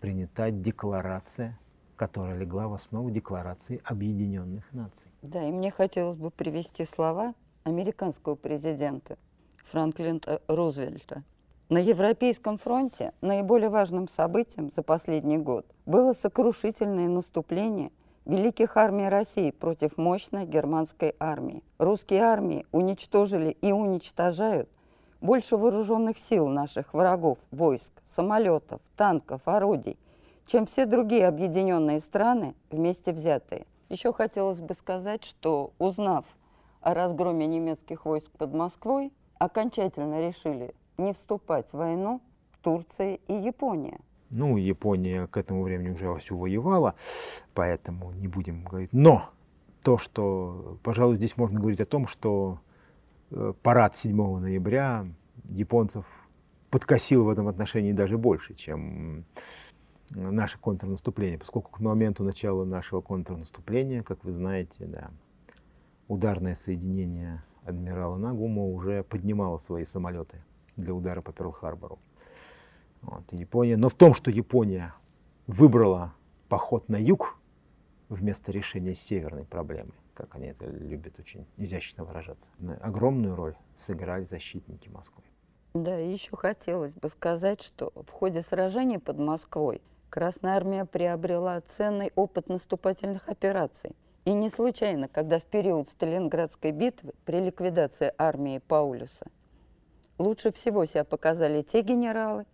принята 0.00 0.50
декларация, 0.50 1.58
которая 1.94 2.36
легла 2.36 2.68
в 2.68 2.74
основу 2.74 3.10
Декларации 3.10 3.80
Объединенных 3.84 4.72
Наций. 4.72 5.10
Да, 5.22 5.42
и 5.42 5.52
мне 5.52 5.70
хотелось 5.70 6.18
бы 6.18 6.30
привести 6.30 6.84
слова 6.84 7.34
американского 7.62 8.34
президента 8.34 9.16
Франклина 9.70 10.40
Рузвельта. 10.48 11.22
На 11.68 11.78
Европейском 11.78 12.58
фронте 12.58 13.12
наиболее 13.20 13.70
важным 13.70 14.08
событием 14.08 14.70
за 14.74 14.82
последний 14.82 15.38
год 15.38 15.66
было 15.86 16.12
сокрушительное 16.12 17.08
наступление 17.08 17.90
великих 18.24 18.76
армий 18.76 19.08
России 19.08 19.52
против 19.52 19.96
мощной 19.96 20.46
германской 20.46 21.14
армии. 21.18 21.62
Русские 21.78 22.22
армии 22.22 22.66
уничтожили 22.72 23.50
и 23.62 23.72
уничтожают 23.72 24.68
больше 25.20 25.56
вооруженных 25.56 26.18
сил 26.18 26.48
наших 26.48 26.94
врагов, 26.94 27.38
войск, 27.50 27.92
самолетов, 28.14 28.80
танков, 28.96 29.42
орудий, 29.44 29.98
чем 30.46 30.66
все 30.66 30.86
другие 30.86 31.26
объединенные 31.26 32.00
страны 32.00 32.54
вместе 32.70 33.12
взятые. 33.12 33.66
Еще 33.88 34.12
хотелось 34.12 34.60
бы 34.60 34.74
сказать, 34.74 35.24
что 35.24 35.72
узнав 35.78 36.24
о 36.80 36.94
разгроме 36.94 37.46
немецких 37.46 38.04
войск 38.04 38.30
под 38.32 38.52
Москвой, 38.52 39.12
окончательно 39.38 40.26
решили 40.26 40.74
не 40.98 41.12
вступать 41.12 41.66
в 41.72 41.76
войну 41.76 42.20
Турция 42.62 43.18
и 43.28 43.34
Япония. 43.34 43.98
Ну, 44.30 44.56
Япония 44.56 45.28
к 45.28 45.36
этому 45.36 45.62
времени 45.62 45.90
уже 45.90 46.08
вовсю 46.08 46.36
воевала, 46.36 46.94
поэтому 47.54 48.12
не 48.12 48.26
будем 48.26 48.64
говорить. 48.64 48.90
Но 48.92 49.24
то, 49.82 49.98
что, 49.98 50.78
пожалуй, 50.82 51.16
здесь 51.16 51.36
можно 51.36 51.60
говорить 51.60 51.80
о 51.80 51.86
том, 51.86 52.08
что 52.08 52.58
парад 53.62 53.96
7 53.96 54.16
ноября 54.38 55.06
японцев 55.48 56.06
подкосил 56.70 57.24
в 57.24 57.28
этом 57.28 57.48
отношении 57.48 57.92
даже 57.92 58.18
больше, 58.18 58.54
чем 58.54 59.24
наше 60.10 60.58
контрнаступление, 60.58 61.38
поскольку 61.38 61.70
к 61.72 61.80
моменту 61.80 62.24
начала 62.24 62.64
нашего 62.64 63.00
контрнаступления, 63.00 64.02
как 64.02 64.24
вы 64.24 64.32
знаете, 64.32 64.86
да, 64.86 65.10
ударное 66.08 66.54
соединение 66.54 67.42
адмирала 67.64 68.16
Нагума 68.16 68.64
уже 68.64 69.02
поднимало 69.02 69.58
свои 69.58 69.84
самолеты 69.84 70.44
для 70.76 70.94
удара 70.94 71.20
по 71.22 71.30
Перл-Харбору. 71.30 71.98
Вот, 73.02 73.32
Япония. 73.32 73.76
Но 73.76 73.88
в 73.88 73.94
том, 73.94 74.14
что 74.14 74.30
Япония 74.30 74.94
выбрала 75.46 76.14
поход 76.48 76.88
на 76.88 76.96
юг 76.96 77.38
вместо 78.08 78.52
решения 78.52 78.94
северной 78.94 79.44
проблемы, 79.44 79.92
как 80.16 80.34
они 80.34 80.46
это 80.46 80.66
любят 80.66 81.18
очень 81.18 81.46
изящно 81.56 82.04
выражаться, 82.04 82.50
огромную 82.80 83.36
роль 83.36 83.56
сыграли 83.74 84.24
защитники 84.24 84.88
Москвы. 84.88 85.22
Да, 85.74 85.96
еще 85.96 86.34
хотелось 86.36 86.94
бы 86.94 87.08
сказать, 87.10 87.60
что 87.60 87.92
в 87.94 88.10
ходе 88.10 88.42
сражений 88.42 88.98
под 88.98 89.18
Москвой 89.18 89.82
Красная 90.08 90.56
Армия 90.56 90.86
приобрела 90.86 91.60
ценный 91.60 92.12
опыт 92.14 92.48
наступательных 92.48 93.28
операций. 93.28 93.94
И 94.24 94.32
не 94.32 94.48
случайно, 94.48 95.08
когда 95.08 95.38
в 95.38 95.44
период 95.44 95.88
Сталинградской 95.88 96.72
битвы 96.72 97.12
при 97.26 97.40
ликвидации 97.40 98.12
армии 98.16 98.58
Паулюса 98.58 99.26
лучше 100.18 100.50
всего 100.52 100.86
себя 100.86 101.04
показали 101.04 101.62
те 101.62 101.82
генералы, 101.82 102.46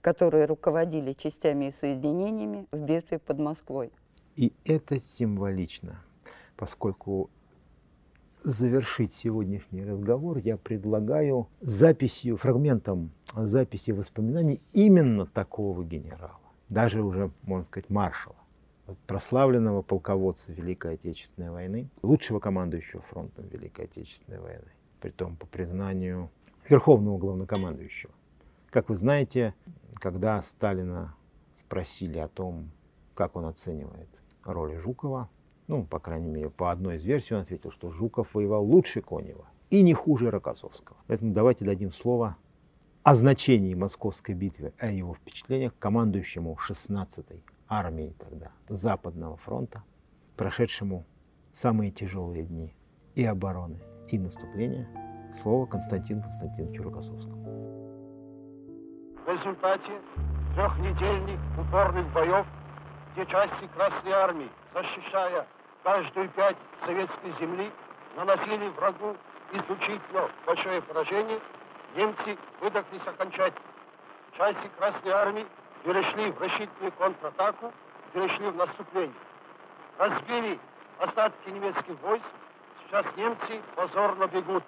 которые 0.00 0.46
руководили 0.46 1.12
частями 1.12 1.66
и 1.66 1.70
соединениями 1.70 2.66
в 2.72 2.78
битве 2.78 3.18
под 3.18 3.38
Москвой. 3.38 3.92
И 4.36 4.52
это 4.64 5.00
символично, 5.00 6.02
поскольку 6.58 7.30
завершить 8.42 9.12
сегодняшний 9.12 9.84
разговор 9.84 10.38
я 10.38 10.56
предлагаю 10.56 11.48
записью, 11.60 12.36
фрагментом 12.36 13.12
записи 13.34 13.92
воспоминаний 13.92 14.60
именно 14.72 15.24
такого 15.24 15.84
генерала, 15.84 16.40
даже 16.68 17.02
уже, 17.02 17.30
можно 17.42 17.64
сказать, 17.64 17.88
маршала, 17.90 18.36
прославленного 19.06 19.82
полководца 19.82 20.52
Великой 20.52 20.94
Отечественной 20.94 21.50
войны, 21.50 21.88
лучшего 22.02 22.40
командующего 22.40 23.02
фронтом 23.02 23.46
Великой 23.48 23.84
Отечественной 23.84 24.40
войны, 24.40 24.72
при 25.00 25.10
том 25.10 25.36
по 25.36 25.46
признанию 25.46 26.30
верховного 26.68 27.18
главнокомандующего. 27.18 28.12
Как 28.70 28.88
вы 28.88 28.96
знаете, 28.96 29.54
когда 29.94 30.42
Сталина 30.42 31.14
спросили 31.54 32.18
о 32.18 32.28
том, 32.28 32.70
как 33.14 33.36
он 33.36 33.46
оценивает 33.46 34.08
роль 34.44 34.76
Жукова, 34.76 35.28
ну, 35.68 35.84
по 35.84 35.98
крайней 35.98 36.28
мере, 36.28 36.50
по 36.50 36.70
одной 36.70 36.96
из 36.96 37.04
версий 37.04 37.34
он 37.34 37.42
ответил, 37.42 37.70
что 37.70 37.90
Жуков 37.90 38.34
воевал 38.34 38.64
лучше 38.64 39.02
Конева 39.02 39.46
и 39.70 39.82
не 39.82 39.94
хуже 39.94 40.30
Рокоссовского. 40.30 40.96
Поэтому 41.06 41.32
давайте 41.32 41.64
дадим 41.64 41.92
слово 41.92 42.36
о 43.02 43.14
значении 43.14 43.74
Московской 43.74 44.34
битвы, 44.34 44.72
о 44.78 44.90
его 44.90 45.14
впечатлениях 45.14 45.72
командующему 45.78 46.56
16-й 46.68 47.44
армией 47.68 48.14
тогда 48.18 48.50
Западного 48.68 49.36
фронта, 49.36 49.84
прошедшему 50.36 51.04
самые 51.52 51.90
тяжелые 51.90 52.44
дни 52.44 52.74
и 53.14 53.24
обороны, 53.24 53.80
и 54.08 54.18
наступления– 54.18 54.88
Слово 55.42 55.66
Константину 55.66 56.22
Константиновичу 56.22 56.82
Рокоссовскому. 56.82 57.44
В 59.26 59.28
результате 59.28 60.00
трехнедельных 60.54 61.38
упорных 61.58 62.10
боев 62.14 62.46
где 63.12 63.26
части 63.26 63.66
Красной 63.74 64.12
Армии, 64.12 64.48
защищая 64.72 65.46
каждую 65.88 66.28
пять 66.28 66.56
советской 66.84 67.32
земли, 67.40 67.72
наносили 68.14 68.68
врагу 68.76 69.16
исключительно 69.52 70.28
большое 70.44 70.82
поражение, 70.82 71.40
немцы 71.96 72.36
выдохлись 72.60 73.06
окончательно. 73.06 73.64
Части 74.36 74.70
Красной 74.76 75.12
Армии 75.12 75.46
перешли 75.84 76.30
в 76.30 76.42
решительную 76.42 76.92
контратаку, 76.92 77.72
перешли 78.12 78.50
в 78.50 78.56
наступление. 78.56 79.16
Разбили 79.96 80.58
остатки 80.98 81.48
немецких 81.48 81.98
войск, 82.02 82.26
сейчас 82.84 83.06
немцы 83.16 83.62
позорно 83.74 84.26
бегут. 84.26 84.64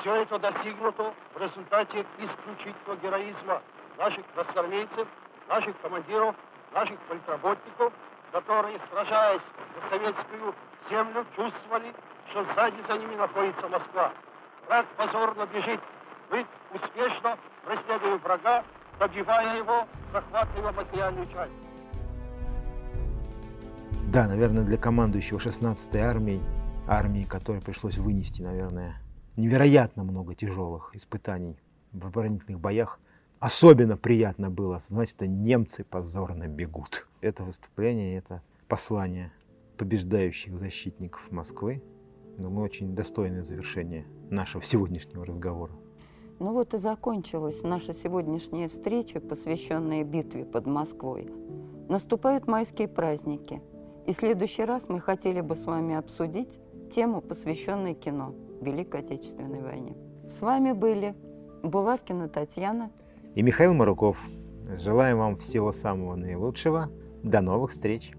Все 0.00 0.14
это 0.22 0.38
достигнуто 0.38 1.12
в 1.34 1.38
результате 1.38 2.06
исключительного 2.16 2.96
героизма 2.96 3.60
наших 3.98 4.24
красноармейцев, 4.34 5.06
наших 5.48 5.78
командиров, 5.82 6.34
наших 6.72 6.98
политработников, 7.00 7.92
которые, 8.34 8.80
сражаясь 8.90 9.42
за 9.74 9.90
советскую 9.90 10.54
землю, 10.90 11.24
чувствовали, 11.36 11.94
что 12.30 12.44
сзади 12.52 12.82
за 12.88 12.98
ними 12.98 13.14
находится 13.14 13.68
Москва. 13.68 14.12
Враг 14.66 14.86
позорно 14.96 15.46
бежит. 15.46 15.80
Вы 16.30 16.44
успешно 16.74 17.38
преследуя 17.64 18.18
врага, 18.18 18.64
добивая 18.98 19.58
его, 19.58 19.86
захватывая 20.12 20.72
материальную 20.72 21.26
часть. 21.26 21.52
Да, 24.12 24.26
наверное, 24.26 24.64
для 24.64 24.78
командующего 24.78 25.38
16-й 25.38 26.00
армией, 26.00 26.42
армии, 26.88 27.22
которой 27.22 27.62
пришлось 27.62 27.98
вынести, 27.98 28.42
наверное, 28.42 29.00
невероятно 29.36 30.02
много 30.02 30.34
тяжелых 30.34 30.90
испытаний 30.94 31.56
в 31.92 32.04
оборонительных 32.04 32.58
боях. 32.58 32.98
Особенно 33.44 33.98
приятно 33.98 34.48
было 34.48 34.76
осознать, 34.76 35.10
что 35.10 35.26
немцы 35.26 35.84
позорно 35.84 36.48
бегут. 36.48 37.06
Это 37.20 37.44
выступление, 37.44 38.16
это 38.16 38.40
послание 38.68 39.34
побеждающих 39.76 40.56
защитников 40.56 41.30
Москвы. 41.30 41.82
Думаю, 42.38 42.64
очень 42.64 42.94
достойное 42.94 43.44
завершение 43.44 44.06
нашего 44.30 44.64
сегодняшнего 44.64 45.26
разговора. 45.26 45.74
Ну 46.38 46.54
вот 46.54 46.72
и 46.72 46.78
закончилась 46.78 47.62
наша 47.62 47.92
сегодняшняя 47.92 48.66
встреча, 48.66 49.20
посвященная 49.20 50.04
битве 50.04 50.46
под 50.46 50.64
Москвой. 50.64 51.28
Наступают 51.90 52.46
майские 52.46 52.88
праздники. 52.88 53.60
И 54.06 54.14
в 54.14 54.16
следующий 54.16 54.64
раз 54.64 54.88
мы 54.88 55.00
хотели 55.00 55.42
бы 55.42 55.54
с 55.54 55.66
вами 55.66 55.96
обсудить 55.96 56.58
тему, 56.90 57.20
посвященную 57.20 57.94
кино. 57.94 58.34
Великой 58.62 59.00
Отечественной 59.00 59.60
войне. 59.60 59.94
С 60.26 60.40
вами 60.40 60.72
были 60.72 61.14
Булавкина 61.62 62.30
Татьяна 62.30 62.90
и 63.34 63.42
Михаил 63.42 63.74
Маруков. 63.74 64.18
Желаем 64.78 65.18
вам 65.18 65.36
всего 65.36 65.72
самого 65.72 66.14
наилучшего. 66.14 66.90
До 67.22 67.40
новых 67.40 67.72
встреч! 67.72 68.12